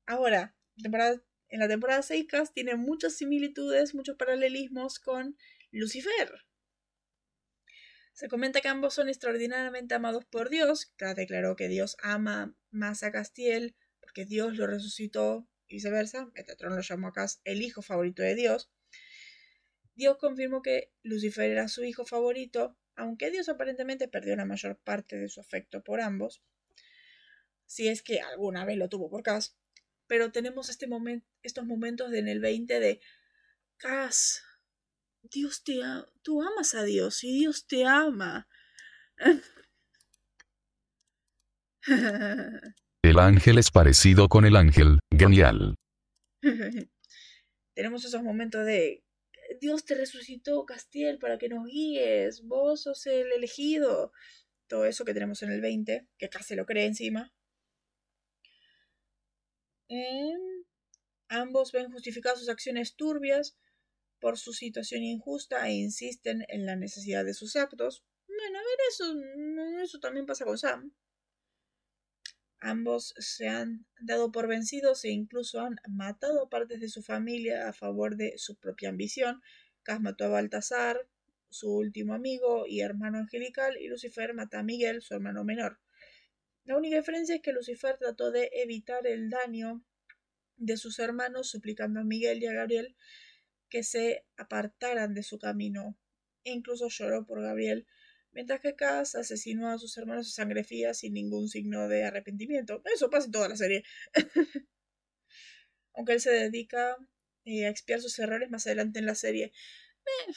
Ahora, 0.07 0.57
en 0.77 1.61
la 1.61 1.69
temporada 1.69 2.03
6 2.03 2.27
Cass 2.29 2.53
tiene 2.53 2.75
muchas 2.77 3.17
similitudes, 3.17 3.95
muchos 3.95 4.17
paralelismos 4.17 4.99
con 4.99 5.37
Lucifer. 5.71 6.45
Se 8.13 8.29
comenta 8.29 8.61
que 8.61 8.69
ambos 8.69 8.95
son 8.95 9.09
extraordinariamente 9.09 9.95
amados 9.95 10.25
por 10.25 10.51
Dios. 10.51 10.93
Cass 10.97 11.17
declaró 11.17 11.57
que 11.57 11.69
Dios 11.69 11.97
ama 12.03 12.55
más 12.71 13.03
a 13.03 13.13
Castiel 13.13 13.77
porque 14.11 14.27
Dios 14.27 14.57
lo 14.57 14.67
resucitó 14.67 15.47
y 15.69 15.77
viceversa. 15.77 16.29
Metatron 16.35 16.75
lo 16.75 16.83
llamó 16.83 17.09
a 17.09 17.13
Cass 17.13 17.41
el 17.45 17.63
hijo 17.63 17.81
favorito 17.81 18.23
de 18.23 18.35
Dios. 18.35 18.69
Dios 19.95 20.17
confirmó 20.19 20.63
que 20.63 20.93
Lucifer 21.05 21.49
era 21.49 21.69
su 21.69 21.85
hijo 21.85 22.05
favorito, 22.05 22.77
aunque 22.97 23.31
Dios 23.31 23.49
aparentemente 23.49 24.09
perdió 24.09 24.35
la 24.35 24.45
mayor 24.45 24.81
parte 24.83 25.17
de 25.17 25.29
su 25.29 25.41
afecto 25.41 25.85
por 25.85 26.01
ambos, 26.01 26.43
si 27.67 27.87
es 27.87 28.03
que 28.03 28.21
alguna 28.21 28.65
vez 28.65 28.79
lo 28.79 28.89
tuvo 28.89 29.09
por 29.09 29.23
Cass. 29.23 29.57
Pero 30.09 30.33
tenemos 30.33 30.71
este 30.71 30.89
estos 31.45 31.65
momentos 31.65 32.13
en 32.13 32.27
el 32.27 32.41
20 32.41 32.81
de 32.81 33.01
Cass, 33.77 34.43
Dios 35.23 35.63
te 35.63 35.85
ama, 35.85 36.09
tú 36.23 36.43
amas 36.43 36.75
a 36.75 36.83
Dios 36.83 37.23
y 37.23 37.39
Dios 37.39 37.69
te 37.69 37.85
ama. 37.85 38.49
El 43.11 43.19
ángel 43.19 43.59
es 43.59 43.73
parecido 43.73 44.29
con 44.29 44.45
el 44.45 44.55
ángel, 44.55 45.01
genial. 45.11 45.75
Tenemos 47.75 48.05
esos 48.05 48.23
momentos 48.23 48.65
de 48.65 49.03
Dios 49.61 49.85
te 49.85 49.97
resucitó, 49.97 50.65
Castiel, 50.65 51.19
para 51.19 51.37
que 51.37 51.49
nos 51.49 51.67
guíes, 51.67 52.43
vos 52.45 52.83
sos 52.83 53.05
el 53.07 53.33
elegido. 53.33 54.13
Todo 54.69 54.85
eso 54.85 55.05
que 55.05 55.13
tenemos 55.13 55.43
en 55.43 55.51
el 55.51 55.61
20, 55.61 56.07
que 56.19 56.29
casi 56.29 56.55
lo 56.55 56.67
cree 56.67 56.87
encima. 56.87 57.35
ambos 61.29 61.73
ven 61.73 61.91
justificadas 61.91 62.39
sus 62.39 62.49
acciones 62.49 62.95
turbias 62.95 63.57
por 64.21 64.39
su 64.39 64.53
situación 64.53 65.03
injusta 65.03 65.67
e 65.67 65.73
insisten 65.73 66.45
en 66.47 66.65
la 66.65 66.77
necesidad 66.77 67.25
de 67.25 67.35
sus 67.35 67.57
actos. 67.57 68.05
Bueno, 68.29 68.57
a 68.57 68.63
ver, 68.63 68.79
eso, 68.89 69.83
eso 69.83 69.99
también 69.99 70.27
pasa 70.27 70.45
con 70.45 70.57
Sam. 70.57 70.95
Ambos 72.61 73.15
se 73.17 73.49
han 73.49 73.87
dado 74.01 74.31
por 74.31 74.47
vencidos 74.47 75.05
e 75.05 75.11
incluso 75.11 75.61
han 75.61 75.77
matado 75.89 76.51
partes 76.51 76.81
de 76.81 76.91
su 76.91 77.03
familia 77.03 77.69
a 77.69 77.73
favor 77.73 78.17
de 78.17 78.35
su 78.37 78.57
propia 78.57 78.91
ambición. 78.91 79.41
Cas 79.83 80.01
mató 80.01 80.25
a 80.25 80.29
Baltasar, 80.29 81.09
su 81.49 81.75
último 81.75 82.13
amigo 82.15 82.67
y 82.67 82.81
hermano 82.81 83.19
angelical, 83.19 83.79
y 83.81 83.89
Lucifer 83.89 84.35
mata 84.35 84.61
a 84.61 84.63
Miguel, 84.63 85.01
su 85.01 85.15
hermano 85.15 85.43
menor. 85.43 85.81
La 86.65 86.77
única 86.77 86.97
diferencia 86.97 87.35
es 87.35 87.43
que 87.43 87.53
Lucifer 87.53 87.97
trató 87.99 88.31
de 88.31 88.51
evitar 88.53 89.07
el 89.07 89.31
daño 89.31 89.83
de 90.59 90.77
sus 90.77 90.99
hermanos, 90.99 91.49
suplicando 91.49 92.01
a 92.01 92.05
Miguel 92.05 92.43
y 92.43 92.47
a 92.47 92.53
Gabriel 92.53 92.95
que 93.71 93.83
se 93.83 94.27
apartaran 94.37 95.15
de 95.15 95.23
su 95.23 95.39
camino. 95.39 95.97
E 96.45 96.53
incluso 96.53 96.89
lloró 96.89 97.27
por 97.27 97.41
Gabriel, 97.43 97.87
mientras 98.33 98.61
que 98.61 98.75
Cass 98.75 99.15
asesinó 99.15 99.71
a 99.71 99.79
sus 99.79 99.97
hermanos 99.97 100.29
a 100.29 100.31
sangre 100.31 100.65
fría 100.65 100.95
sin 100.95 101.15
ningún 101.15 101.49
signo 101.49 101.89
de 101.89 102.05
arrepentimiento. 102.05 102.83
Eso 102.93 103.11
pasa 103.11 103.27
en 103.27 103.33
toda 103.33 103.49
la 103.49 103.57
serie. 103.57 103.85
Aunque 105.95 106.13
él 106.13 106.21
se 106.21 106.31
dedica 106.31 106.97
eh, 107.45 107.67
a 107.67 107.71
expiar 107.71 108.01
sus 108.01 108.19
errores 108.19 108.51
más 108.51 108.67
adelante 108.67 108.99
en 108.99 109.07
la 109.07 109.15
serie. 109.15 109.53
Eh, 110.07 110.33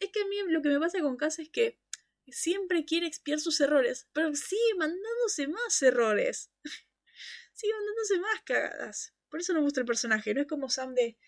es 0.00 0.10
que 0.10 0.20
a 0.20 0.26
mí 0.26 0.36
lo 0.48 0.62
que 0.62 0.68
me 0.68 0.80
pasa 0.80 1.00
con 1.00 1.16
Cass 1.16 1.38
es 1.38 1.48
que 1.50 1.80
siempre 2.28 2.84
quiere 2.84 3.06
expiar 3.06 3.40
sus 3.40 3.60
errores, 3.60 4.08
pero 4.12 4.34
sigue 4.34 4.74
mandándose 4.76 5.48
más 5.48 5.82
errores. 5.82 6.50
sigue 7.52 7.72
mandándose 7.72 8.18
más 8.18 8.42
cagadas. 8.44 9.14
Por 9.28 9.40
eso 9.40 9.52
no 9.52 9.60
me 9.60 9.64
gusta 9.64 9.80
el 9.80 9.86
personaje. 9.86 10.34
No 10.34 10.42
es 10.42 10.46
como 10.46 10.68
Sam 10.68 10.94
de 10.94 11.18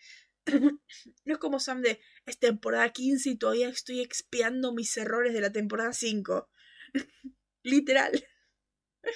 no 1.24 1.34
es 1.34 1.38
como 1.38 1.59
Sam 1.59 1.82
de 1.82 2.01
es 2.24 2.38
temporada 2.38 2.92
15 2.92 3.30
y 3.30 3.36
todavía 3.36 3.68
estoy 3.68 4.01
expiando 4.01 4.72
mis 4.72 4.97
errores 4.97 5.32
de 5.34 5.40
la 5.40 5.53
temporada 5.53 5.92
5. 5.92 6.51
Literal. 7.62 8.26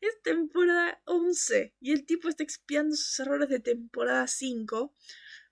Es 0.00 0.20
temporada 0.22 1.00
11 1.04 1.76
y 1.78 1.92
el 1.92 2.04
tipo 2.04 2.28
está 2.28 2.42
expiando 2.42 2.96
sus 2.96 3.20
errores 3.20 3.48
de 3.48 3.60
temporada 3.60 4.26
5, 4.26 4.92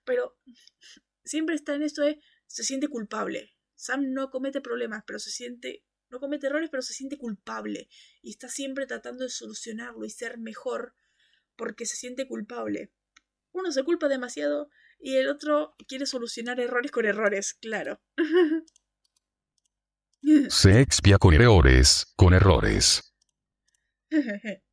pero 0.03 0.37
siempre 1.23 1.55
está 1.55 1.73
en 1.73 1.83
esto 1.83 2.01
de 2.01 2.19
se 2.47 2.65
siente 2.65 2.89
culpable. 2.89 3.55
Sam 3.75 4.11
no 4.11 4.29
comete 4.29 4.59
problemas, 4.59 5.05
pero 5.07 5.19
se 5.19 5.31
siente 5.31 5.85
no 6.09 6.19
comete 6.19 6.47
errores, 6.47 6.69
pero 6.69 6.83
se 6.83 6.93
siente 6.93 7.17
culpable 7.17 7.87
y 8.21 8.31
está 8.31 8.49
siempre 8.49 8.85
tratando 8.85 9.23
de 9.23 9.29
solucionarlo 9.29 10.03
y 10.03 10.09
ser 10.09 10.37
mejor 10.37 10.93
porque 11.55 11.85
se 11.85 11.95
siente 11.95 12.27
culpable. 12.27 12.91
Uno 13.53 13.71
se 13.71 13.83
culpa 13.83 14.09
demasiado 14.09 14.69
y 15.01 15.17
el 15.17 15.27
otro 15.29 15.75
quiere 15.87 16.05
solucionar 16.05 16.59
errores 16.59 16.91
con 16.91 17.05
errores, 17.05 17.55
claro. 17.55 17.99
Se 20.49 20.79
expia 20.79 21.17
con 21.17 21.33
errores, 21.33 22.05
con 22.15 22.33
errores. 22.33 23.13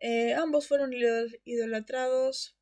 Eh, 0.00 0.32
ambos 0.34 0.68
fueron 0.68 0.92
idolatrados 1.44 2.56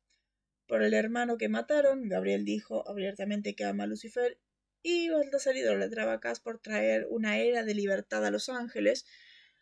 por 0.65 0.81
el 0.81 0.95
hermano 0.95 1.37
que 1.37 1.49
mataron. 1.49 2.09
Gabriel 2.09 2.45
dijo 2.45 2.89
abiertamente 2.89 3.55
que 3.55 3.63
ama 3.63 3.83
a 3.83 3.87
Lucifer. 3.87 4.39
Y 4.81 5.09
Baltasar 5.09 5.55
idolatraba 5.55 6.13
a 6.13 6.19
Cass 6.19 6.39
por 6.39 6.57
traer 6.59 7.05
una 7.11 7.37
era 7.37 7.63
de 7.63 7.75
libertad 7.75 8.25
a 8.25 8.31
los 8.31 8.49
ángeles. 8.49 9.05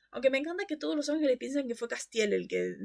Aunque 0.09 0.29
me 0.29 0.37
encanta 0.37 0.63
que 0.65 0.77
todos 0.77 0.95
los 0.95 1.09
ángeles 1.09 1.37
piensan 1.37 1.67
que 1.67 1.75
fue 1.75 1.89
Castiel 1.89 2.31
el 2.31 2.47
que 2.47 2.75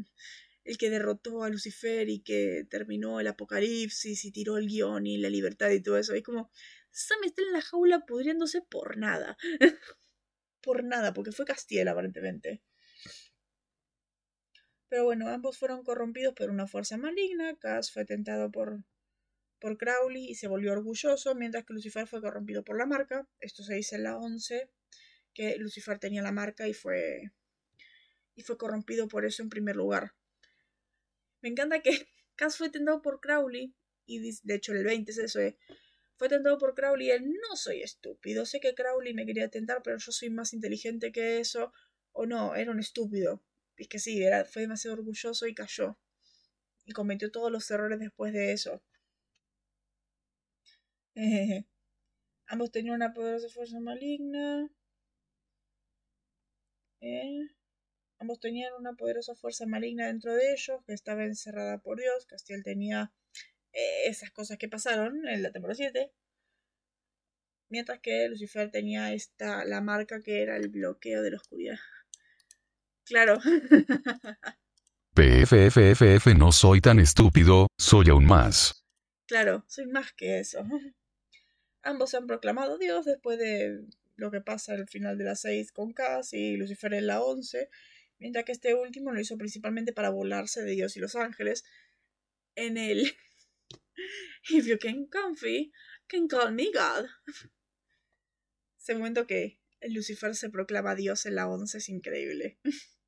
el 0.65 0.79
que 0.79 0.91
derrotó 0.91 1.43
a 1.43 1.49
Lucifer 1.49 2.09
y 2.09 2.21
que 2.21 2.67
terminó 2.69 3.21
el 3.21 3.27
apocalipsis 3.27 4.25
y 4.25 4.33
tiró 4.33 4.57
el 4.59 4.67
guion 4.67 5.07
y 5.07 5.19
la 5.19 5.31
libertad 5.31 5.71
y 5.71 5.83
todo 5.83 5.99
eso. 5.99 6.15
Es 6.15 6.23
como, 6.23 6.51
Sam 6.91 7.19
está 7.25 7.43
en 7.43 7.53
la 7.53 7.63
jaula 7.63 8.01
pudriéndose 8.07 8.63
por 8.63 8.97
nada. 8.97 9.37
por 10.63 10.85
nada, 10.85 11.13
porque 11.15 11.33
fue 11.33 11.45
Castiel 11.47 11.89
aparentemente. 11.89 12.63
Pero 14.89 15.05
bueno, 15.05 15.29
ambos 15.29 15.57
fueron 15.57 15.85
corrompidos 15.85 16.35
por 16.35 16.51
una 16.51 16.67
fuerza 16.67 16.97
maligna. 16.99 17.57
Cass 17.57 17.93
fue 17.93 18.05
tentado 18.05 18.51
por, 18.51 18.83
por 19.61 19.79
Crowley 19.79 20.27
y 20.29 20.35
se 20.35 20.49
volvió 20.49 20.73
orgulloso, 20.73 21.35
mientras 21.37 21.65
que 21.65 21.75
Lucifer 21.75 22.09
fue 22.09 22.21
corrompido 22.21 22.65
por 22.65 22.77
la 22.77 22.87
marca. 22.87 23.29
Esto 23.39 23.63
se 23.63 23.75
dice 23.75 23.97
en 23.97 24.03
la 24.03 24.19
11, 24.19 24.69
que 25.33 25.57
Lucifer 25.59 25.99
tenía 26.01 26.23
la 26.23 26.33
marca 26.33 26.67
y 26.67 26.75
fue, 26.75 27.31
y 28.35 28.43
fue 28.43 28.59
corrompido 28.59 29.07
por 29.07 29.25
eso 29.25 29.43
en 29.43 29.49
primer 29.49 29.77
lugar. 29.77 30.13
Me 31.43 31.49
encanta 31.49 31.81
que 31.81 31.91
Cass 32.37 32.57
fue 32.57 32.71
tentado 32.71 33.03
por 33.03 33.21
Crowley, 33.21 33.75
y 34.07 34.19
de 34.43 34.55
hecho 34.55 34.73
el 34.73 34.85
20 34.85 35.11
es 35.13 35.19
eso, 35.19 35.41
fue 36.17 36.29
tentado 36.29 36.59
por 36.59 36.75
Crowley 36.75 37.09
y 37.09 37.11
él 37.13 37.25
no 37.25 37.57
soy 37.57 37.83
estúpido, 37.83 38.45
sé 38.45 38.61
que 38.61 38.75
Crowley 38.75 39.15
me 39.15 39.25
quería 39.27 39.49
tentar, 39.49 39.83
pero 39.83 39.99
yo 39.99 40.13
soy 40.13 40.31
más 40.31 40.53
inteligente 40.53 41.13
que 41.13 41.41
eso, 41.41 41.73
o 42.13 42.27
no, 42.27 42.55
era 42.55 42.71
un 42.71 42.81
estúpido. 42.81 43.43
Es 43.77 43.89
que 43.89 43.99
sí, 43.99 44.23
era, 44.23 44.45
fue 44.45 44.63
demasiado 44.63 44.97
orgulloso 44.99 45.47
y 45.47 45.55
cayó. 45.55 45.99
Y 46.85 46.93
cometió 46.93 47.31
todos 47.31 47.51
los 47.51 47.71
errores 47.71 47.99
después 48.01 48.33
de 48.35 48.53
eso. 48.53 48.83
Ambos 52.49 52.71
tenían 52.73 52.97
una 52.97 53.13
poderosa 53.15 53.49
fuerza 53.49 53.81
maligna. 53.81 54.69
Eh. 57.03 57.60
Ambos 58.21 58.39
tenían 58.39 58.75
una 58.79 58.93
poderosa 58.93 59.35
fuerza 59.35 59.65
maligna 59.65 60.09
dentro 60.09 60.35
de 60.35 60.53
ellos, 60.53 60.83
que 60.87 60.93
estaba 60.93 61.25
encerrada 61.25 61.79
por 61.79 61.99
Dios. 61.99 62.27
Castiel 62.27 62.63
tenía 62.63 63.11
eh, 63.73 64.09
esas 64.09 64.31
cosas 64.31 64.59
que 64.59 64.69
pasaron 64.69 65.27
en 65.27 65.43
la 65.43 65.51
temporada 65.51 65.77
7. 65.77 66.13
Mientras 67.71 67.99
que 68.01 68.29
Lucifer 68.29 68.71
tenía 68.71 69.15
esta, 69.15 69.65
la 69.65 69.81
marca 69.81 70.21
que 70.21 70.43
era 70.43 70.59
el 70.59 70.69
bloqueo 70.69 71.23
de 71.23 71.31
la 71.31 71.39
oscuridad. 71.39 71.79
Claro. 73.05 73.39
PFFFF 75.15 76.27
no 76.37 76.53
soy 76.53 76.83
tan 76.83 76.99
estúpido, 76.99 77.69
soy 77.79 78.11
aún 78.11 78.27
más. 78.27 78.85
Claro, 79.27 79.65
soy 79.67 79.87
más 79.87 80.13
que 80.13 80.41
eso. 80.41 80.63
Ambos 81.83 82.11
se 82.11 82.19
han 82.19 82.27
proclamado 82.27 82.77
Dios 82.77 83.07
después 83.07 83.39
de 83.39 83.81
lo 84.17 84.31
que 84.31 84.43
pasa 84.43 84.75
al 84.75 84.87
final 84.89 85.17
de 85.17 85.25
la 85.25 85.37
6 85.37 85.73
con 85.73 85.95
Cass 85.95 86.35
y 86.35 86.59
Lucifer 86.59 86.93
en 86.93 87.07
la 87.07 87.23
11 87.23 87.71
Mientras 88.21 88.45
que 88.45 88.53
este 88.53 88.75
último 88.75 89.13
lo 89.13 89.21
hizo 89.21 89.37
principalmente 89.39 89.93
para 89.93 90.11
burlarse 90.11 90.63
de 90.63 90.73
Dios 90.73 90.97
y 90.97 91.01
los 91.01 91.17
ángeles. 91.17 91.65
En 92.55 92.77
el 92.77 93.17
If 94.51 94.67
you 94.67 94.79
can 94.79 95.07
comfy, 95.07 95.73
can 96.07 96.29
call 96.29 96.53
me 96.53 96.67
God. 96.67 97.07
Ese 98.79 98.95
momento 98.95 99.27
que 99.27 99.59
Lucifer 99.89 100.35
se 100.35 100.51
proclama 100.51 100.95
Dios 100.95 101.25
en 101.25 101.35
la 101.35 101.49
11 101.49 101.79
es 101.79 101.89
increíble. 101.89 102.59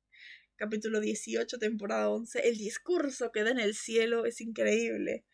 Capítulo 0.55 0.99
18, 0.99 1.59
temporada 1.59 2.09
11. 2.09 2.47
El 2.47 2.57
discurso 2.57 3.31
que 3.31 3.43
da 3.43 3.51
en 3.51 3.59
el 3.59 3.75
cielo 3.75 4.25
es 4.25 4.41
increíble. 4.41 5.25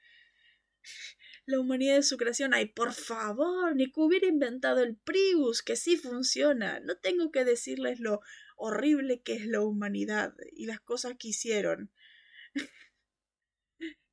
La 1.45 1.59
humanidad 1.59 1.95
de 1.95 2.03
su 2.03 2.17
creación. 2.17 2.53
Ay, 2.53 2.67
por 2.67 2.93
favor, 2.93 3.75
ni 3.75 3.91
que 3.91 4.01
hubiera 4.01 4.27
inventado 4.27 4.82
el 4.82 4.97
Prius, 4.97 5.61
que 5.61 5.75
sí 5.75 5.97
funciona. 5.97 6.80
No 6.82 6.97
tengo 6.97 7.32
que 7.32 7.45
decirles 7.45 7.99
lo 7.99 8.21
horrible 8.60 9.22
que 9.22 9.34
es 9.34 9.45
la 9.47 9.62
humanidad 9.62 10.36
y 10.51 10.66
las 10.66 10.80
cosas 10.82 11.16
que 11.18 11.30
hicieron. 11.30 11.91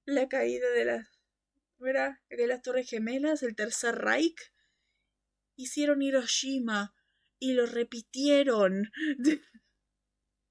la 0.07 0.29
caída 0.29 0.71
de 0.71 0.85
las. 0.85 1.09
de 1.79 2.47
las 2.47 2.63
Torres 2.63 2.89
Gemelas, 2.89 3.43
el 3.43 3.55
Tercer 3.55 3.97
Reich. 3.97 4.53
Hicieron 5.57 6.01
Hiroshima 6.03 6.95
y 7.39 7.53
lo 7.53 7.67
repitieron. 7.67 8.91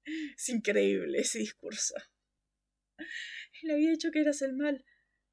es 0.04 0.48
increíble 0.48 1.20
ese 1.20 1.38
discurso. 1.38 1.94
Él 3.62 3.70
había 3.70 3.90
dicho 3.90 4.10
que 4.10 4.20
eras 4.20 4.42
el 4.42 4.52
mal 4.52 4.84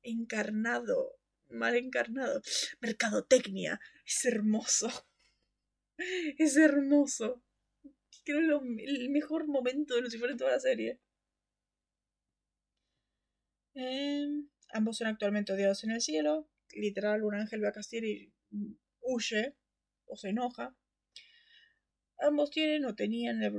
encarnado, 0.02 1.20
mal 1.50 1.76
encarnado. 1.76 2.42
Mercadotecnia, 2.80 3.80
es 4.06 4.26
hermoso. 4.26 4.90
Es 6.38 6.56
hermoso. 6.58 7.44
Creo 8.24 8.62
que 8.62 8.84
el 8.86 9.10
mejor 9.10 9.48
momento 9.48 9.96
de 9.96 10.02
Lucifer 10.02 10.30
en 10.32 10.38
toda 10.38 10.52
la 10.52 10.60
serie. 10.60 11.00
Em, 13.76 14.48
ambos 14.72 14.98
son 14.98 15.08
actualmente 15.08 15.54
odiados 15.54 15.84
en 15.84 15.92
el 15.92 16.02
cielo. 16.02 16.48
Literal, 16.74 17.24
un 17.24 17.36
ángel 17.36 17.60
ve 17.62 17.68
a 17.68 17.72
Castiel 17.72 18.06
y 18.06 18.34
huye 19.02 19.56
o 20.06 20.16
se 20.16 20.30
enoja. 20.30 20.76
Ambos 22.20 22.52
tienen 22.52 22.86
o 22.86 22.96
tenían 22.96 23.42
el, 23.44 23.54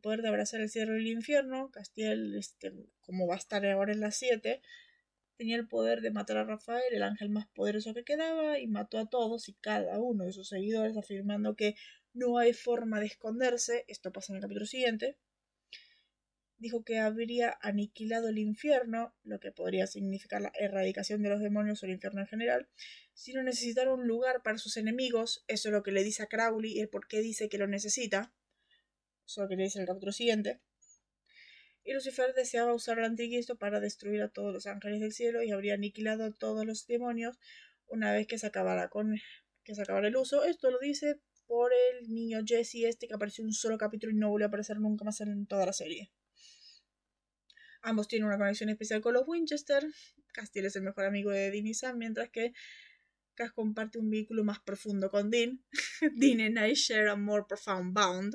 poder 0.00 0.22
de 0.22 0.28
abrazar 0.28 0.60
el 0.60 0.70
cielo 0.70 0.96
y 0.96 1.00
el 1.00 1.08
infierno. 1.08 1.70
Castiel, 1.70 2.34
este, 2.36 2.72
como 3.00 3.26
va 3.26 3.34
a 3.34 3.38
estar 3.38 3.64
ahora 3.66 3.92
en 3.92 4.00
las 4.00 4.16
7, 4.16 4.62
tenía 5.36 5.56
el 5.56 5.68
poder 5.68 6.00
de 6.00 6.10
matar 6.10 6.38
a 6.38 6.44
Rafael, 6.44 6.82
el 6.92 7.02
ángel 7.02 7.28
más 7.28 7.46
poderoso 7.48 7.92
que 7.94 8.04
quedaba, 8.04 8.58
y 8.58 8.68
mató 8.68 8.98
a 8.98 9.06
todos 9.06 9.48
y 9.48 9.54
cada 9.54 10.00
uno 10.00 10.24
de 10.24 10.32
sus 10.32 10.48
seguidores, 10.48 10.96
afirmando 10.96 11.56
que 11.56 11.74
no 12.16 12.38
hay 12.38 12.52
forma 12.52 12.98
de 13.00 13.06
esconderse. 13.06 13.84
Esto 13.88 14.12
pasa 14.12 14.32
en 14.32 14.36
el 14.36 14.42
capítulo 14.42 14.66
siguiente. 14.66 15.16
Dijo 16.58 16.82
que 16.84 16.98
habría 16.98 17.56
aniquilado 17.60 18.28
el 18.28 18.38
infierno, 18.38 19.14
lo 19.22 19.38
que 19.38 19.52
podría 19.52 19.86
significar 19.86 20.40
la 20.40 20.52
erradicación 20.58 21.22
de 21.22 21.28
los 21.28 21.40
demonios 21.40 21.82
o 21.82 21.86
el 21.86 21.92
infierno 21.92 22.22
en 22.22 22.26
general, 22.26 22.68
si 23.12 23.34
no 23.34 23.42
necesitara 23.42 23.92
un 23.92 24.06
lugar 24.06 24.42
para 24.42 24.56
sus 24.56 24.76
enemigos. 24.78 25.44
Eso 25.48 25.68
es 25.68 25.72
lo 25.72 25.82
que 25.82 25.92
le 25.92 26.02
dice 26.02 26.22
a 26.22 26.26
Crowley 26.26 26.72
y 26.72 26.80
el 26.80 26.88
por 26.88 27.06
qué 27.06 27.20
dice 27.20 27.48
que 27.48 27.58
lo 27.58 27.66
necesita. 27.66 28.32
Eso 29.26 29.42
es 29.42 29.44
lo 29.44 29.48
que 29.48 29.56
le 29.56 29.64
dice 29.64 29.78
en 29.78 29.82
el 29.82 29.88
capítulo 29.88 30.12
siguiente 30.12 30.60
y 31.86 31.92
Lucifer 31.92 32.34
deseaba 32.34 32.74
usar 32.74 32.98
el 32.98 33.04
anticristo 33.04 33.56
para 33.56 33.78
destruir 33.78 34.20
a 34.20 34.28
todos 34.28 34.52
los 34.52 34.66
ángeles 34.66 35.00
del 35.00 35.12
cielo 35.12 35.42
y 35.44 35.52
habría 35.52 35.74
aniquilado 35.74 36.24
a 36.24 36.32
todos 36.32 36.66
los 36.66 36.86
demonios 36.86 37.38
una 37.86 38.12
vez 38.12 38.26
que 38.26 38.38
se 38.38 38.46
acabara 38.48 38.88
con 38.88 39.16
que 39.62 39.74
se 39.74 39.82
acabara 39.82 40.08
el 40.08 40.16
uso. 40.16 40.44
Esto 40.44 40.70
lo 40.70 40.80
dice 40.80 41.20
por 41.46 41.72
el 41.72 42.12
niño 42.12 42.40
Jesse 42.44 42.84
este 42.84 43.08
que 43.08 43.14
apareció 43.14 43.42
en 43.42 43.48
un 43.48 43.52
solo 43.54 43.78
capítulo 43.78 44.12
y 44.12 44.16
no 44.16 44.30
volvió 44.30 44.46
a 44.46 44.48
aparecer 44.48 44.78
nunca 44.78 45.04
más 45.04 45.20
en 45.20 45.46
toda 45.46 45.66
la 45.66 45.72
serie. 45.72 46.12
Ambos 47.82 48.08
tienen 48.08 48.26
una 48.26 48.38
conexión 48.38 48.68
especial 48.70 49.00
con 49.00 49.14
los 49.14 49.26
Winchester. 49.26 49.86
Castiel 50.32 50.66
es 50.66 50.76
el 50.76 50.82
mejor 50.82 51.04
amigo 51.04 51.30
de 51.30 51.50
Dean 51.50 51.66
y 51.66 51.74
Sam, 51.74 51.98
mientras 51.98 52.30
que 52.30 52.52
Cass 53.34 53.52
comparte 53.52 53.98
un 53.98 54.10
vínculo 54.10 54.44
más 54.44 54.60
profundo 54.60 55.10
con 55.10 55.30
Dean. 55.30 55.62
Dean 56.16 56.40
and 56.40 56.58
I 56.58 56.74
share 56.74 57.08
a 57.08 57.16
more 57.16 57.44
profound 57.48 57.94
bond 57.94 58.34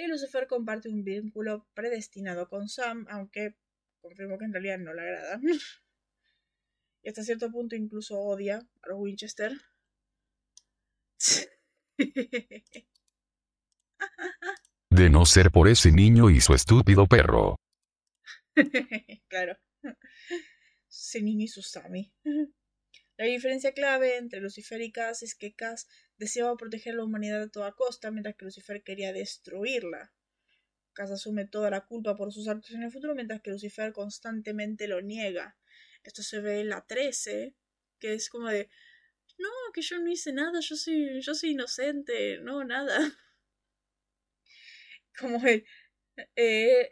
y 0.00 0.06
Lucifer 0.06 0.46
comparte 0.46 0.88
un 0.88 1.04
vínculo 1.04 1.66
predestinado 1.74 2.48
con 2.48 2.68
Sam, 2.68 3.06
aunque 3.10 3.56
confirmo 4.00 4.38
que 4.38 4.46
en 4.46 4.52
realidad 4.52 4.78
no 4.78 4.94
le 4.94 5.02
agrada. 5.02 5.40
y 7.02 7.08
hasta 7.08 7.22
cierto 7.22 7.50
punto 7.50 7.76
incluso 7.76 8.18
odia 8.18 8.66
a 8.82 8.88
los 8.88 8.98
Winchester. 8.98 9.52
De 14.90 15.08
no 15.08 15.24
ser 15.24 15.50
por 15.50 15.68
ese 15.68 15.92
niño 15.92 16.30
y 16.30 16.40
su 16.40 16.54
estúpido 16.54 17.06
perro. 17.06 17.56
claro. 19.28 19.56
Ese 20.88 21.22
niño 21.22 21.44
y 21.44 21.48
su 21.48 21.62
Sammy. 21.62 22.12
La 23.16 23.26
diferencia 23.26 23.72
clave 23.72 24.16
entre 24.16 24.40
Lucifer 24.40 24.80
y 24.80 24.92
Cass 24.92 25.22
es 25.22 25.34
que 25.34 25.54
Cass 25.54 25.88
deseaba 26.16 26.56
proteger 26.56 26.94
a 26.94 26.96
la 26.96 27.04
humanidad 27.04 27.42
a 27.42 27.50
toda 27.50 27.72
costa, 27.72 28.10
mientras 28.10 28.34
que 28.34 28.46
Lucifer 28.46 28.82
quería 28.82 29.12
destruirla. 29.12 30.12
Cass 30.92 31.10
asume 31.10 31.46
toda 31.46 31.70
la 31.70 31.86
culpa 31.86 32.16
por 32.16 32.32
sus 32.32 32.48
actos 32.48 32.72
en 32.72 32.82
el 32.82 32.90
futuro, 32.90 33.14
mientras 33.14 33.40
que 33.42 33.50
Lucifer 33.50 33.92
constantemente 33.92 34.88
lo 34.88 35.00
niega. 35.00 35.56
Esto 36.02 36.22
se 36.22 36.40
ve 36.40 36.60
en 36.60 36.70
la 36.70 36.86
13, 36.86 37.54
que 37.98 38.14
es 38.14 38.28
como 38.30 38.48
de 38.48 38.70
no, 39.40 39.50
que 39.74 39.82
yo 39.82 39.98
no 39.98 40.10
hice 40.10 40.32
nada, 40.32 40.60
yo 40.60 40.76
soy, 40.76 41.20
yo 41.20 41.34
soy 41.34 41.50
inocente, 41.50 42.38
no, 42.42 42.64
nada. 42.64 42.98
Como 45.18 45.44
el 45.46 45.64
eh, 46.36 46.90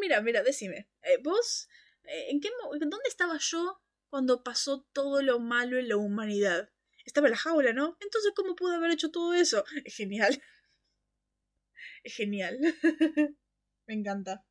mira, 0.00 0.20
mira, 0.22 0.42
decime, 0.42 0.88
eh, 1.02 1.18
vos, 1.22 1.68
eh, 2.04 2.30
¿en 2.30 2.40
qué, 2.40 2.48
dónde 2.80 3.08
estaba 3.08 3.36
yo 3.38 3.80
cuando 4.10 4.42
pasó 4.42 4.82
todo 4.92 5.22
lo 5.22 5.38
malo 5.38 5.78
en 5.78 5.88
la 5.88 5.96
humanidad. 5.96 6.68
Estaba 7.06 7.28
en 7.28 7.32
la 7.32 7.38
jaula, 7.38 7.72
¿no? 7.72 7.96
Entonces, 8.00 8.32
¿cómo 8.34 8.56
pudo 8.56 8.74
haber 8.74 8.90
hecho 8.90 9.10
todo 9.10 9.32
eso? 9.34 9.64
Es 9.86 9.96
genial. 9.96 10.42
Es 12.04 12.16
genial. 12.16 12.58
me 13.86 13.94
encanta. 13.94 14.44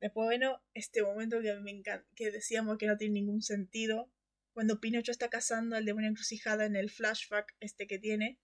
Después, 0.00 0.26
bueno, 0.26 0.62
este 0.74 1.02
momento 1.02 1.40
que 1.40 1.54
me 1.54 1.70
encanta, 1.70 2.06
que 2.14 2.30
decíamos 2.30 2.78
que 2.78 2.86
no 2.86 2.96
tiene 2.96 3.14
ningún 3.14 3.42
sentido. 3.42 4.10
Cuando 4.56 4.80
Pinocho 4.80 5.12
está 5.12 5.28
cazando 5.28 5.76
al 5.76 5.84
demonio 5.84 6.08
encrucijada 6.08 6.64
en 6.64 6.76
el 6.76 6.88
flashback 6.88 7.54
este 7.60 7.86
que 7.86 7.98
tiene, 7.98 8.40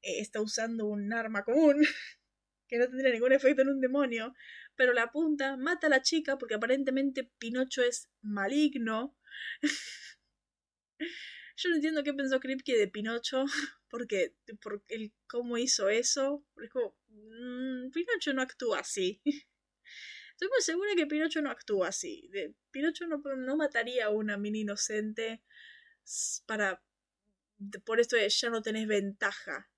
eh, 0.00 0.20
está 0.20 0.40
usando 0.40 0.86
un 0.86 1.12
arma 1.12 1.44
común 1.44 1.84
que 2.66 2.78
no 2.78 2.88
tendría 2.88 3.12
ningún 3.12 3.34
efecto 3.34 3.60
en 3.60 3.68
un 3.68 3.78
demonio, 3.82 4.32
pero 4.74 4.94
la 4.94 5.02
apunta, 5.02 5.58
mata 5.58 5.88
a 5.88 5.90
la 5.90 6.00
chica 6.00 6.38
porque 6.38 6.54
aparentemente 6.54 7.30
Pinocho 7.36 7.82
es 7.82 8.08
maligno. 8.22 9.18
Yo 11.58 11.68
no 11.68 11.74
entiendo 11.74 12.02
qué 12.04 12.14
pensó 12.14 12.40
Kripke 12.40 12.78
de 12.78 12.88
Pinocho, 12.88 13.44
porque 13.90 14.34
por 14.62 14.82
el 14.88 15.12
cómo 15.26 15.58
hizo 15.58 15.90
eso, 15.90 16.42
es 16.56 16.70
como, 16.70 16.96
mm, 17.08 17.90
Pinocho 17.90 18.32
no 18.32 18.40
actúa 18.40 18.78
así. 18.78 19.20
Estoy 20.34 20.48
muy 20.48 20.62
segura 20.62 20.90
que 20.96 21.06
Pinocho 21.06 21.40
no 21.42 21.50
actúa 21.50 21.88
así. 21.88 22.28
Pinocho 22.72 23.06
no, 23.06 23.22
no 23.36 23.56
mataría 23.56 24.06
a 24.06 24.10
una 24.10 24.36
mini 24.36 24.60
inocente 24.62 25.42
para... 26.46 26.82
Por 27.84 28.00
esto 28.00 28.16
de 28.16 28.28
ya 28.28 28.50
no 28.50 28.60
tenés 28.60 28.88
ventaja 28.88 29.70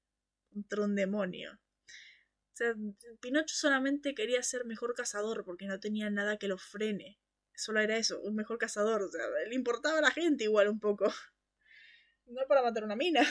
contra 0.50 0.82
un 0.82 0.94
demonio. 0.94 1.52
O 1.52 2.56
sea, 2.56 2.74
Pinocho 3.20 3.54
solamente 3.54 4.14
quería 4.14 4.42
ser 4.42 4.64
mejor 4.64 4.94
cazador 4.94 5.44
porque 5.44 5.66
no 5.66 5.78
tenía 5.78 6.08
nada 6.08 6.38
que 6.38 6.48
lo 6.48 6.56
frene. 6.56 7.20
Solo 7.54 7.80
era 7.80 7.98
eso, 7.98 8.18
un 8.22 8.34
mejor 8.34 8.56
cazador. 8.56 9.02
O 9.02 9.10
sea, 9.10 9.26
le 9.46 9.54
importaba 9.54 9.98
a 9.98 10.00
la 10.00 10.10
gente 10.10 10.44
igual 10.44 10.68
un 10.68 10.80
poco. 10.80 11.06
No 12.28 12.44
para 12.48 12.60
matar 12.60 12.82
una 12.82 12.96
mina. 12.96 13.22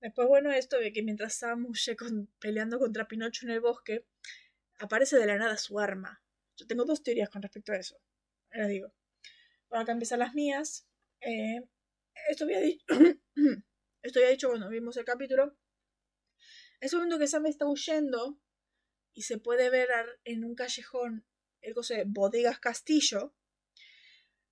Después, 0.00 0.28
bueno, 0.28 0.52
esto 0.52 0.78
de 0.78 0.92
que 0.92 1.02
mientras 1.02 1.34
Sam 1.34 1.66
huye 1.66 1.96
peleando 2.38 2.78
contra 2.78 3.08
Pinocho 3.08 3.46
en 3.46 3.52
el 3.52 3.60
bosque, 3.60 4.06
aparece 4.78 5.16
de 5.16 5.26
la 5.26 5.38
nada 5.38 5.56
su 5.56 5.78
arma. 5.80 6.22
Yo 6.56 6.66
tengo 6.66 6.84
dos 6.84 7.02
teorías 7.02 7.30
con 7.30 7.42
respecto 7.42 7.72
a 7.72 7.76
eso. 7.76 8.00
Ahora 8.52 8.68
digo. 8.68 8.94
Para 9.68 9.82
acá 9.82 9.92
empiezan 9.92 10.20
las 10.20 10.34
mías. 10.34 10.88
Eh, 11.20 11.60
esto 12.28 12.44
había 12.44 12.60
dicho. 12.60 12.84
esto 14.02 14.18
había 14.20 14.30
dicho 14.30 14.48
cuando 14.48 14.68
vimos 14.68 14.96
el 14.96 15.04
capítulo. 15.04 15.56
Es 16.80 16.92
un 16.92 17.00
momento 17.00 17.18
que 17.18 17.26
Sam 17.26 17.46
está 17.46 17.66
huyendo 17.66 18.40
y 19.14 19.22
se 19.22 19.38
puede 19.38 19.68
ver 19.68 19.88
en 20.24 20.44
un 20.44 20.54
callejón 20.54 21.26
el 21.60 21.74
coso 21.74 21.94
de 21.94 22.04
Bodegas 22.06 22.60
Castillo. 22.60 23.34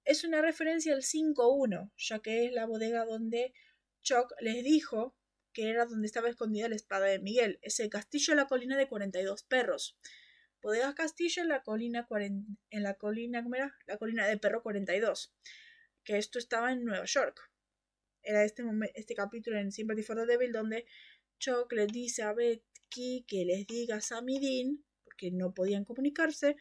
Es 0.05 0.25
una 0.25 0.43
referencia 0.43 0.95
al 0.95 1.03
5-1, 1.03 1.93
ya 1.97 2.19
que 2.21 2.47
es 2.47 2.53
la 2.53 2.67
bodega 2.67 3.05
donde 3.05 3.55
Chuck 4.03 4.33
les 4.41 4.65
dijo 4.65 5.17
que 5.57 5.71
era 5.71 5.87
donde 5.87 6.07
estaba 6.07 6.29
escondida 6.29 6.69
la 6.69 6.77
espada 6.77 7.07
de 7.07 7.19
Miguel. 7.19 7.59
Es 7.63 7.81
el 7.81 7.89
castillo 7.89 8.35
en 8.35 8.37
la 8.37 8.47
colina 8.47 8.77
de 8.77 8.91
42 8.91 9.43
perros. 9.45 9.97
Bodegas 10.61 10.95
Castillo 10.95 11.43
en 11.43 11.49
la 11.49 11.63
colina, 11.63 12.07
en 12.11 12.83
la 12.83 12.93
colina, 12.93 13.43
¿cómo 13.43 13.55
era? 13.55 13.75
La 13.87 13.97
colina 13.97 14.27
de 14.29 14.37
perro 14.37 14.63
42. 14.63 15.35
Que 16.05 16.19
esto 16.19 16.39
estaba 16.39 16.73
en 16.73 16.85
Nueva 16.85 17.07
York. 17.07 17.41
Era 18.23 18.45
este, 18.45 18.65
este 18.97 19.15
capítulo 19.15 19.59
en 19.59 19.73
Sympathy 19.73 20.03
for 20.03 20.17
the 20.17 20.27
Devil 20.27 20.53
donde 20.53 20.85
Chuck 21.39 21.73
le 21.73 21.87
dice 21.87 22.23
a 22.23 22.35
Becky 22.35 23.25
que 23.27 23.47
les 23.47 23.67
diga 23.67 23.97
a 23.97 24.01
Sam 24.03 24.29
y 24.29 24.39
Dean, 24.39 24.85
porque 25.05 25.31
no 25.31 25.55
podían 25.55 25.87
comunicarse, 25.87 26.57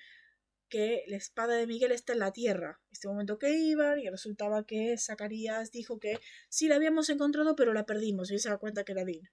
que 0.70 1.03
la 1.07 1.18
espada 1.18 1.55
de 1.55 1.68
Miguel 1.68 1.91
está 1.91 2.13
en 2.13 2.20
la 2.20 2.34
tierra. 2.34 2.82
Este 2.91 3.07
momento 3.07 3.38
que 3.38 3.51
iban, 3.51 3.99
y 3.99 4.09
resultaba 4.09 4.66
que 4.66 4.97
Zacarías 4.97 5.72
dijo 5.72 5.99
que 5.99 6.20
sí 6.49 6.68
la 6.68 6.76
habíamos 6.76 7.09
encontrado, 7.09 7.55
pero 7.55 7.74
la 7.74 7.86
perdimos, 7.86 8.32
y 8.32 8.39
se 8.39 8.49
da 8.49 8.57
cuenta 8.57 8.84
que 8.84 8.93
era 8.93 9.05
Dean. 9.05 9.30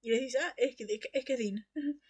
Y 0.00 0.10
les 0.10 0.20
dice, 0.20 0.38
ah, 0.38 0.54
es 0.56 0.76
que 0.76 0.86
es 1.12 1.24
que 1.24 1.36
Dean. 1.36 1.66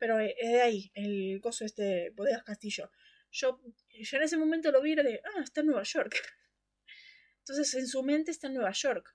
pero 0.00 0.18
es 0.18 0.34
de 0.40 0.62
ahí, 0.62 0.90
el 0.94 1.40
coso 1.42 1.64
este 1.64 2.10
Bodegas 2.16 2.42
Castillo. 2.42 2.90
Yo, 3.30 3.60
en 3.90 4.22
ese 4.22 4.38
momento 4.38 4.72
lo 4.72 4.80
vi 4.80 4.92
y 4.92 4.96
de, 4.96 5.20
ah, 5.22 5.42
está 5.42 5.60
en 5.60 5.66
Nueva 5.66 5.82
York. 5.82 6.16
Entonces 7.40 7.74
en 7.74 7.86
su 7.86 8.02
mente 8.02 8.30
está 8.30 8.46
en 8.46 8.54
Nueva 8.54 8.72
York. 8.72 9.14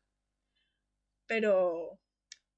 Pero, 1.26 2.00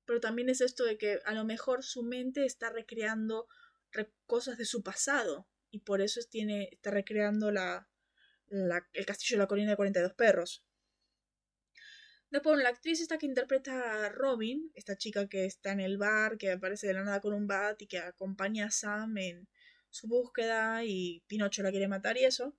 pero 0.05 0.19
también 0.19 0.49
es 0.49 0.59
esto 0.59 0.83
de 0.83 0.97
que 0.97 1.19
a 1.23 1.33
lo 1.33 1.45
mejor 1.45 1.83
su 1.83 2.03
mente 2.03 2.45
está 2.45 2.69
recreando 2.69 3.47
cosas 4.25 4.57
de 4.57 4.65
su 4.65 4.83
pasado 4.83 5.47
y 5.71 5.79
por 5.79 6.01
eso 6.01 6.19
tiene, 6.29 6.69
está 6.71 6.91
recreando 6.91 7.51
la, 7.51 7.89
el 8.49 9.05
castillo 9.05 9.37
de 9.37 9.43
la 9.43 9.47
colina 9.47 9.71
de 9.71 9.75
42 9.75 10.13
perros. 10.13 10.63
Después, 12.29 12.61
la 12.61 12.69
actriz 12.69 12.99
esta 12.99 13.17
que 13.17 13.25
interpreta 13.25 14.05
a 14.05 14.09
Robin, 14.09 14.71
esta 14.75 14.97
chica 14.97 15.27
que 15.29 15.45
está 15.45 15.71
en 15.71 15.79
el 15.79 15.97
bar, 15.97 16.37
que 16.37 16.51
aparece 16.51 16.87
de 16.87 16.93
la 16.93 17.03
nada 17.03 17.21
con 17.21 17.33
un 17.33 17.47
bat 17.47 17.81
y 17.81 17.87
que 17.87 17.99
acompaña 17.99 18.65
a 18.65 18.71
Sam 18.71 19.17
en 19.17 19.47
su 19.89 20.07
búsqueda 20.07 20.83
y 20.83 21.23
Pinocho 21.27 21.63
la 21.63 21.71
quiere 21.71 21.87
matar 21.87 22.17
y 22.17 22.25
eso, 22.25 22.57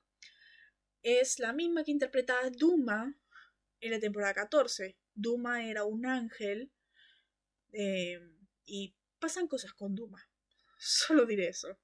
es 1.03 1.39
la 1.39 1.53
misma 1.53 1.85
que 1.85 1.91
interpreta 1.91 2.41
a 2.41 2.51
Duma 2.51 3.15
en 3.81 3.91
la 3.91 4.01
temporada 4.01 4.35
14. 4.35 4.97
Duma 5.15 5.65
era 5.65 5.85
un 5.85 6.07
ángel 6.07 6.73
eh, 7.73 8.21
y 8.65 8.95
pasan 9.19 9.49
cosas 9.49 9.75
con 9.75 9.95
Duma. 9.95 10.28
Solo 10.79 11.27
diré 11.27 11.49
eso. 11.49 11.79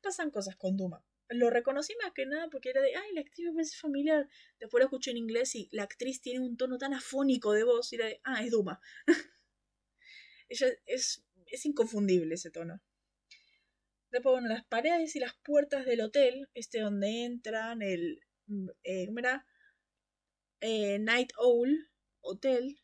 Pasan 0.00 0.30
cosas 0.30 0.56
con 0.56 0.76
Duma. 0.76 1.04
Lo 1.30 1.50
reconocí 1.50 1.94
más 2.02 2.12
que 2.12 2.24
nada 2.24 2.48
porque 2.50 2.70
era 2.70 2.80
de, 2.80 2.94
ay, 2.96 3.12
la 3.14 3.20
actriz 3.20 3.52
me 3.52 3.64
familiar. 3.64 4.28
Después 4.58 4.80
lo 4.80 4.86
escuché 4.86 5.10
en 5.10 5.18
inglés 5.18 5.54
y 5.54 5.68
la 5.72 5.82
actriz 5.82 6.20
tiene 6.20 6.40
un 6.40 6.56
tono 6.56 6.78
tan 6.78 6.94
afónico 6.94 7.52
de 7.52 7.64
voz 7.64 7.92
y 7.92 7.96
era 7.96 8.06
de, 8.06 8.20
ah, 8.24 8.42
es 8.42 8.50
Duma. 8.50 8.80
Ella 10.48 10.68
es, 10.86 11.24
es 11.46 11.66
inconfundible 11.66 12.34
ese 12.34 12.50
tono. 12.50 12.80
Después, 14.10 14.32
bueno, 14.32 14.48
las 14.48 14.64
paredes 14.64 15.14
y 15.16 15.20
las 15.20 15.34
puertas 15.44 15.84
del 15.84 16.00
hotel, 16.00 16.48
este 16.54 16.80
donde 16.80 17.24
entran, 17.24 17.82
el, 17.82 18.20
eh, 18.82 19.08
eh, 20.60 20.98
Night 20.98 21.32
Owl 21.36 21.90
Hotel, 22.20 22.80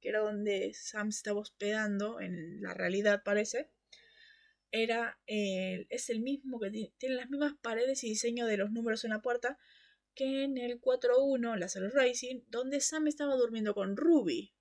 que 0.00 0.08
era 0.08 0.20
donde 0.20 0.72
Sam 0.74 1.08
estaba 1.08 1.40
hospedando, 1.40 2.20
en 2.20 2.60
la 2.60 2.74
realidad 2.74 3.22
parece, 3.24 3.70
era, 4.82 5.18
es 5.26 6.10
el 6.10 6.20
mismo 6.20 6.58
que 6.58 6.92
tiene 6.98 7.14
las 7.14 7.30
mismas 7.30 7.54
paredes 7.62 8.02
y 8.04 8.08
diseño 8.08 8.46
de 8.46 8.56
los 8.56 8.72
números 8.72 9.04
en 9.04 9.10
la 9.10 9.22
puerta 9.22 9.58
que 10.14 10.44
en 10.44 10.58
el 10.58 10.80
4-1, 10.80 11.56
la 11.56 11.68
Solo 11.68 11.90
Racing, 11.90 12.42
donde 12.48 12.80
Sam 12.80 13.08
estaba 13.08 13.36
durmiendo 13.36 13.74
con 13.74 13.96
Ruby. 13.96 14.52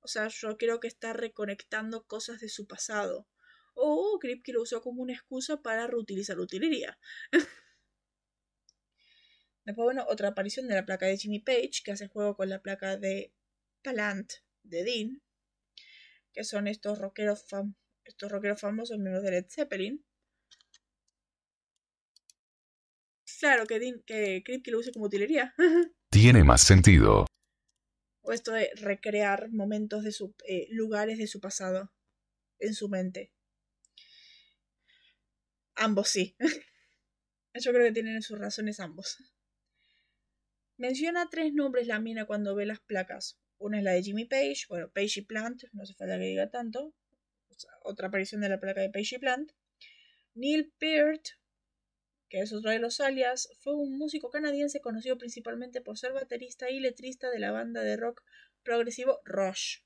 O 0.00 0.08
sea, 0.08 0.28
yo 0.28 0.56
creo 0.56 0.80
que 0.80 0.88
está 0.88 1.12
reconectando 1.12 2.04
cosas 2.04 2.40
de 2.40 2.48
su 2.48 2.66
pasado 2.66 3.26
o 3.74 4.18
Kripke 4.20 4.52
lo 4.52 4.62
usó 4.62 4.80
como 4.80 5.02
una 5.02 5.12
excusa 5.12 5.60
para 5.60 5.86
reutilizar 5.86 6.38
utilería. 6.38 6.98
Después, 9.64 9.84
bueno, 9.84 10.04
otra 10.08 10.28
aparición 10.28 10.68
de 10.68 10.74
la 10.74 10.84
placa 10.84 11.06
de 11.06 11.16
Jimmy 11.16 11.40
Page, 11.40 11.82
que 11.84 11.92
hace 11.92 12.08
juego 12.08 12.36
con 12.36 12.48
la 12.48 12.62
placa 12.62 12.96
de 12.96 13.32
Palant 13.82 14.32
de 14.62 14.84
Dean, 14.84 15.22
que 16.32 16.44
son 16.44 16.68
estos 16.68 16.98
rockeros, 16.98 17.44
estos 18.04 18.30
rockeros 18.30 18.60
famosos 18.60 18.98
miembros 18.98 19.24
de 19.24 19.30
Led 19.30 19.46
Zeppelin. 19.48 20.04
Claro, 23.40 23.66
que, 23.66 23.78
Dean, 23.78 24.02
que 24.06 24.42
Kripke 24.42 24.70
lo 24.70 24.78
use 24.78 24.92
como 24.92 25.04
utilería. 25.04 25.54
Tiene 26.10 26.44
más 26.44 26.62
sentido. 26.62 27.26
O 28.22 28.32
esto 28.32 28.52
de 28.52 28.70
recrear 28.76 29.50
momentos 29.50 30.02
de 30.02 30.12
su, 30.12 30.34
eh, 30.48 30.66
lugares 30.70 31.18
de 31.18 31.26
su 31.26 31.40
pasado 31.40 31.92
en 32.58 32.72
su 32.72 32.88
mente. 32.88 33.32
Ambos 35.74 36.08
sí. 36.08 36.36
Yo 37.54 37.72
creo 37.72 37.84
que 37.84 37.92
tienen 37.92 38.22
sus 38.22 38.38
razones 38.38 38.80
ambos. 38.80 39.18
Menciona 40.76 41.28
tres 41.30 41.52
nombres 41.52 41.86
la 41.86 42.00
mina 42.00 42.24
cuando 42.26 42.54
ve 42.54 42.66
las 42.66 42.80
placas. 42.80 43.38
Una 43.58 43.78
es 43.78 43.84
la 43.84 43.92
de 43.92 44.02
Jimmy 44.02 44.24
Page, 44.24 44.64
bueno, 44.68 44.90
Page 44.90 45.20
y 45.20 45.22
Plant, 45.22 45.64
no 45.72 45.82
hace 45.82 45.94
falta 45.94 46.18
que 46.18 46.24
diga 46.24 46.50
tanto. 46.50 46.94
Otra 47.82 48.08
aparición 48.08 48.40
de 48.40 48.48
la 48.48 48.60
placa 48.60 48.80
de 48.80 48.90
Page 48.90 49.16
y 49.16 49.18
Plant. 49.18 49.52
Neil 50.34 50.72
Peart, 50.78 51.22
que 52.28 52.40
es 52.40 52.52
otro 52.52 52.70
de 52.70 52.78
los 52.78 53.00
alias, 53.00 53.48
fue 53.60 53.74
un 53.74 53.96
músico 53.96 54.30
canadiense 54.30 54.80
conocido 54.80 55.16
principalmente 55.18 55.80
por 55.80 55.98
ser 55.98 56.12
baterista 56.12 56.70
y 56.70 56.80
letrista 56.80 57.30
de 57.30 57.38
la 57.38 57.52
banda 57.52 57.82
de 57.82 57.96
rock 57.96 58.22
progresivo 58.62 59.20
Rush. 59.24 59.78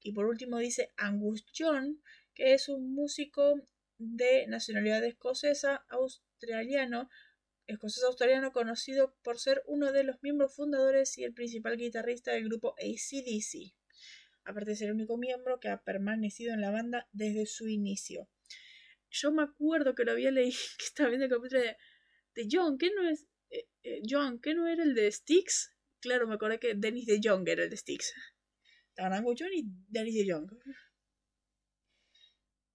Y 0.00 0.12
por 0.12 0.26
último 0.26 0.58
dice 0.58 0.92
Angus 0.96 1.44
John, 1.56 2.02
que 2.34 2.54
es 2.54 2.68
un 2.68 2.94
músico 2.94 3.60
de 3.98 4.46
nacionalidad 4.46 5.04
escocesa 5.04 5.84
australiano, 5.88 7.10
escocés 7.66 8.04
australiano 8.04 8.52
conocido 8.52 9.14
por 9.22 9.38
ser 9.38 9.62
uno 9.66 9.92
de 9.92 10.04
los 10.04 10.22
miembros 10.22 10.54
fundadores 10.54 11.18
y 11.18 11.24
el 11.24 11.34
principal 11.34 11.76
guitarrista 11.76 12.32
del 12.32 12.44
grupo 12.44 12.74
ACDC, 12.78 13.74
aparte 14.48 14.70
de 14.70 14.76
ser 14.76 14.88
el 14.88 14.94
único 14.94 15.18
miembro 15.18 15.60
que 15.60 15.68
ha 15.68 15.82
permanecido 15.82 16.54
en 16.54 16.60
la 16.60 16.70
banda 16.70 17.08
desde 17.12 17.46
su 17.46 17.68
inicio. 17.68 18.28
Yo 19.10 19.30
me 19.30 19.42
acuerdo 19.42 19.94
que 19.94 20.04
lo 20.04 20.12
había 20.12 20.30
leído, 20.30 20.56
que 20.78 20.84
estaba 20.84 21.10
viendo 21.10 21.26
el 21.26 21.30
capítulo 21.30 21.60
de, 21.60 21.76
John, 22.50 22.78
¿qué 22.78 22.90
no 22.94 23.08
es? 23.08 23.26
Eh, 23.50 23.68
eh, 23.82 24.02
John, 24.08 24.40
¿qué 24.40 24.54
no 24.54 24.66
era 24.68 24.82
el 24.82 24.94
de 24.94 25.10
Styx? 25.10 25.74
Claro, 26.00 26.28
me 26.28 26.34
acordé 26.34 26.60
que 26.60 26.74
Dennis 26.74 27.06
de 27.06 27.20
Jong 27.22 27.48
era 27.48 27.64
el 27.64 27.70
de 27.70 27.76
Styx. 27.76 28.14
Estaban 28.90 29.24
John 29.24 29.50
y 29.52 29.64
Dennis 29.88 30.14
de 30.14 30.32
Jong. 30.32 30.50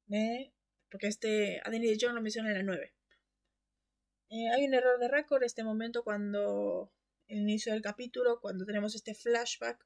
Me 0.08 0.54
porque 0.90 1.08
este 1.08 1.60
a 1.64 1.72
de 1.72 1.98
John 2.00 2.14
lo 2.14 2.22
menciona 2.22 2.50
en 2.50 2.58
la 2.58 2.64
9. 2.64 2.94
Eh, 4.30 4.50
hay 4.54 4.66
un 4.68 4.74
error 4.76 5.00
de 5.00 5.08
récord 5.08 5.42
este 5.44 5.64
momento 5.64 6.04
cuando, 6.04 6.94
el 7.28 7.40
inicio 7.40 7.74
del 7.74 7.82
capítulo, 7.82 8.40
cuando 8.40 8.64
tenemos 8.64 8.94
este 8.94 9.16
flashback 9.16 9.84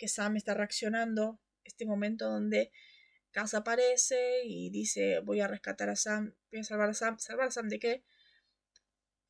que 0.00 0.08
Sam 0.08 0.38
está 0.38 0.54
reaccionando, 0.54 1.38
este 1.62 1.84
momento 1.84 2.24
donde 2.30 2.72
Casa 3.32 3.58
aparece 3.58 4.40
y 4.44 4.70
dice 4.70 5.20
voy 5.20 5.40
a 5.40 5.46
rescatar 5.46 5.90
a 5.90 5.94
Sam, 5.94 6.34
voy 6.50 6.60
a 6.60 6.64
salvar 6.64 6.88
a 6.88 6.94
Sam, 6.94 7.18
salvar 7.18 7.48
a 7.48 7.50
Sam 7.50 7.68
de 7.68 7.78
qué? 7.78 8.04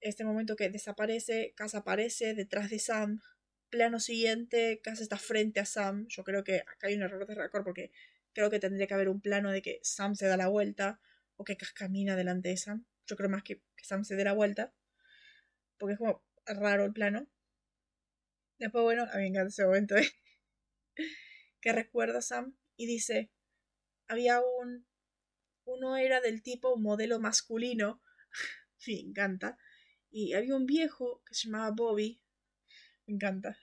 Este 0.01 0.25
momento 0.25 0.55
que 0.55 0.71
desaparece, 0.71 1.55
Casa 1.57 1.79
aparece 1.79 2.35
detrás 2.35 2.71
de 2.71 2.79
Sam, 2.79 3.21
plano 3.69 3.99
siguiente, 3.99 4.81
Casa 4.81 5.03
está 5.03 5.19
frente 5.19 5.59
a 5.59 5.65
Sam, 5.65 6.07
yo 6.09 6.23
creo 6.23 6.45
que 6.45 6.59
acá 6.61 6.87
hay 6.87 6.95
un 6.95 7.03
error 7.03 7.27
de 7.27 7.35
récord 7.35 7.65
porque 7.65 7.91
creo 8.33 8.49
que 8.49 8.61
tendría 8.61 8.87
que 8.87 8.95
haber 8.95 9.09
un 9.09 9.21
plano 9.21 9.51
de 9.51 9.63
que 9.63 9.81
Sam 9.83 10.15
se 10.15 10.29
da 10.29 10.37
la 10.37 10.47
vuelta 10.47 11.01
o 11.37 11.43
que 11.43 11.57
camina 11.75 12.15
delante 12.15 12.51
de 12.51 12.57
Sam. 12.57 12.87
Yo 13.07 13.17
creo 13.17 13.29
más 13.29 13.43
que, 13.43 13.61
Sam 13.83 14.05
se 14.05 14.15
dé 14.15 14.23
la 14.23 14.35
vuelta, 14.35 14.73
porque 15.79 15.95
es 15.95 15.99
como 15.99 16.23
raro 16.47 16.85
el 16.85 16.93
plano. 16.93 17.27
Después, 18.61 18.85
bueno, 18.85 19.03
a 19.03 19.17
mí 19.17 19.23
me 19.23 19.29
encanta 19.29 19.49
ese 19.49 19.65
momento 19.65 19.97
¿eh? 19.97 20.09
que 21.61 21.73
recuerda 21.73 22.23
Sam 22.23 22.57
y 22.77 22.87
dice, 22.87 23.31
había 24.09 24.41
un, 24.41 24.87
uno 25.65 25.97
era 25.97 26.21
del 26.21 26.43
tipo 26.43 26.77
modelo 26.77 27.21
masculino, 27.21 28.03
me 28.87 29.01
encanta, 29.01 29.59
y 30.11 30.35
había 30.35 30.57
un 30.57 30.67
viejo 30.67 31.23
que 31.27 31.35
se 31.35 31.49
llamaba 31.49 31.71
Bobby, 31.71 32.21
me 33.07 33.15
encanta. 33.15 33.57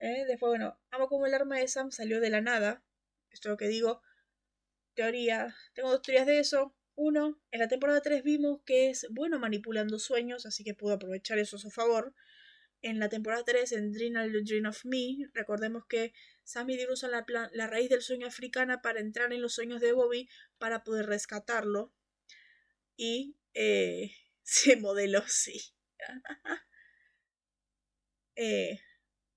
¿Eh? 0.00 0.24
Después, 0.26 0.50
bueno, 0.50 0.80
amo 0.90 1.08
como 1.08 1.26
el 1.26 1.34
arma 1.34 1.58
de 1.58 1.68
Sam 1.68 1.90
salió 1.92 2.20
de 2.20 2.30
la 2.30 2.40
nada, 2.40 2.84
esto 3.30 3.48
es 3.48 3.52
lo 3.52 3.56
que 3.56 3.68
digo, 3.68 4.02
teoría, 4.94 5.54
tengo 5.74 5.90
dos 5.90 6.02
teorías 6.02 6.26
de 6.26 6.38
eso. 6.38 6.74
Uno, 6.94 7.40
en 7.50 7.60
la 7.60 7.68
temporada 7.68 8.02
3 8.02 8.22
vimos 8.22 8.60
que 8.66 8.90
es 8.90 9.06
bueno 9.10 9.38
manipulando 9.38 9.98
sueños, 9.98 10.44
así 10.44 10.62
que 10.62 10.74
pudo 10.74 10.94
aprovechar 10.94 11.38
eso 11.38 11.56
a 11.56 11.60
su 11.60 11.70
favor. 11.70 12.14
En 12.82 12.98
la 12.98 13.08
temporada 13.08 13.44
3, 13.44 13.72
en 13.72 13.92
Dream, 13.92 14.14
Dream 14.44 14.66
of 14.66 14.84
Me, 14.84 15.28
recordemos 15.32 15.86
que 15.86 16.12
Sam 16.42 16.68
y 16.70 16.86
usan 16.88 17.12
la, 17.12 17.24
la 17.52 17.66
raíz 17.68 17.88
del 17.88 18.02
sueño 18.02 18.26
africana 18.26 18.82
para 18.82 18.98
entrar 18.98 19.32
en 19.32 19.40
los 19.40 19.54
sueños 19.54 19.80
de 19.80 19.92
Bobby 19.92 20.28
para 20.58 20.82
poder 20.82 21.06
rescatarlo. 21.06 21.92
Y 22.96 23.36
eh, 23.54 24.10
se 24.42 24.76
modeló, 24.76 25.22
sí. 25.28 25.60
eh, 28.36 28.80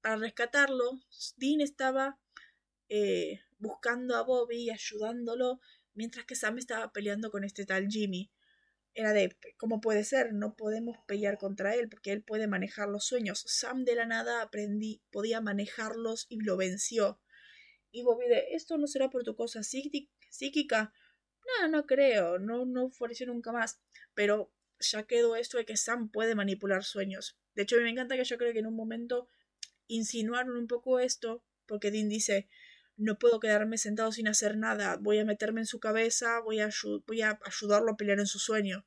para 0.02 0.18
rescatarlo, 0.18 1.00
Dean 1.38 1.62
estaba 1.62 2.20
eh, 2.90 3.42
buscando 3.60 4.16
a 4.16 4.24
Bobby 4.24 4.64
y 4.64 4.70
ayudándolo, 4.72 5.60
mientras 5.94 6.26
que 6.26 6.36
Sam 6.36 6.58
estaba 6.58 6.92
peleando 6.92 7.30
con 7.30 7.44
este 7.44 7.66
tal 7.66 7.88
Jimmy. 7.90 8.32
Era 8.96 9.12
de, 9.12 9.38
¿cómo 9.58 9.82
puede 9.82 10.06
ser? 10.06 10.34
No 10.34 10.56
podemos 10.56 10.98
pelear 11.06 11.38
contra 11.38 11.76
él 11.76 11.90
porque 11.90 12.14
él 12.14 12.24
puede 12.24 12.48
manejar 12.48 12.88
los 12.88 13.06
sueños. 13.06 13.44
Sam 13.46 13.84
de 13.84 13.96
la 13.96 14.06
nada 14.06 14.42
aprendí, 14.42 15.02
podía 15.12 15.42
manejarlos 15.42 16.26
y 16.30 16.40
lo 16.40 16.56
venció. 16.56 17.20
Y 17.92 18.04
Bobby 18.04 18.28
de, 18.28 18.48
¿esto 18.52 18.78
no 18.78 18.88
será 18.88 19.10
por 19.10 19.24
tu 19.24 19.36
cosa 19.36 19.64
psíquica? 19.64 20.94
No, 21.62 21.68
no 21.68 21.86
creo, 21.86 22.40
no, 22.40 22.66
no 22.66 22.90
floreció 22.90 23.28
nunca 23.28 23.52
más. 23.52 23.82
Pero 24.14 24.54
ya 24.80 25.04
quedó 25.04 25.36
esto 25.36 25.58
de 25.58 25.66
que 25.66 25.76
Sam 25.76 26.10
puede 26.10 26.34
manipular 26.34 26.86
sueños. 26.86 27.38
De 27.54 27.64
hecho, 27.64 27.76
a 27.76 27.80
mí 27.80 27.84
me 27.84 27.92
encanta 27.92 28.16
que 28.16 28.24
yo 28.24 28.38
creo 28.38 28.54
que 28.54 28.60
en 28.60 28.68
un 28.68 28.76
momento 28.76 29.30
insinuaron 29.88 30.56
un 30.56 30.68
poco 30.68 31.00
esto, 31.00 31.44
porque 31.66 31.92
Dean 31.92 32.10
dice, 32.10 32.48
no 32.98 33.18
puedo 33.18 33.40
quedarme 33.40 33.78
sentado 33.78 34.12
sin 34.12 34.28
hacer 34.28 34.58
nada, 34.58 34.98
voy 34.98 35.20
a 35.20 35.26
meterme 35.26 35.62
en 35.62 35.68
su 35.68 35.80
cabeza, 35.80 36.40
voy 36.40 36.60
a, 36.60 36.70
voy 37.06 37.22
a 37.22 37.40
ayudarlo 37.46 37.92
a 37.92 37.98
pelear 37.98 38.20
en 38.20 38.28
su 38.28 38.40
sueño. 38.40 38.86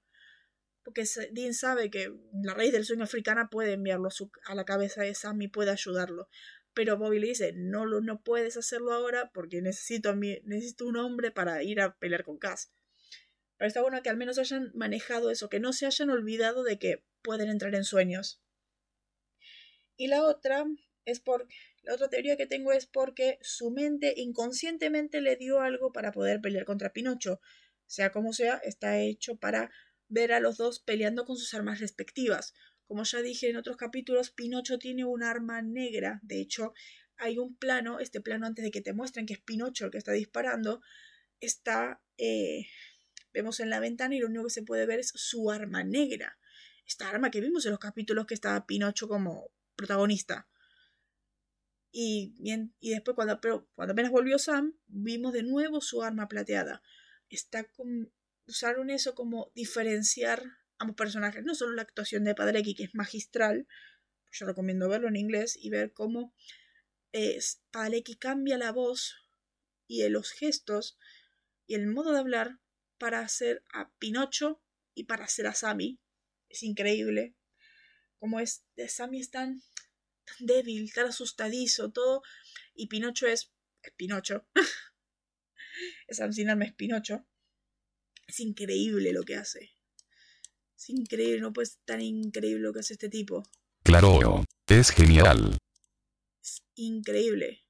Porque 0.82 1.04
Dean 1.32 1.52
sabe 1.52 1.90
que 1.90 2.10
la 2.42 2.54
raíz 2.54 2.72
del 2.72 2.86
sueño 2.86 3.04
africana 3.04 3.50
puede 3.50 3.74
enviarlo 3.74 4.08
a, 4.46 4.54
la 4.54 4.64
cabeza 4.64 5.02
de 5.02 5.14
Sam 5.14 5.42
y 5.42 5.48
puede 5.48 5.70
ayudarlo. 5.70 6.28
Pero 6.72 6.96
Bobby 6.96 7.18
le 7.18 7.28
dice, 7.28 7.52
no, 7.54 7.84
no 7.86 8.22
puedes 8.22 8.56
hacerlo 8.56 8.92
ahora 8.92 9.30
porque 9.34 9.60
necesito, 9.60 10.10
a 10.10 10.14
mí, 10.14 10.40
necesito 10.44 10.86
un 10.86 10.96
hombre 10.96 11.30
para 11.30 11.62
ir 11.62 11.80
a 11.80 11.98
pelear 11.98 12.24
con 12.24 12.38
Cass. 12.38 12.72
Pero 13.58 13.68
está 13.68 13.82
bueno 13.82 14.00
que 14.02 14.08
al 14.08 14.16
menos 14.16 14.38
hayan 14.38 14.70
manejado 14.74 15.30
eso, 15.30 15.48
que 15.48 15.60
no 15.60 15.72
se 15.72 15.84
hayan 15.84 16.08
olvidado 16.08 16.62
de 16.62 16.78
que 16.78 17.04
pueden 17.22 17.50
entrar 17.50 17.74
en 17.74 17.84
sueños. 17.84 18.40
Y 19.96 20.06
la 20.06 20.22
otra 20.22 20.64
es 21.04 21.20
por 21.20 21.48
la 21.88 21.94
otra 21.94 22.10
teoría 22.10 22.36
que 22.36 22.46
tengo 22.46 22.72
es 22.72 22.84
porque 22.84 23.38
su 23.40 23.70
mente 23.70 24.12
inconscientemente 24.18 25.22
le 25.22 25.36
dio 25.36 25.62
algo 25.62 25.90
para 25.90 26.12
poder 26.12 26.38
pelear 26.38 26.66
contra 26.66 26.92
Pinocho. 26.92 27.40
Sea 27.86 28.12
como 28.12 28.34
sea, 28.34 28.56
está 28.58 28.98
hecho 29.00 29.36
para 29.36 29.70
ver 30.06 30.32
a 30.32 30.40
los 30.40 30.58
dos 30.58 30.80
peleando 30.80 31.24
con 31.24 31.38
sus 31.38 31.54
armas 31.54 31.80
respectivas. 31.80 32.52
Como 32.86 33.04
ya 33.04 33.22
dije 33.22 33.48
en 33.48 33.56
otros 33.56 33.78
capítulos, 33.78 34.30
Pinocho 34.30 34.78
tiene 34.78 35.06
un 35.06 35.22
arma 35.22 35.62
negra. 35.62 36.20
De 36.22 36.42
hecho, 36.42 36.74
hay 37.16 37.38
un 37.38 37.56
plano, 37.56 38.00
este 38.00 38.20
plano 38.20 38.46
antes 38.46 38.66
de 38.66 38.70
que 38.70 38.82
te 38.82 38.92
muestren 38.92 39.24
que 39.24 39.32
es 39.32 39.40
Pinocho 39.40 39.86
el 39.86 39.90
que 39.90 39.96
está 39.96 40.12
disparando, 40.12 40.82
está, 41.40 42.02
eh, 42.18 42.66
vemos 43.32 43.60
en 43.60 43.70
la 43.70 43.80
ventana 43.80 44.14
y 44.14 44.18
lo 44.18 44.26
único 44.26 44.44
que 44.44 44.50
se 44.50 44.62
puede 44.62 44.84
ver 44.84 44.98
es 44.98 45.12
su 45.14 45.50
arma 45.50 45.84
negra. 45.84 46.38
Esta 46.86 47.08
arma 47.08 47.30
que 47.30 47.40
vimos 47.40 47.64
en 47.64 47.70
los 47.70 47.80
capítulos 47.80 48.26
que 48.26 48.34
estaba 48.34 48.66
Pinocho 48.66 49.08
como 49.08 49.50
protagonista. 49.74 50.46
Y, 51.90 52.34
bien, 52.38 52.74
y 52.80 52.90
después, 52.90 53.14
cuando, 53.14 53.40
pero 53.40 53.68
cuando 53.74 53.92
apenas 53.92 54.10
volvió 54.10 54.38
Sam, 54.38 54.74
vimos 54.86 55.32
de 55.32 55.42
nuevo 55.42 55.80
su 55.80 56.02
arma 56.02 56.28
plateada. 56.28 56.82
Está 57.30 57.64
con, 57.64 58.12
usaron 58.46 58.90
eso 58.90 59.14
como 59.14 59.50
diferenciar 59.54 60.42
ambos 60.78 60.96
personajes. 60.96 61.44
No 61.44 61.54
solo 61.54 61.74
la 61.74 61.82
actuación 61.82 62.24
de 62.24 62.34
Padrecki, 62.34 62.74
que 62.74 62.84
es 62.84 62.94
magistral. 62.94 63.66
Yo 64.30 64.46
recomiendo 64.46 64.88
verlo 64.88 65.08
en 65.08 65.16
inglés 65.16 65.56
y 65.56 65.70
ver 65.70 65.92
cómo 65.92 66.34
es, 67.12 67.62
Padalecki 67.70 68.16
cambia 68.16 68.58
la 68.58 68.72
voz 68.72 69.16
y 69.86 70.06
los 70.08 70.30
gestos 70.32 70.98
y 71.66 71.74
el 71.74 71.86
modo 71.86 72.12
de 72.12 72.18
hablar 72.18 72.58
para 72.98 73.20
hacer 73.20 73.64
a 73.72 73.90
Pinocho 73.98 74.62
y 74.94 75.04
para 75.04 75.24
hacer 75.24 75.46
a 75.46 75.54
Sammy. 75.54 76.00
Es 76.48 76.62
increíble. 76.62 77.34
Como 78.18 78.40
es, 78.40 78.64
de 78.76 78.88
Sammy 78.88 79.20
es 79.20 79.30
tan 79.30 79.62
tan 80.28 80.46
débil, 80.46 80.92
tan 80.92 81.06
asustadizo, 81.06 81.90
todo. 81.90 82.22
Y 82.74 82.86
Pinocho 82.86 83.26
es, 83.26 83.52
es 83.82 83.92
Pinocho. 83.96 84.46
es 86.08 86.20
Amcinarme 86.20 86.66
es 86.66 86.74
Pinocho. 86.74 87.26
Es 88.26 88.40
increíble 88.40 89.12
lo 89.12 89.22
que 89.22 89.36
hace. 89.36 89.72
Es 90.76 90.90
increíble, 90.90 91.40
no 91.40 91.52
puede 91.52 91.66
ser 91.66 91.80
tan 91.84 92.00
increíble 92.00 92.62
lo 92.62 92.72
que 92.72 92.80
hace 92.80 92.92
este 92.94 93.08
tipo. 93.08 93.42
Claro, 93.82 94.44
es 94.68 94.90
genial. 94.90 95.56
Es 96.42 96.62
increíble. 96.74 97.64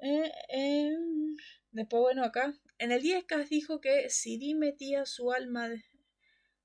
Eh, 0.00 0.32
em, 0.48 1.36
después, 1.70 2.00
bueno, 2.00 2.24
acá. 2.24 2.58
En 2.78 2.90
el 2.92 3.02
10 3.02 3.24
dijo 3.48 3.80
que 3.80 4.10
si 4.10 4.38
Di 4.38 4.54
metía 4.54 5.06
su 5.06 5.32
alma 5.32 5.68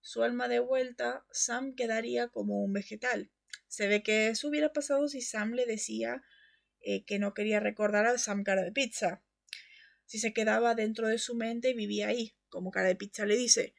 su 0.08 0.24
alma 0.24 0.48
de 0.48 0.60
vuelta, 0.60 1.26
Sam 1.32 1.76
quedaría 1.76 2.30
como 2.30 2.64
un 2.64 2.72
vegetal. 2.72 3.30
Se 3.68 3.90
ve 3.90 4.04
que 4.04 4.30
eso 4.30 4.48
hubiera 4.48 4.72
pasado 4.72 5.10
si 5.10 5.20
Sam 5.20 5.52
le 5.52 5.66
decía 5.66 6.24
eh, 6.80 7.04
que 7.04 7.20
no 7.20 7.34
quería 7.34 7.60
recordar 7.60 8.06
a 8.06 8.18
Sam 8.18 8.46
cara 8.46 8.64
de 8.64 8.72
pizza. 8.72 9.22
Si 10.06 10.18
se 10.18 10.32
quedaba 10.32 10.76
dentro 10.76 11.10
de 11.10 11.18
su 11.18 11.36
mente 11.36 11.72
y 11.72 11.74
vivía 11.74 12.08
ahí, 12.08 12.38
como 12.48 12.72
cara 12.72 12.88
de 12.88 12.96
pizza 12.96 13.26
le 13.26 13.36
dice, 13.36 13.76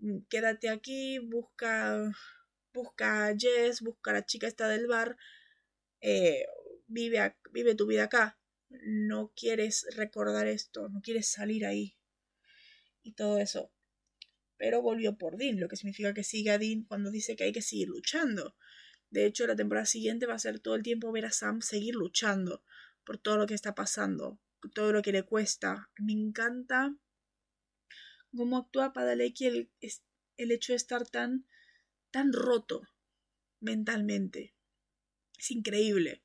mm, 0.00 0.18
quédate 0.28 0.68
aquí, 0.68 1.18
busca, 1.18 2.12
busca 2.74 3.28
a 3.28 3.34
Jess, 3.34 3.80
busca 3.80 4.10
a 4.10 4.14
la 4.14 4.26
chica 4.26 4.48
esta 4.48 4.68
del 4.68 4.86
bar, 4.86 5.16
eh, 6.02 6.44
vive, 6.88 7.36
vive 7.52 7.74
tu 7.74 7.86
vida 7.86 8.04
acá. 8.04 8.38
No 8.68 9.32
quieres 9.34 9.86
recordar 9.96 10.46
esto, 10.46 10.90
no 10.90 11.00
quieres 11.00 11.32
salir 11.32 11.64
ahí. 11.64 11.96
Y 13.02 13.12
todo 13.12 13.38
eso 13.38 13.72
pero 14.60 14.82
volvió 14.82 15.16
por 15.16 15.38
Dean, 15.38 15.58
lo 15.58 15.68
que 15.68 15.76
significa 15.76 16.12
que 16.12 16.22
sigue 16.22 16.50
a 16.50 16.58
Dean 16.58 16.82
cuando 16.82 17.10
dice 17.10 17.34
que 17.34 17.44
hay 17.44 17.52
que 17.52 17.62
seguir 17.62 17.88
luchando. 17.88 18.54
De 19.08 19.24
hecho, 19.24 19.46
la 19.46 19.56
temporada 19.56 19.86
siguiente 19.86 20.26
va 20.26 20.34
a 20.34 20.38
ser 20.38 20.60
todo 20.60 20.74
el 20.74 20.82
tiempo 20.82 21.10
ver 21.12 21.24
a 21.24 21.32
Sam 21.32 21.62
seguir 21.62 21.94
luchando 21.94 22.62
por 23.02 23.16
todo 23.16 23.38
lo 23.38 23.46
que 23.46 23.54
está 23.54 23.74
pasando, 23.74 24.38
todo 24.74 24.92
lo 24.92 25.00
que 25.00 25.12
le 25.12 25.22
cuesta. 25.22 25.88
Me 25.96 26.12
encanta 26.12 26.94
cómo 28.36 28.58
actúa 28.58 28.92
Padalecki 28.92 29.46
el, 29.46 29.70
el 30.36 30.52
hecho 30.52 30.74
de 30.74 30.76
estar 30.76 31.08
tan, 31.08 31.46
tan 32.10 32.30
roto 32.34 32.82
mentalmente. 33.60 34.54
Es 35.38 35.52
increíble. 35.52 36.22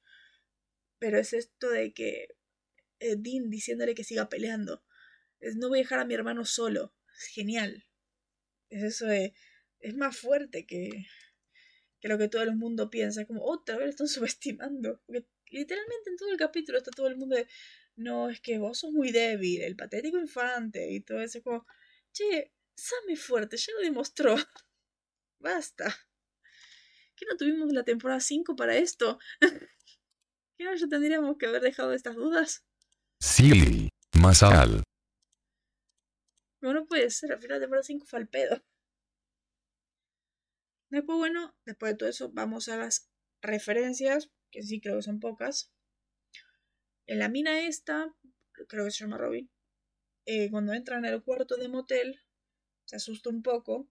Pero 0.99 1.19
es 1.19 1.31
esto 1.31 1.69
de 1.69 1.93
que 1.93 2.35
eh, 2.99 3.15
Dean 3.17 3.49
diciéndole 3.49 3.95
que 3.95 4.03
siga 4.03 4.27
peleando. 4.27 4.83
Es 5.39 5.55
no 5.55 5.69
voy 5.69 5.79
a 5.79 5.83
dejar 5.83 5.99
a 5.99 6.05
mi 6.05 6.15
hermano 6.15 6.43
solo. 6.43 6.93
Es 7.17 7.27
genial. 7.27 7.84
Es 8.69 8.83
eso 8.83 9.05
de, 9.05 9.33
es 9.79 9.95
más 9.95 10.17
fuerte 10.17 10.65
que, 10.65 11.07
que 11.99 12.07
lo 12.07 12.17
que 12.17 12.27
todo 12.27 12.43
el 12.43 12.55
mundo 12.55 12.89
piensa. 12.89 13.21
Es 13.21 13.27
como, 13.27 13.43
otra 13.43 13.77
vez 13.77 13.89
están 13.89 14.07
subestimando. 14.07 15.01
Porque 15.05 15.25
literalmente 15.51 16.09
en 16.09 16.17
todo 16.17 16.31
el 16.31 16.37
capítulo 16.37 16.77
está 16.77 16.91
todo 16.91 17.07
el 17.07 17.17
mundo 17.17 17.35
de, 17.35 17.47
no, 17.95 18.29
es 18.29 18.41
que 18.41 18.57
vos 18.57 18.79
sos 18.79 18.91
muy 18.91 19.11
débil, 19.11 19.61
el 19.61 19.75
patético 19.75 20.17
infante 20.17 20.91
y 20.91 21.01
todo 21.01 21.21
eso. 21.21 21.37
Es 21.37 21.43
como, 21.43 21.65
che, 22.11 22.51
Sam 22.75 23.09
es 23.09 23.21
fuerte, 23.21 23.57
ya 23.57 23.73
lo 23.73 23.81
demostró. 23.81 24.35
Basta. 25.39 25.95
¿Qué 27.15 27.25
no 27.29 27.37
tuvimos 27.37 27.71
la 27.71 27.83
temporada 27.83 28.19
5 28.19 28.55
para 28.55 28.75
esto? 28.75 29.19
¿Qué 30.57 30.63
no 30.63 30.75
ya 30.75 30.87
tendríamos 30.87 31.37
que 31.37 31.45
haber 31.45 31.61
dejado 31.61 31.93
estas 31.93 32.15
dudas? 32.15 32.65
Sí, 33.19 33.89
más 34.19 34.43
al. 34.43 34.83
No, 36.61 36.73
no 36.73 36.85
puede 36.85 37.09
ser, 37.09 37.31
al 37.31 37.39
final 37.39 37.59
de 37.59 37.65
temporada 37.65 37.83
5 37.83 38.05
fue 38.05 38.19
al 38.19 38.27
pedo. 38.27 38.63
Después, 40.89 41.17
bueno, 41.17 41.55
después 41.65 41.93
de 41.93 41.97
todo 41.97 42.09
eso, 42.09 42.31
vamos 42.31 42.69
a 42.69 42.77
las 42.77 43.09
referencias, 43.41 44.31
que 44.51 44.63
sí 44.63 44.79
creo 44.79 44.97
que 44.97 45.03
son 45.03 45.19
pocas. 45.19 45.71
En 47.07 47.19
la 47.19 47.29
mina 47.29 47.67
esta, 47.67 48.15
creo 48.67 48.85
que 48.85 48.91
se 48.91 49.03
llama 49.03 49.17
Robin, 49.17 49.49
eh, 50.25 50.49
cuando 50.49 50.73
entra 50.73 50.97
en 50.97 51.05
el 51.05 51.21
cuarto 51.23 51.57
de 51.57 51.67
motel, 51.67 52.21
se 52.85 52.95
asusta 52.95 53.29
un 53.29 53.43
poco 53.43 53.89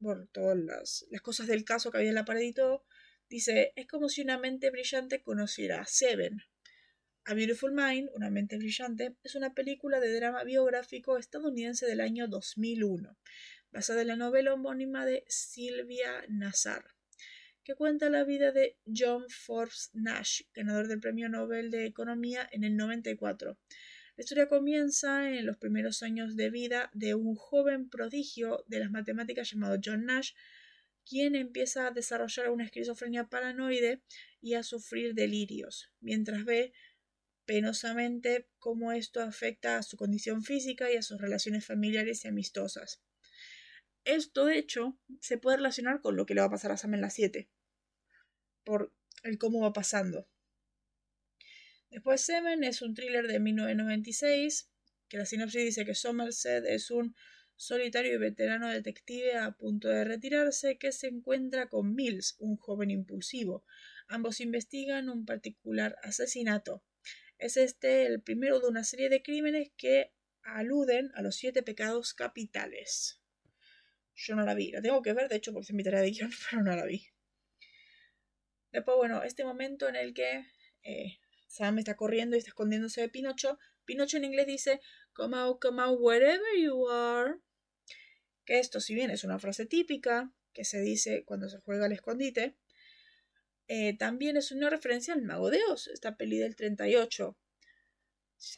por 0.00 0.26
todas 0.28 0.58
las, 0.58 1.06
las, 1.10 1.22
cosas 1.22 1.46
del 1.46 1.64
caso 1.64 1.90
que 1.90 1.98
había 1.98 2.10
en 2.10 2.16
la 2.16 2.24
pared 2.24 2.42
y 2.42 2.52
todo. 2.52 2.84
Dice, 3.28 3.72
es 3.76 3.86
como 3.86 4.08
si 4.08 4.22
una 4.22 4.38
mente 4.38 4.70
brillante 4.70 5.22
conociera 5.22 5.80
a 5.80 5.86
Seven. 5.86 6.42
A 7.24 7.34
Beautiful 7.34 7.70
Mind, 7.70 8.10
Una 8.14 8.30
mente 8.30 8.58
brillante, 8.58 9.14
es 9.22 9.36
una 9.36 9.54
película 9.54 10.00
de 10.00 10.12
drama 10.12 10.42
biográfico 10.42 11.18
estadounidense 11.18 11.86
del 11.86 12.00
año 12.00 12.26
2001, 12.26 13.16
basada 13.70 14.02
en 14.02 14.08
la 14.08 14.16
novela 14.16 14.52
homónima 14.52 15.06
de 15.06 15.24
Sylvia 15.28 16.24
Nazar, 16.28 16.84
que 17.62 17.76
cuenta 17.76 18.10
la 18.10 18.24
vida 18.24 18.50
de 18.50 18.76
John 18.92 19.26
Forbes 19.28 19.90
Nash, 19.92 20.42
ganador 20.52 20.88
del 20.88 20.98
Premio 20.98 21.28
Nobel 21.28 21.70
de 21.70 21.86
Economía 21.86 22.48
en 22.50 22.64
el 22.64 22.76
94. 22.76 23.56
La 24.16 24.22
historia 24.22 24.48
comienza 24.48 25.30
en 25.30 25.46
los 25.46 25.58
primeros 25.58 26.02
años 26.02 26.34
de 26.34 26.50
vida 26.50 26.90
de 26.92 27.14
un 27.14 27.36
joven 27.36 27.88
prodigio 27.88 28.64
de 28.66 28.80
las 28.80 28.90
matemáticas 28.90 29.48
llamado 29.48 29.78
John 29.82 30.06
Nash, 30.06 30.32
quien 31.08 31.36
empieza 31.36 31.86
a 31.86 31.92
desarrollar 31.92 32.50
una 32.50 32.64
esquizofrenia 32.64 33.28
paranoide 33.28 34.02
y 34.40 34.54
a 34.54 34.64
sufrir 34.64 35.14
delirios, 35.14 35.92
mientras 36.00 36.44
ve 36.44 36.72
penosamente 37.44 38.48
cómo 38.58 38.92
esto 38.92 39.20
afecta 39.20 39.76
a 39.76 39.82
su 39.82 39.96
condición 39.96 40.42
física 40.42 40.90
y 40.90 40.96
a 40.96 41.02
sus 41.02 41.20
relaciones 41.20 41.66
familiares 41.66 42.24
y 42.24 42.28
amistosas. 42.28 43.02
Esto, 44.04 44.46
de 44.46 44.58
hecho, 44.58 44.98
se 45.20 45.38
puede 45.38 45.58
relacionar 45.58 46.00
con 46.00 46.16
lo 46.16 46.26
que 46.26 46.34
le 46.34 46.40
va 46.40 46.48
a 46.48 46.50
pasar 46.50 46.72
a 46.72 46.76
Sam 46.76 46.94
en 46.94 47.02
la 47.02 47.10
7, 47.10 47.48
por 48.64 48.92
el 49.22 49.38
cómo 49.38 49.60
va 49.60 49.72
pasando. 49.72 50.28
Después 51.90 52.22
Seven 52.22 52.64
es 52.64 52.82
un 52.82 52.94
thriller 52.94 53.26
de 53.26 53.38
1996, 53.38 54.70
que 55.08 55.18
la 55.18 55.26
sinopsis 55.26 55.62
dice 55.62 55.84
que 55.84 55.94
Somerset 55.94 56.64
es 56.64 56.90
un 56.90 57.14
solitario 57.54 58.14
y 58.14 58.18
veterano 58.18 58.68
detective 58.68 59.36
a 59.36 59.52
punto 59.52 59.88
de 59.88 60.04
retirarse, 60.04 60.78
que 60.78 60.90
se 60.90 61.08
encuentra 61.08 61.68
con 61.68 61.94
Mills, 61.94 62.36
un 62.38 62.56
joven 62.56 62.90
impulsivo. 62.90 63.64
Ambos 64.08 64.40
investigan 64.40 65.10
un 65.10 65.24
particular 65.24 65.96
asesinato. 66.02 66.82
Es 67.42 67.56
este 67.56 68.06
el 68.06 68.22
primero 68.22 68.60
de 68.60 68.68
una 68.68 68.84
serie 68.84 69.08
de 69.08 69.20
crímenes 69.20 69.72
que 69.76 70.12
aluden 70.44 71.10
a 71.16 71.22
los 71.22 71.34
siete 71.34 71.64
pecados 71.64 72.14
capitales. 72.14 73.20
Yo 74.14 74.36
no 74.36 74.44
la 74.44 74.54
vi, 74.54 74.70
la 74.70 74.80
tengo 74.80 75.02
que 75.02 75.12
ver, 75.12 75.28
de 75.28 75.34
hecho, 75.36 75.52
porque 75.52 75.66
se 75.66 75.72
mi 75.72 75.82
de 75.82 76.08
guion, 76.08 76.30
pero 76.50 76.62
no 76.62 76.76
la 76.76 76.86
vi. 76.86 77.04
Después, 78.70 78.96
bueno, 78.96 79.24
este 79.24 79.44
momento 79.44 79.88
en 79.88 79.96
el 79.96 80.14
que 80.14 80.46
eh, 80.84 81.18
Sam 81.48 81.80
está 81.80 81.96
corriendo 81.96 82.36
y 82.36 82.38
está 82.38 82.50
escondiéndose 82.50 83.00
de 83.00 83.08
Pinocho. 83.08 83.58
Pinocho 83.84 84.18
en 84.18 84.24
inglés 84.24 84.46
dice, 84.46 84.80
come 85.12 85.36
out, 85.36 85.60
come 85.60 85.82
out, 85.82 85.98
wherever 86.00 86.56
you 86.56 86.88
are. 86.88 87.40
Que 88.44 88.60
esto, 88.60 88.78
si 88.78 88.94
bien 88.94 89.10
es 89.10 89.24
una 89.24 89.40
frase 89.40 89.66
típica 89.66 90.32
que 90.52 90.64
se 90.64 90.80
dice 90.80 91.24
cuando 91.24 91.48
se 91.48 91.58
juega 91.58 91.86
al 91.86 91.92
escondite, 91.92 92.56
eh, 93.74 93.96
también 93.96 94.36
es 94.36 94.52
una 94.52 94.68
referencia 94.68 95.14
al 95.14 95.22
Mago 95.22 95.48
de 95.48 95.64
Oz, 95.70 95.88
esta 95.88 96.18
peli 96.18 96.36
del 96.36 96.56
38, 96.56 97.38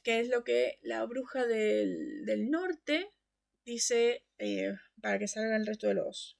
que 0.02 0.18
es 0.18 0.28
lo 0.28 0.42
que 0.42 0.80
la 0.82 1.04
bruja 1.04 1.46
del, 1.46 2.24
del 2.24 2.50
norte 2.50 3.12
dice 3.64 4.26
eh, 4.38 4.74
para 5.00 5.20
que 5.20 5.28
salga 5.28 5.54
el 5.54 5.66
resto 5.66 5.86
de 5.86 5.94
los... 5.94 6.36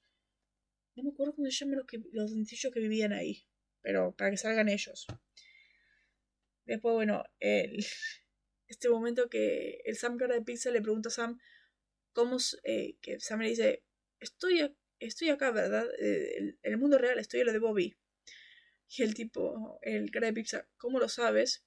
No 0.97 1.03
me 1.03 1.11
acuerdo 1.11 1.35
cómo 1.35 1.49
se 1.49 1.55
llaman 1.55 1.77
los, 1.77 1.87
que, 1.87 2.01
los 2.11 2.33
que 2.73 2.79
vivían 2.81 3.13
ahí, 3.13 3.47
pero 3.81 4.13
para 4.13 4.31
que 4.31 4.37
salgan 4.37 4.67
ellos. 4.67 5.07
Después, 6.65 6.95
bueno, 6.95 7.23
el, 7.39 7.77
este 8.67 8.89
momento 8.89 9.29
que 9.29 9.79
el 9.85 9.95
Sam 9.95 10.17
cara 10.17 10.35
de 10.35 10.41
pizza 10.41 10.69
le 10.69 10.81
pregunta 10.81 11.07
a 11.07 11.13
Sam 11.13 11.39
cómo... 12.11 12.39
Eh, 12.65 12.97
que 13.01 13.21
Sam 13.21 13.39
le 13.39 13.51
dice, 13.51 13.85
estoy, 14.19 14.69
estoy 14.99 15.29
acá, 15.29 15.51
¿verdad? 15.51 15.87
Eh, 15.97 16.39
en 16.39 16.57
el 16.61 16.77
mundo 16.77 16.97
real 16.97 17.19
estoy 17.19 17.39
en 17.39 17.45
lo 17.45 17.53
de 17.53 17.59
Bobby. 17.59 17.97
Y 18.89 19.03
el 19.03 19.13
tipo, 19.13 19.79
el 19.81 20.11
pizza, 20.33 20.67
¿cómo 20.77 20.99
lo 20.99 21.09
sabes? 21.09 21.65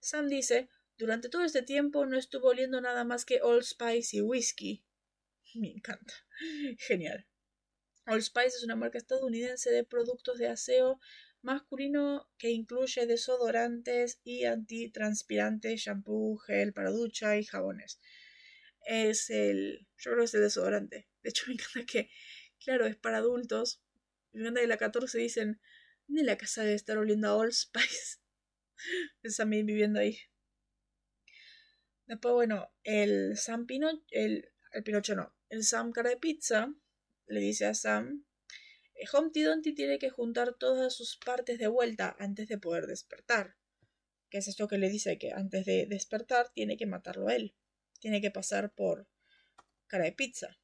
Sam 0.00 0.28
dice, 0.28 0.68
durante 0.96 1.28
todo 1.28 1.44
este 1.44 1.62
tiempo 1.62 2.06
no 2.06 2.16
estuvo 2.16 2.48
oliendo 2.48 2.80
nada 2.80 3.04
más 3.04 3.24
que 3.24 3.40
Old 3.42 3.62
Spice 3.62 4.16
y 4.16 4.20
whisky. 4.20 4.84
Me 5.54 5.70
encanta. 5.70 6.14
Genial. 6.78 7.26
Old 8.06 8.22
Spice 8.22 8.56
es 8.56 8.64
una 8.64 8.76
marca 8.76 8.98
estadounidense 8.98 9.70
de 9.70 9.84
productos 9.84 10.38
de 10.38 10.48
aseo 10.48 11.00
masculino 11.42 12.28
que 12.38 12.50
incluye 12.50 13.06
desodorantes 13.06 14.20
y 14.24 14.44
antitranspirantes, 14.44 15.80
shampoo, 15.80 16.36
gel 16.38 16.72
para 16.72 16.90
ducha 16.90 17.36
y 17.36 17.44
jabones. 17.44 18.00
Es 18.86 19.30
el. 19.30 19.86
Yo 19.98 20.12
creo 20.12 20.18
que 20.18 20.24
es 20.24 20.34
el 20.34 20.42
desodorante. 20.42 21.08
De 21.22 21.30
hecho, 21.30 21.44
me 21.48 21.54
encanta 21.54 21.84
que, 21.86 22.10
claro, 22.64 22.86
es 22.86 22.96
para 22.96 23.18
adultos. 23.18 23.82
Me 24.32 24.40
encanta 24.42 24.60
que 24.60 24.66
la 24.66 24.76
14 24.78 25.18
dicen: 25.18 25.60
Ni 26.08 26.22
la 26.22 26.36
casa 26.36 26.62
debe 26.62 26.74
estar 26.74 26.98
oliendo 26.98 27.28
a 27.28 27.36
Old 27.36 27.52
Spice. 27.52 28.18
Es 29.22 29.40
a 29.40 29.44
mí 29.44 29.62
viviendo 29.62 29.98
ahí. 29.98 30.18
Después, 32.06 32.32
bueno, 32.32 32.72
el 32.84 33.36
Sam 33.36 33.66
Pinocho, 33.66 34.02
el, 34.10 34.48
el 34.72 34.82
Pinocho 34.82 35.14
no, 35.14 35.34
el 35.48 35.64
Sam 35.64 35.92
cara 35.92 36.10
de 36.10 36.16
pizza 36.16 36.72
le 37.26 37.40
dice 37.40 37.66
a 37.66 37.74
Sam, 37.74 38.24
eh, 38.94 39.04
Humpty 39.12 39.42
Dumpty 39.42 39.74
tiene 39.74 39.98
que 39.98 40.10
juntar 40.10 40.54
todas 40.54 40.94
sus 40.94 41.16
partes 41.16 41.58
de 41.58 41.68
vuelta 41.68 42.16
antes 42.18 42.48
de 42.48 42.58
poder 42.58 42.86
despertar. 42.86 43.56
Que 44.30 44.38
es 44.38 44.48
esto 44.48 44.68
que 44.68 44.78
le 44.78 44.90
dice 44.90 45.18
que 45.18 45.32
antes 45.32 45.64
de 45.64 45.86
despertar 45.86 46.50
tiene 46.52 46.76
que 46.76 46.86
matarlo 46.86 47.30
él. 47.30 47.54
Tiene 48.00 48.20
que 48.20 48.30
pasar 48.30 48.72
por 48.74 49.08
cara 49.86 50.04
de 50.04 50.12
pizza. 50.12 50.58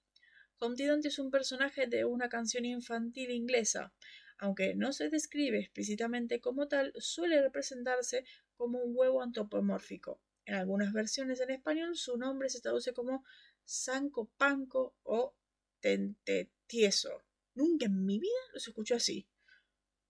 Humpty 0.60 0.86
Dumpty 0.86 1.08
es 1.08 1.18
un 1.18 1.30
personaje 1.30 1.86
de 1.86 2.04
una 2.04 2.28
canción 2.28 2.64
infantil 2.64 3.30
inglesa. 3.30 3.94
Aunque 4.38 4.74
no 4.74 4.92
se 4.92 5.10
describe 5.10 5.58
explícitamente 5.58 6.40
como 6.40 6.68
tal, 6.68 6.92
suele 6.98 7.40
representarse 7.40 8.24
como 8.56 8.78
un 8.78 8.92
huevo 8.96 9.22
antropomórfico. 9.22 10.20
En 10.44 10.54
algunas 10.54 10.92
versiones 10.92 11.40
en 11.40 11.50
español 11.50 11.96
su 11.96 12.18
nombre 12.18 12.48
se 12.48 12.60
traduce 12.60 12.92
como 12.92 13.24
Sanco 13.64 14.30
Panco 14.36 14.96
o 15.02 15.34
Tentetieso. 15.80 17.24
Nunca 17.54 17.86
en 17.86 18.04
mi 18.04 18.18
vida 18.18 18.32
los 18.52 18.66
escucho 18.66 18.96
así. 18.96 19.28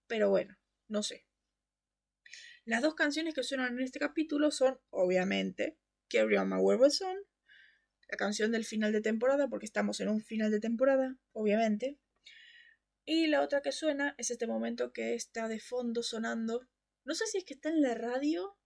Pero 0.07 0.29
bueno, 0.29 0.57
no 0.87 1.03
sé. 1.03 1.25
Las 2.65 2.81
dos 2.81 2.95
canciones 2.95 3.33
que 3.33 3.43
suenan 3.43 3.77
en 3.77 3.83
este 3.83 3.99
capítulo 3.99 4.51
son, 4.51 4.79
obviamente, 4.89 5.77
Carry 6.09 6.37
On 6.37 6.49
My 6.49 6.57
Wayward 6.57 6.91
Son, 6.91 7.17
la 8.09 8.17
canción 8.17 8.51
del 8.51 8.65
final 8.65 8.91
de 8.91 9.01
temporada, 9.01 9.47
porque 9.47 9.65
estamos 9.65 9.99
en 9.99 10.09
un 10.09 10.21
final 10.21 10.51
de 10.51 10.59
temporada, 10.59 11.17
obviamente. 11.33 11.99
Y 13.05 13.27
la 13.27 13.41
otra 13.41 13.61
que 13.61 13.71
suena 13.71 14.15
es 14.17 14.31
este 14.31 14.47
momento 14.47 14.91
que 14.91 15.13
está 15.13 15.47
de 15.47 15.59
fondo 15.59 16.01
sonando. 16.01 16.67
No 17.03 17.13
sé 17.13 17.27
si 17.27 17.37
es 17.37 17.43
que 17.43 17.53
está 17.53 17.69
en 17.69 17.81
la 17.81 17.93
radio 17.93 18.57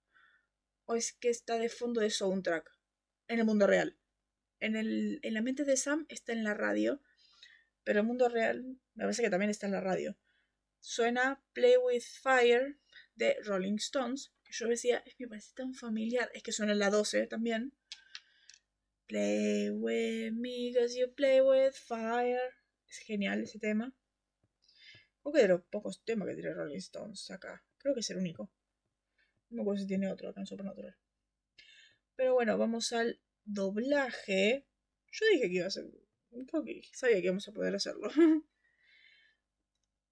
o 0.86 0.96
es 0.96 1.12
que 1.12 1.30
está 1.30 1.58
de 1.58 1.68
fondo 1.68 2.00
de 2.00 2.10
soundtrack 2.10 2.72
en 3.28 3.40
el 3.40 3.46
mundo 3.46 3.68
real. 3.68 3.98
En, 4.62 4.78
el, 4.78 5.20
en 5.24 5.34
la 5.34 5.42
mente 5.42 5.66
de 5.66 5.76
Sam 5.76 6.06
está 6.08 6.32
en 6.32 6.44
la 6.46 6.54
radio, 6.54 7.02
pero 7.84 8.00
el 8.00 8.06
mundo 8.06 8.30
real 8.30 8.64
me 8.96 9.04
parece 9.04 9.22
que 9.22 9.30
también 9.30 9.52
está 9.52 9.66
en 9.66 9.74
la 9.74 9.82
radio. 9.82 10.18
Suena 10.80 11.44
Play 11.54 11.76
with 11.78 12.04
Fire 12.22 12.80
de 13.16 13.38
Rolling 13.44 13.76
Stones, 13.76 14.34
que 14.44 14.54
yo 14.54 14.68
decía, 14.68 15.04
es 15.06 15.16
me 15.20 15.28
parece 15.28 15.54
tan 15.54 15.74
familiar, 15.74 16.32
es 16.34 16.44
que 16.44 16.54
suena 16.54 16.72
en 16.72 16.80
la 16.80 16.90
12 16.90 17.28
también. 17.28 17.74
Play 19.06 19.70
with 19.72 20.32
me, 20.32 20.72
cause 20.74 20.98
you 20.98 21.14
play 21.14 21.42
with 21.42 21.74
fire. 21.74 22.56
Es 22.88 23.00
genial 23.00 23.44
ese 23.44 23.60
tema. 23.60 23.94
Creo 25.22 25.34
que 25.34 25.42
de 25.42 25.48
los 25.50 25.62
pocos 25.64 26.04
temas 26.04 26.28
que 26.28 26.36
tiene 26.36 26.54
Rolling 26.54 26.78
Stones 26.78 27.30
acá. 27.32 27.64
Creo 27.78 27.94
que 27.94 28.00
es 28.02 28.10
el 28.10 28.18
único. 28.18 28.52
No 29.50 29.58
me 29.58 29.62
acuerdo 29.62 29.82
si 29.82 29.88
tiene 29.88 30.12
otro 30.12 30.30
acá 30.30 30.40
en 30.40 30.46
Supernatural. 30.46 30.96
Pero 32.16 32.34
bueno, 32.34 32.58
vamos 32.58 32.92
al 32.94 33.20
doblaje. 33.46 34.68
Yo 35.12 35.26
dije 35.34 35.48
que 35.48 35.56
iba 35.56 35.68
a 35.68 35.72
ser. 35.72 35.86
Creo 36.48 36.64
que 36.64 36.82
sabía 36.94 37.18
que 37.18 37.26
íbamos 37.26 37.48
a 37.48 37.52
poder 37.52 37.76
hacerlo. 37.76 38.10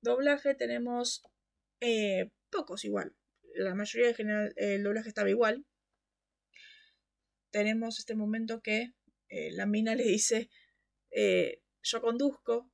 doblaje 0.02 0.56
tenemos 0.56 1.24
eh, 1.80 2.32
pocos 2.50 2.86
igual. 2.86 3.16
La 3.56 3.76
mayoría 3.76 4.08
de 4.08 4.14
general, 4.14 4.54
el 4.56 4.84
doblaje 4.84 5.10
estaba 5.10 5.30
igual. 5.30 5.66
Tenemos 7.52 8.00
este 8.00 8.16
momento 8.16 8.62
que 8.62 8.94
eh, 9.30 9.52
la 9.52 9.66
mina 9.66 9.96
le 9.96 10.04
dice: 10.04 10.50
eh, 11.12 11.62
Yo 11.84 12.02
conduzco. 12.02 12.72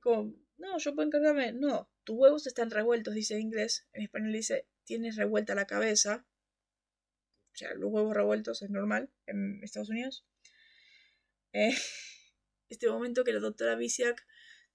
Como, 0.00 0.34
no, 0.60 0.78
yo 0.78 0.94
puedo 0.94 1.06
encargarme. 1.06 1.52
No, 1.52 1.90
tus 2.04 2.16
huevos 2.16 2.46
están 2.46 2.70
revueltos, 2.70 3.14
dice 3.14 3.34
en 3.34 3.40
inglés. 3.40 3.88
En 3.92 4.02
español 4.02 4.32
dice: 4.32 4.68
tienes 4.84 5.16
revuelta 5.16 5.54
la 5.54 5.66
cabeza, 5.66 6.26
o 7.52 7.56
sea, 7.56 7.74
los 7.74 7.90
huevos 7.90 8.14
revueltos 8.14 8.62
es 8.62 8.70
normal 8.70 9.10
en 9.26 9.62
Estados 9.62 9.88
Unidos. 9.88 10.24
Eh, 11.52 11.74
este 12.68 12.88
momento 12.88 13.24
que 13.24 13.32
la 13.32 13.40
doctora 13.40 13.74
Visiak 13.74 14.26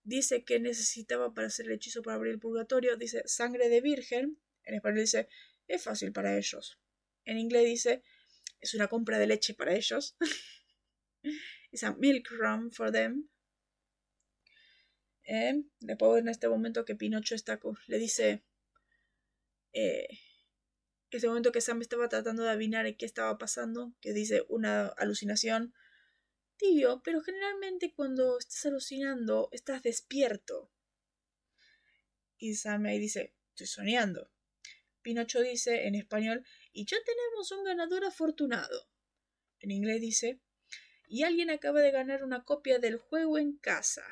dice 0.04 0.44
que 0.44 0.60
necesitaba 0.60 1.34
para 1.34 1.48
hacer 1.48 1.68
el 1.68 1.74
hechizo 1.74 2.02
para 2.02 2.16
abrir 2.16 2.34
el 2.34 2.40
purgatorio, 2.40 2.98
dice 2.98 3.24
sangre 3.26 3.70
de 3.70 3.82
virgen. 3.82 4.40
En 4.64 4.76
español 4.76 5.02
dice, 5.02 5.30
es 5.68 5.84
fácil 5.84 6.12
para 6.12 6.38
ellos. 6.38 6.80
En 7.24 7.38
inglés 7.38 7.66
dice, 7.66 8.04
es 8.60 8.74
una 8.74 8.88
compra 8.88 9.20
de 9.20 9.28
leche 9.28 9.54
para 9.54 9.76
ellos. 9.76 10.18
Es 11.72 11.84
a 11.84 11.94
milk 11.94 12.30
run 12.30 12.72
for 12.72 12.90
them. 12.90 13.28
Eh, 15.26 15.64
en 15.82 16.28
este 16.28 16.48
momento 16.48 16.86
que 16.86 16.96
Pinocho 16.96 17.36
está, 17.36 17.60
le 17.88 17.98
dice, 17.98 18.44
eh, 19.74 20.08
momento 21.24 21.52
que 21.52 21.62
Sam 21.62 21.82
estaba 21.82 22.10
tratando 22.10 22.44
de 22.44 22.50
adivinar 22.50 22.86
qué 22.98 23.06
estaba 23.06 23.38
pasando, 23.38 23.94
que 24.02 24.14
dice 24.14 24.44
una 24.50 24.88
alucinación, 24.88 25.74
tibio, 26.58 27.02
pero 27.04 27.22
generalmente 27.22 27.94
cuando 27.94 28.38
estás 28.38 28.66
alucinando 28.66 29.50
estás 29.52 29.82
despierto. 29.82 30.72
Y 32.38 32.56
Sam 32.56 32.86
ahí 32.86 33.00
dice, 33.00 33.34
estoy 33.50 33.68
soñando. 33.68 34.30
Pinocho 35.02 35.42
dice 35.42 35.88
en 35.88 35.96
español, 35.96 36.46
y 36.72 36.86
ya 36.86 36.98
tenemos 37.06 37.52
un 37.52 37.64
ganador 37.64 38.06
afortunado. 38.06 38.90
En 39.60 39.72
inglés 39.72 40.02
dice, 40.02 40.42
y 41.08 41.24
alguien 41.24 41.50
acaba 41.50 41.82
de 41.82 41.92
ganar 41.92 42.24
una 42.24 42.44
copia 42.44 42.80
del 42.80 42.98
juego 42.98 43.38
en 43.38 43.58
casa. 43.58 44.04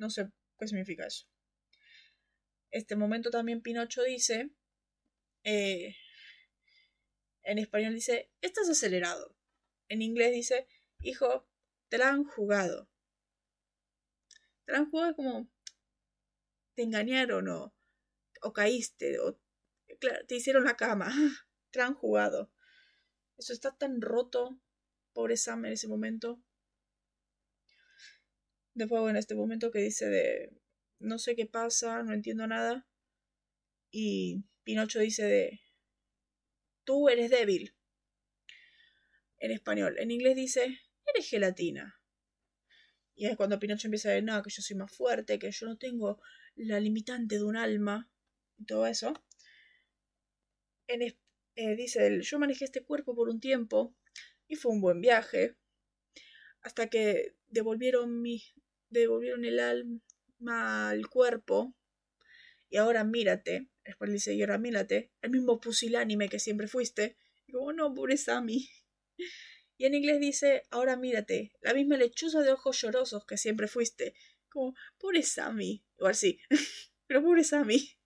No 0.00 0.10
sé 0.10 0.28
qué 0.58 0.66
significa 0.66 1.06
eso 1.06 1.30
este 2.70 2.96
momento 2.96 3.30
también 3.30 3.62
Pinocho 3.62 4.02
dice, 4.02 4.50
eh, 5.44 5.96
en 7.42 7.58
español 7.58 7.94
dice, 7.94 8.30
estás 8.40 8.68
acelerado. 8.68 9.36
En 9.88 10.02
inglés 10.02 10.32
dice, 10.32 10.68
hijo, 11.00 11.48
te 11.88 11.98
la 11.98 12.10
han 12.10 12.24
jugado. 12.24 12.88
Te 14.64 14.76
han 14.76 14.88
jugado 14.88 15.16
como, 15.16 15.50
te 16.74 16.82
engañaron 16.82 17.48
o, 17.48 17.74
o 18.42 18.52
caíste, 18.52 19.18
o 19.18 19.40
te 20.28 20.34
hicieron 20.34 20.64
la 20.64 20.76
cama, 20.76 21.10
te 21.70 21.80
la 21.80 21.86
han 21.86 21.94
jugado. 21.94 22.52
Eso 23.36 23.52
está 23.52 23.76
tan 23.76 24.00
roto, 24.00 24.60
pobre 25.12 25.36
Sam 25.36 25.64
en 25.64 25.72
ese 25.72 25.88
momento. 25.88 26.40
Después, 28.74 29.00
bueno, 29.02 29.18
este 29.18 29.34
momento 29.34 29.70
que 29.70 29.80
dice 29.80 30.06
de 30.06 30.52
no 31.00 31.18
sé 31.18 31.34
qué 31.34 31.46
pasa, 31.46 32.02
no 32.02 32.12
entiendo 32.12 32.46
nada. 32.46 32.86
Y 33.90 34.44
Pinocho 34.62 35.00
dice 35.00 35.24
de 35.24 35.60
tú 36.84 37.08
eres 37.08 37.30
débil. 37.30 37.74
En 39.38 39.50
español. 39.50 39.96
En 39.98 40.10
inglés 40.10 40.36
dice 40.36 40.80
eres 41.06 41.28
gelatina. 41.28 42.00
Y 43.14 43.26
es 43.26 43.36
cuando 43.36 43.58
Pinocho 43.58 43.88
empieza 43.88 44.08
a 44.08 44.12
decir, 44.12 44.24
no, 44.24 44.42
que 44.42 44.50
yo 44.50 44.62
soy 44.62 44.76
más 44.76 44.92
fuerte, 44.92 45.38
que 45.38 45.50
yo 45.50 45.66
no 45.66 45.76
tengo 45.76 46.20
la 46.54 46.80
limitante 46.80 47.36
de 47.36 47.44
un 47.44 47.56
alma. 47.56 48.10
Y 48.58 48.64
todo 48.66 48.86
eso. 48.86 49.12
En, 50.86 51.02
eh, 51.02 51.76
dice 51.76 52.20
yo 52.22 52.38
manejé 52.38 52.64
este 52.64 52.82
cuerpo 52.84 53.14
por 53.14 53.28
un 53.28 53.40
tiempo 53.40 53.94
y 54.48 54.56
fue 54.56 54.72
un 54.72 54.80
buen 54.80 55.00
viaje. 55.00 55.56
Hasta 56.62 56.88
que 56.88 57.36
devolvieron 57.48 58.20
mi, 58.20 58.42
devolvieron 58.90 59.44
el 59.44 59.60
alma 59.60 60.90
al 60.90 61.08
cuerpo. 61.08 61.74
Y 62.68 62.76
ahora 62.76 63.04
mírate. 63.04 63.68
Después 63.84 64.12
dice, 64.12 64.34
y 64.34 64.42
ahora 64.42 64.58
mírate. 64.58 65.10
El 65.22 65.30
mismo 65.30 65.60
pusilánime 65.60 66.28
que 66.28 66.38
siempre 66.38 66.68
fuiste. 66.68 67.16
Y 67.46 67.52
como, 67.52 67.72
no, 67.72 67.92
pobre 67.94 68.16
Sammy. 68.16 68.68
Y 69.76 69.86
en 69.86 69.94
inglés 69.94 70.20
dice, 70.20 70.64
ahora 70.70 70.96
mírate. 70.96 71.52
La 71.60 71.74
misma 71.74 71.96
lechuza 71.96 72.42
de 72.42 72.52
ojos 72.52 72.80
llorosos 72.80 73.24
que 73.24 73.38
siempre 73.38 73.66
fuiste. 73.66 74.14
Como, 74.48 74.74
pobre 74.98 75.22
Sammy. 75.22 75.82
Igual 75.96 76.14
sí. 76.14 76.38
Pero 77.06 77.22
pobre 77.22 77.44
Sammy. 77.44 77.96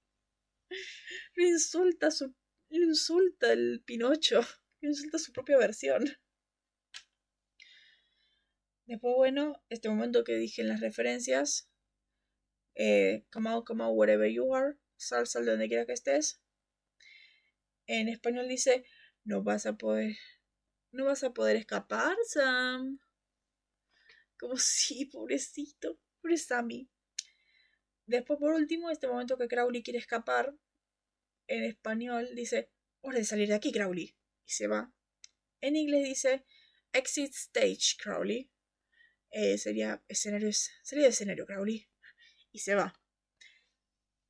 Le 1.34 1.48
insulta 1.48 2.10
su. 2.10 2.34
Le 2.70 2.84
insulta 2.84 3.52
el 3.52 3.82
Pinocho. 3.84 4.40
Le 4.80 4.88
insulta 4.90 5.18
su 5.18 5.32
propia 5.32 5.58
versión. 5.58 6.04
Después, 8.86 9.14
bueno, 9.16 9.62
este 9.70 9.88
momento 9.88 10.24
que 10.24 10.34
dije 10.34 10.60
en 10.60 10.68
las 10.68 10.80
referencias, 10.80 11.70
eh, 12.74 13.24
come 13.32 13.48
out, 13.48 13.64
come 13.64 13.82
out, 13.82 13.94
wherever 13.96 14.30
you 14.30 14.54
are, 14.54 14.76
sal, 14.96 15.26
sal 15.26 15.44
de 15.44 15.52
donde 15.52 15.68
quiera 15.68 15.86
que 15.86 15.92
estés. 15.92 16.42
En 17.86 18.08
español 18.08 18.48
dice, 18.48 18.84
no 19.24 19.42
vas 19.42 19.64
a 19.64 19.76
poder, 19.78 20.16
no 20.92 21.06
vas 21.06 21.24
a 21.24 21.32
poder 21.32 21.56
escapar, 21.56 22.16
Sam. 22.26 23.00
Como 24.38 24.56
si, 24.58 25.06
pobrecito, 25.06 25.98
pobre 26.20 26.36
Sammy. 26.36 26.90
Después, 28.06 28.38
por 28.38 28.52
último, 28.52 28.90
este 28.90 29.06
momento 29.06 29.38
que 29.38 29.48
Crowley 29.48 29.82
quiere 29.82 29.98
escapar, 29.98 30.54
en 31.46 31.64
español 31.64 32.34
dice, 32.34 32.70
hora 33.00 33.18
de 33.18 33.24
salir 33.24 33.48
de 33.48 33.54
aquí, 33.54 33.72
Crowley. 33.72 34.14
Y 34.46 34.52
se 34.52 34.66
va. 34.66 34.92
En 35.62 35.76
inglés 35.76 36.04
dice, 36.04 36.44
exit 36.92 37.32
stage, 37.32 37.96
Crowley. 37.98 38.50
Eh, 39.36 39.58
sería 39.58 40.00
escenario, 40.06 40.48
sería 40.52 41.08
escenario 41.08 41.44
Crowley. 41.44 41.88
Y 42.52 42.60
se 42.60 42.76
va. 42.76 42.94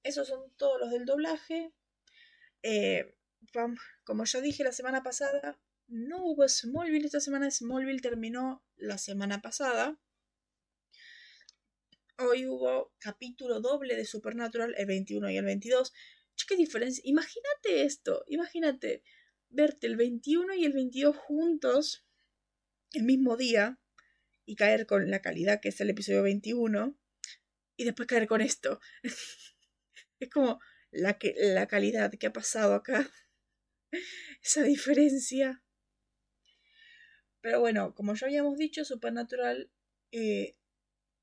Esos 0.03 0.29
son 0.29 0.57
todos 0.57 0.81
los 0.81 0.91
del 0.91 1.05
doblaje. 1.05 1.75
Eh, 2.63 3.15
como 4.05 4.25
yo 4.25 4.41
dije 4.41 4.65
la 4.65 4.73
semana 4.73 5.03
pasada, 5.03 5.61
no 5.89 6.25
hubo 6.25 6.49
Smallville 6.49 7.05
esta 7.05 7.21
semana. 7.21 7.51
Smallville 7.51 8.01
terminó 8.01 8.65
la 8.77 8.97
semana 8.97 9.43
pasada. 9.43 10.01
Hoy 12.17 12.47
hubo 12.47 12.95
capítulo 12.99 13.61
doble 13.61 13.97
de 13.97 14.07
Supernatural, 14.07 14.75
el 14.79 14.87
21 14.87 15.31
y 15.31 15.37
el 15.37 15.45
22. 15.45 15.93
¿Qué 16.49 16.57
diferencia? 16.57 17.03
Imagínate 17.05 17.85
esto, 17.85 18.25
imagínate 18.29 19.03
verte 19.51 19.87
el 19.87 19.97
21 19.97 20.55
y 20.55 20.65
el 20.65 20.73
22 20.73 21.15
juntos 21.15 22.07
el 22.93 23.03
mismo 23.03 23.37
día 23.37 23.79
y 24.47 24.57
caer 24.57 24.87
con 24.87 25.11
la 25.11 25.21
calidad 25.21 25.61
que 25.61 25.71
es 25.71 25.81
el 25.81 25.91
episodio 25.91 26.23
21 26.23 26.99
y 27.77 27.85
después 27.85 28.07
caer 28.07 28.27
con 28.27 28.41
esto. 28.41 28.81
es 30.21 30.31
como 30.31 30.61
la, 30.91 31.19
que, 31.19 31.35
la 31.37 31.67
calidad 31.67 32.13
que 32.13 32.27
ha 32.27 32.33
pasado 32.33 32.75
acá. 32.75 33.11
Esa 34.43 34.63
diferencia. 34.63 35.63
Pero 37.41 37.61
bueno, 37.61 37.95
como 37.95 38.15
ya 38.15 38.27
habíamos 38.27 38.57
dicho, 38.57 38.85
Supernatural 38.85 39.71
eh, 40.13 40.57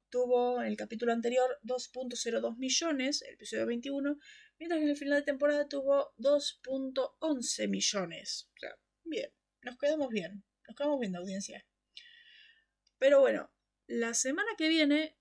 tuvo 0.10 0.62
en 0.62 0.68
el 0.68 0.78
capítulo 0.78 1.14
anterior 1.14 1.60
2.02 1.64 2.58
millones, 2.58 3.24
el 3.24 3.34
episodio 3.34 3.66
21, 3.66 4.20
mientras 4.60 4.80
que 4.80 4.84
en 4.84 4.90
el 4.90 4.98
final 4.98 5.20
de 5.20 5.26
temporada 5.26 5.68
tuvo 5.68 6.14
2.11 6.18 7.68
millones. 7.70 8.50
O 8.56 8.60
sea, 8.60 8.76
bien, 9.04 9.34
nos 9.64 9.78
quedamos 9.78 10.10
bien, 10.10 10.44
nos 10.68 10.76
quedamos 10.76 11.00
bien 11.00 11.14
de 11.14 11.18
audiencia. 11.18 11.66
Pero 13.02 13.20
bueno, 13.20 13.52
la 13.88 14.14
semana 14.14 14.52
que 14.56 14.70
viene, 14.70 15.18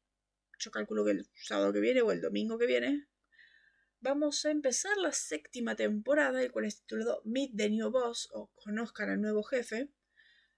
yo 0.59 0.71
calculo 0.71 1.03
que 1.03 1.13
el 1.13 1.27
sábado 1.35 1.73
que 1.73 1.81
viene 1.81 2.03
o 2.03 2.13
el 2.13 2.21
domingo 2.21 2.59
que 2.59 2.67
viene, 2.67 3.09
vamos 4.01 4.45
a 4.45 4.51
empezar 4.51 4.99
la 4.99 5.13
séptima 5.13 5.77
temporada, 5.77 6.43
el 6.43 6.53
cual 6.53 6.67
es 6.67 6.83
titulado 6.83 7.23
Meet 7.25 7.57
the 7.57 7.71
New 7.71 7.91
Boss 7.91 8.29
o 8.35 8.51
Conozcan 8.55 9.09
al 9.09 9.23
nuevo 9.23 9.43
jefe. 9.43 9.89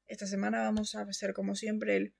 Esta 0.08 0.26
semana 0.26 0.62
vamos 0.62 0.96
a 0.96 1.02
hacer 1.02 1.32
como 1.32 1.54
siempre 1.54 1.94
el 1.94 2.14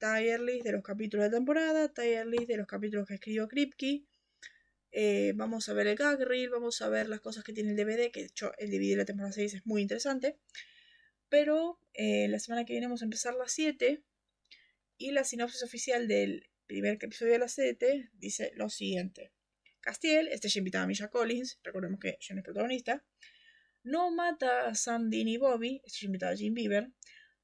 tier 0.00 0.40
list 0.40 0.64
de 0.64 0.72
los 0.72 0.82
capítulos 0.82 1.26
de 1.26 1.36
temporada, 1.36 1.94
tier 1.94 2.26
list 2.26 2.48
de 2.48 2.56
los 2.56 2.66
capítulos 2.66 3.06
que 3.06 3.14
escribió 3.14 3.46
Kripke. 3.46 4.08
Eh, 4.90 5.34
vamos 5.36 5.68
a 5.68 5.72
ver 5.72 5.86
el 5.86 5.94
gag 5.94 6.18
reel, 6.18 6.50
vamos 6.50 6.82
a 6.82 6.88
ver 6.88 7.08
las 7.08 7.20
cosas 7.20 7.44
que 7.44 7.52
tiene 7.52 7.70
el 7.70 7.76
DVD, 7.76 8.10
que 8.10 8.22
de 8.22 8.26
hecho 8.26 8.50
el 8.58 8.72
DVD 8.72 8.90
de 8.90 8.96
la 8.96 9.04
temporada 9.04 9.32
6 9.32 9.54
es 9.54 9.66
muy 9.66 9.82
interesante. 9.82 10.40
Pero 11.28 11.78
eh, 11.94 12.26
la 12.26 12.40
semana 12.40 12.64
que 12.64 12.72
viene 12.72 12.88
vamos 12.88 13.02
a 13.02 13.04
empezar 13.04 13.34
la 13.34 13.46
7 13.46 14.02
y 14.98 15.12
la 15.12 15.24
sinopsis 15.24 15.62
oficial 15.62 16.08
del 16.08 16.50
primer 16.66 16.98
episodio 17.00 17.32
de 17.32 17.38
la 17.38 17.48
7 17.48 18.10
dice 18.14 18.52
lo 18.56 18.68
siguiente. 18.68 19.32
Castiel, 19.80 20.28
ya 20.28 20.58
invitado 20.58 20.84
a 20.84 20.86
Misha 20.88 21.08
Collins, 21.08 21.60
recordemos 21.62 22.00
que 22.00 22.18
Jen 22.20 22.38
es 22.38 22.44
protagonista, 22.44 23.06
no 23.84 24.10
mata 24.10 24.66
a 24.66 24.74
Sam, 24.74 25.08
Dean 25.08 25.28
y 25.28 25.38
Bobby, 25.38 25.80
ya 25.86 26.06
invitado 26.06 26.34
a 26.34 26.36
Jim 26.36 26.52
Beaver, 26.52 26.92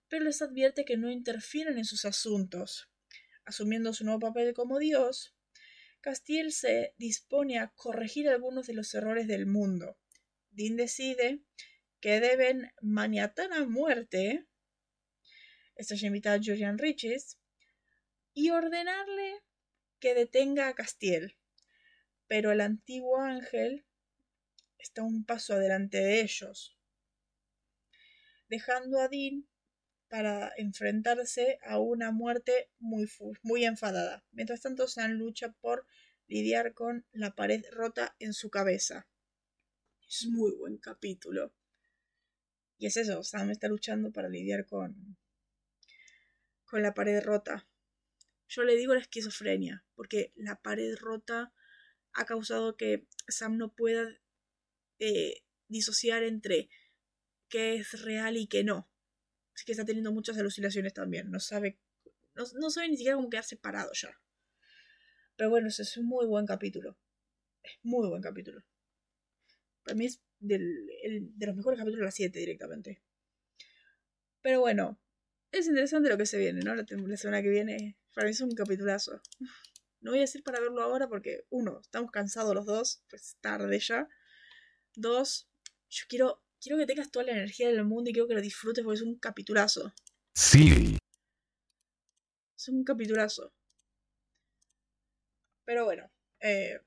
pero 0.08 0.24
les 0.24 0.42
advierte 0.42 0.84
que 0.84 0.96
no 0.96 1.10
interfieren 1.10 1.78
en 1.78 1.84
sus 1.84 2.04
asuntos. 2.04 2.90
Asumiendo 3.44 3.94
su 3.94 4.04
nuevo 4.04 4.20
papel 4.20 4.52
como 4.52 4.78
Dios, 4.78 5.34
Castiel 6.00 6.52
se 6.52 6.94
dispone 6.98 7.58
a 7.58 7.68
corregir 7.68 8.28
algunos 8.28 8.66
de 8.66 8.74
los 8.74 8.92
errores 8.94 9.26
del 9.26 9.46
mundo. 9.46 9.96
Dean 10.50 10.76
decide 10.76 11.40
que 12.00 12.20
deben 12.20 12.72
maniatar 12.82 13.52
a 13.52 13.64
muerte. 13.64 14.46
Esta 15.76 15.94
ya 15.94 16.08
invitado 16.08 16.36
a 16.36 16.44
Julian 16.44 16.78
Riches 16.78 17.38
y 18.34 18.50
ordenarle 18.50 19.42
que 20.00 20.14
detenga 20.14 20.68
a 20.68 20.74
Castiel. 20.74 21.38
Pero 22.26 22.52
el 22.52 22.60
antiguo 22.60 23.20
ángel 23.20 23.86
está 24.78 25.02
un 25.02 25.24
paso 25.24 25.54
adelante 25.54 25.98
de 25.98 26.20
ellos, 26.20 26.76
dejando 28.48 29.00
a 29.00 29.08
Dean 29.08 29.46
para 30.08 30.52
enfrentarse 30.56 31.58
a 31.62 31.78
una 31.78 32.12
muerte 32.12 32.70
muy, 32.78 33.64
enfadada. 33.64 34.24
Mientras 34.30 34.60
tanto, 34.60 34.86
Sam 34.88 35.12
lucha 35.12 35.52
por 35.60 35.86
lidiar 36.26 36.74
con 36.74 37.06
la 37.12 37.34
pared 37.34 37.64
rota 37.72 38.14
en 38.18 38.32
su 38.32 38.50
cabeza. 38.50 39.08
Es 40.08 40.26
muy 40.26 40.52
buen 40.52 40.78
capítulo. 40.78 41.52
Y 42.78 42.86
es 42.86 42.96
eso, 42.96 43.22
Sam 43.22 43.50
está 43.50 43.68
luchando 43.68 44.12
para 44.12 44.28
lidiar 44.28 44.66
con, 44.66 45.16
con 46.64 46.82
la 46.82 46.94
pared 46.94 47.22
rota. 47.22 47.66
Yo 48.54 48.62
le 48.62 48.76
digo 48.76 48.94
la 48.94 49.00
esquizofrenia, 49.00 49.84
porque 49.96 50.32
la 50.36 50.62
pared 50.62 50.94
rota 50.96 51.52
ha 52.12 52.24
causado 52.24 52.76
que 52.76 53.08
Sam 53.26 53.58
no 53.58 53.74
pueda 53.74 54.06
eh, 55.00 55.42
disociar 55.66 56.22
entre 56.22 56.68
qué 57.48 57.74
es 57.74 58.02
real 58.02 58.36
y 58.36 58.46
qué 58.46 58.62
no. 58.62 58.88
Así 59.54 59.64
que 59.64 59.72
está 59.72 59.84
teniendo 59.84 60.12
muchas 60.12 60.38
alucinaciones 60.38 60.94
también. 60.94 61.32
No 61.32 61.40
sabe, 61.40 61.80
no, 62.36 62.70
sabe 62.70 62.88
ni 62.88 62.96
siquiera 62.96 63.16
cómo 63.16 63.28
quedar 63.28 63.44
separado 63.44 63.90
ya. 63.92 64.20
Pero 65.36 65.50
bueno, 65.50 65.66
ese 65.66 65.82
es 65.82 65.96
un 65.96 66.06
muy 66.06 66.26
buen 66.26 66.46
capítulo. 66.46 66.96
Es 67.60 67.72
muy 67.82 68.08
buen 68.08 68.22
capítulo. 68.22 68.62
Para 69.82 69.96
mí 69.96 70.06
es 70.06 70.20
del, 70.38 70.86
de 71.36 71.46
los 71.46 71.56
mejores 71.56 71.78
capítulos 71.78 72.02
de 72.02 72.06
la 72.06 72.12
7 72.12 72.38
directamente. 72.38 73.02
Pero 74.42 74.60
bueno, 74.60 75.00
es 75.58 75.66
interesante 75.68 76.08
lo 76.08 76.18
que 76.18 76.26
se 76.26 76.38
viene, 76.38 76.60
¿no? 76.60 76.74
La, 76.74 76.84
la 76.88 77.16
semana 77.16 77.42
que 77.42 77.48
viene 77.48 77.96
para 78.14 78.26
mí 78.26 78.32
es 78.32 78.40
un 78.40 78.54
capitulazo. 78.54 79.20
No 80.00 80.10
voy 80.10 80.18
a 80.18 80.22
decir 80.22 80.42
para 80.42 80.60
verlo 80.60 80.82
ahora 80.82 81.08
porque, 81.08 81.46
uno, 81.50 81.80
estamos 81.80 82.10
cansados 82.10 82.54
los 82.54 82.66
dos, 82.66 83.02
pues 83.08 83.36
tarde 83.40 83.78
ya. 83.78 84.08
Dos, 84.94 85.48
yo 85.88 86.04
quiero, 86.08 86.42
quiero 86.60 86.78
que 86.78 86.86
tengas 86.86 87.10
toda 87.10 87.24
la 87.26 87.32
energía 87.32 87.68
del 87.68 87.84
mundo 87.84 88.10
y 88.10 88.12
quiero 88.12 88.28
que 88.28 88.34
lo 88.34 88.40
disfrutes 88.40 88.84
porque 88.84 88.96
es 88.96 89.02
un 89.02 89.18
capitulazo. 89.18 89.94
Sí. 90.34 90.98
Es 92.56 92.68
un 92.68 92.84
capitulazo. 92.84 93.52
Pero 95.64 95.84
bueno, 95.84 96.10
eh, 96.40 96.80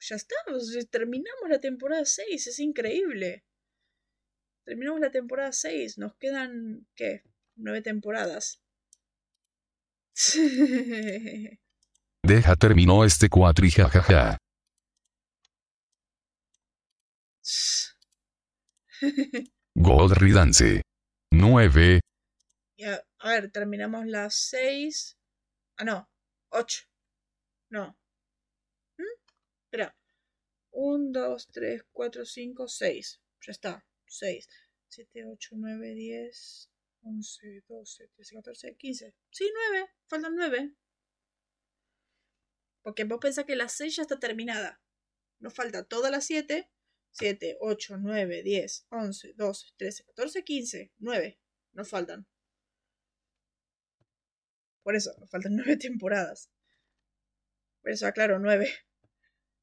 ya 0.00 0.16
estamos, 0.16 0.74
terminamos 0.90 1.48
la 1.48 1.60
temporada 1.60 2.04
6, 2.04 2.46
es 2.46 2.58
increíble. 2.60 3.44
Terminamos 4.64 5.00
la 5.00 5.10
temporada 5.10 5.52
6, 5.52 5.98
nos 5.98 6.16
quedan, 6.16 6.86
¿qué? 6.94 7.22
Nueve 7.56 7.82
temporadas. 7.82 8.62
Deja 12.22 12.56
terminó 12.56 13.04
este 13.04 13.28
cuatri 13.28 13.70
jajaja. 13.70 14.38
God 19.74 20.12
Ridance. 20.14 20.82
9. 21.32 22.00
Ya, 22.78 23.02
a 23.18 23.30
ver, 23.30 23.50
terminamos 23.50 24.06
las 24.06 24.34
6. 24.34 25.16
Ah, 25.76 25.84
no. 25.84 26.08
8. 26.50 26.84
No. 27.70 27.96
¿Mm? 28.98 29.04
Espera. 29.64 29.94
1, 30.72 31.10
2, 31.12 31.48
3, 31.52 31.82
4, 31.92 32.24
5, 32.24 32.68
6. 32.68 33.20
Ya 33.46 33.52
está. 33.52 33.84
6. 34.06 34.48
7, 34.88 35.24
8, 35.26 35.50
9, 35.56 35.94
10, 35.94 36.70
11, 37.06 37.62
12, 37.68 38.08
13, 38.16 38.34
14, 38.34 38.76
15. 38.76 39.14
Sí, 39.30 39.50
9. 39.70 39.90
Faltan 40.06 40.34
9. 40.34 40.74
Porque 42.82 43.04
vos 43.04 43.18
pensás 43.20 43.44
que 43.44 43.54
la 43.54 43.68
6 43.68 43.96
ya 43.96 44.02
está 44.02 44.18
terminada. 44.18 44.80
Nos 45.38 45.54
falta 45.54 45.84
toda 45.84 46.10
la 46.10 46.20
7. 46.20 46.68
7, 47.12 47.58
8, 47.60 47.96
9, 47.98 48.42
10, 48.42 48.86
11, 48.90 49.32
12, 49.36 49.66
13, 49.76 50.04
14, 50.04 50.44
15. 50.44 50.92
9. 50.98 51.40
Nos 51.72 51.88
faltan. 51.88 52.26
Por 54.82 54.96
eso, 54.96 55.14
nos 55.18 55.30
faltan 55.30 55.56
9 55.56 55.76
temporadas. 55.78 56.50
Por 57.82 57.92
eso, 57.92 58.06
aclaro, 58.06 58.38
9. 58.40 58.68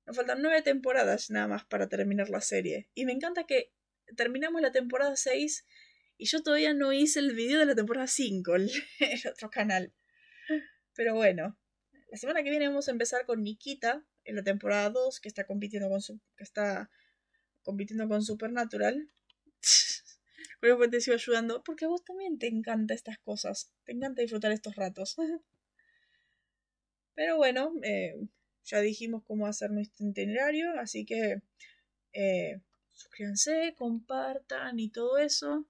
Nos 0.06 0.15
faltan 0.15 0.41
9 0.41 0.61
temporadas 0.61 1.30
nada 1.30 1.48
más 1.48 1.65
para 1.65 1.90
terminar 1.90 2.30
la 2.30 2.41
serie. 2.41 2.90
Y 2.94 3.06
me 3.06 3.11
encanta 3.11 3.45
que 3.45 3.74
terminamos 4.15 4.61
la 4.61 4.72
temporada 4.72 5.15
6 5.15 5.65
y 6.18 6.26
yo 6.26 6.41
todavía 6.41 6.73
no 6.73 6.94
hice 6.94 7.19
el 7.19 7.34
video 7.34 7.60
de 7.60 7.65
la 7.65 7.76
temporada 7.76 8.07
5 8.07 8.56
en 8.56 8.69
el 8.99 9.27
otro 9.30 9.49
canal. 9.49 9.94
Pero 10.95 11.15
bueno, 11.15 11.57
la 12.10 12.18
semana 12.18 12.44
que 12.44 12.49
viene 12.49 12.68
vamos 12.68 12.88
a 12.88 12.91
empezar 12.91 13.26
con 13.26 13.41
Nikita 13.41 14.06
en 14.26 14.35
la 14.35 14.44
temporada 14.44 14.90
2 14.90 15.19
que 15.19 15.27
está 15.27 15.45
compitiendo 15.45 15.90
con 15.90 16.02
su, 16.02 16.19
que 16.38 16.44
está 16.44 16.90
compitiendo 17.64 18.07
con 18.07 18.23
Supernatural. 18.23 19.10
Creo 20.60 20.90
te 20.90 21.02
sigo 21.02 21.15
ayudando 21.15 21.64
porque 21.64 21.85
a 21.85 21.88
vos 21.90 22.06
también 22.06 22.38
te 22.40 22.48
encanta 22.48 22.94
estas 22.94 23.18
cosas. 23.19 23.73
Te 23.84 23.91
encanta 23.91 24.22
disfrutar 24.22 24.52
estos 24.52 24.76
ratos. 24.76 25.18
Pero 27.15 27.38
bueno, 27.38 27.73
eh, 27.84 28.15
ya 28.64 28.80
dijimos 28.80 29.23
cómo 29.23 29.45
hacer 29.45 29.72
nuestro 29.72 30.07
itinerario, 30.07 30.80
así 30.80 31.06
que 31.06 31.41
eh, 32.14 32.61
suscríbanse, 32.94 33.76
compartan 33.77 34.80
y 34.80 34.90
todo 34.90 35.18
eso. 35.18 35.68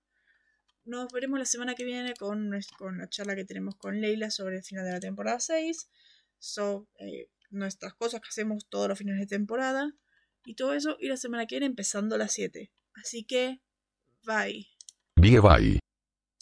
Nos 0.86 1.12
veremos 1.14 1.40
la 1.40 1.46
semana 1.46 1.76
que 1.76 1.86
viene 1.86 2.14
con, 2.14 2.50
la 2.52 3.10
charla 3.10 3.36
que 3.36 3.46
tenemos 3.46 3.76
con 3.76 4.02
Leila 4.02 4.30
sobre 4.30 4.58
el 4.58 4.64
final 4.64 4.86
de 4.86 4.92
la 4.92 5.00
temporada 5.00 5.40
6, 5.40 5.90
sobre 6.40 6.88
eh, 7.00 7.30
nuestras 7.52 7.94
cosas 7.94 8.20
que 8.20 8.28
hacemos 8.28 8.68
todos 8.68 8.90
los 8.90 8.98
fines 8.98 9.18
de 9.18 9.28
temporada 9.28 9.94
y 10.46 10.56
todo 10.56 10.74
eso. 10.74 10.98
Y 11.00 11.08
la 11.08 11.18
semana 11.18 11.46
que 11.46 11.56
viene 11.56 11.68
empezando 11.68 12.16
a 12.16 12.18
las 12.18 12.34
7. 12.34 12.72
Así 12.96 13.24
que, 13.24 13.62
bye. 14.26 14.68
Bye 15.16 15.40
bye. 15.40 15.83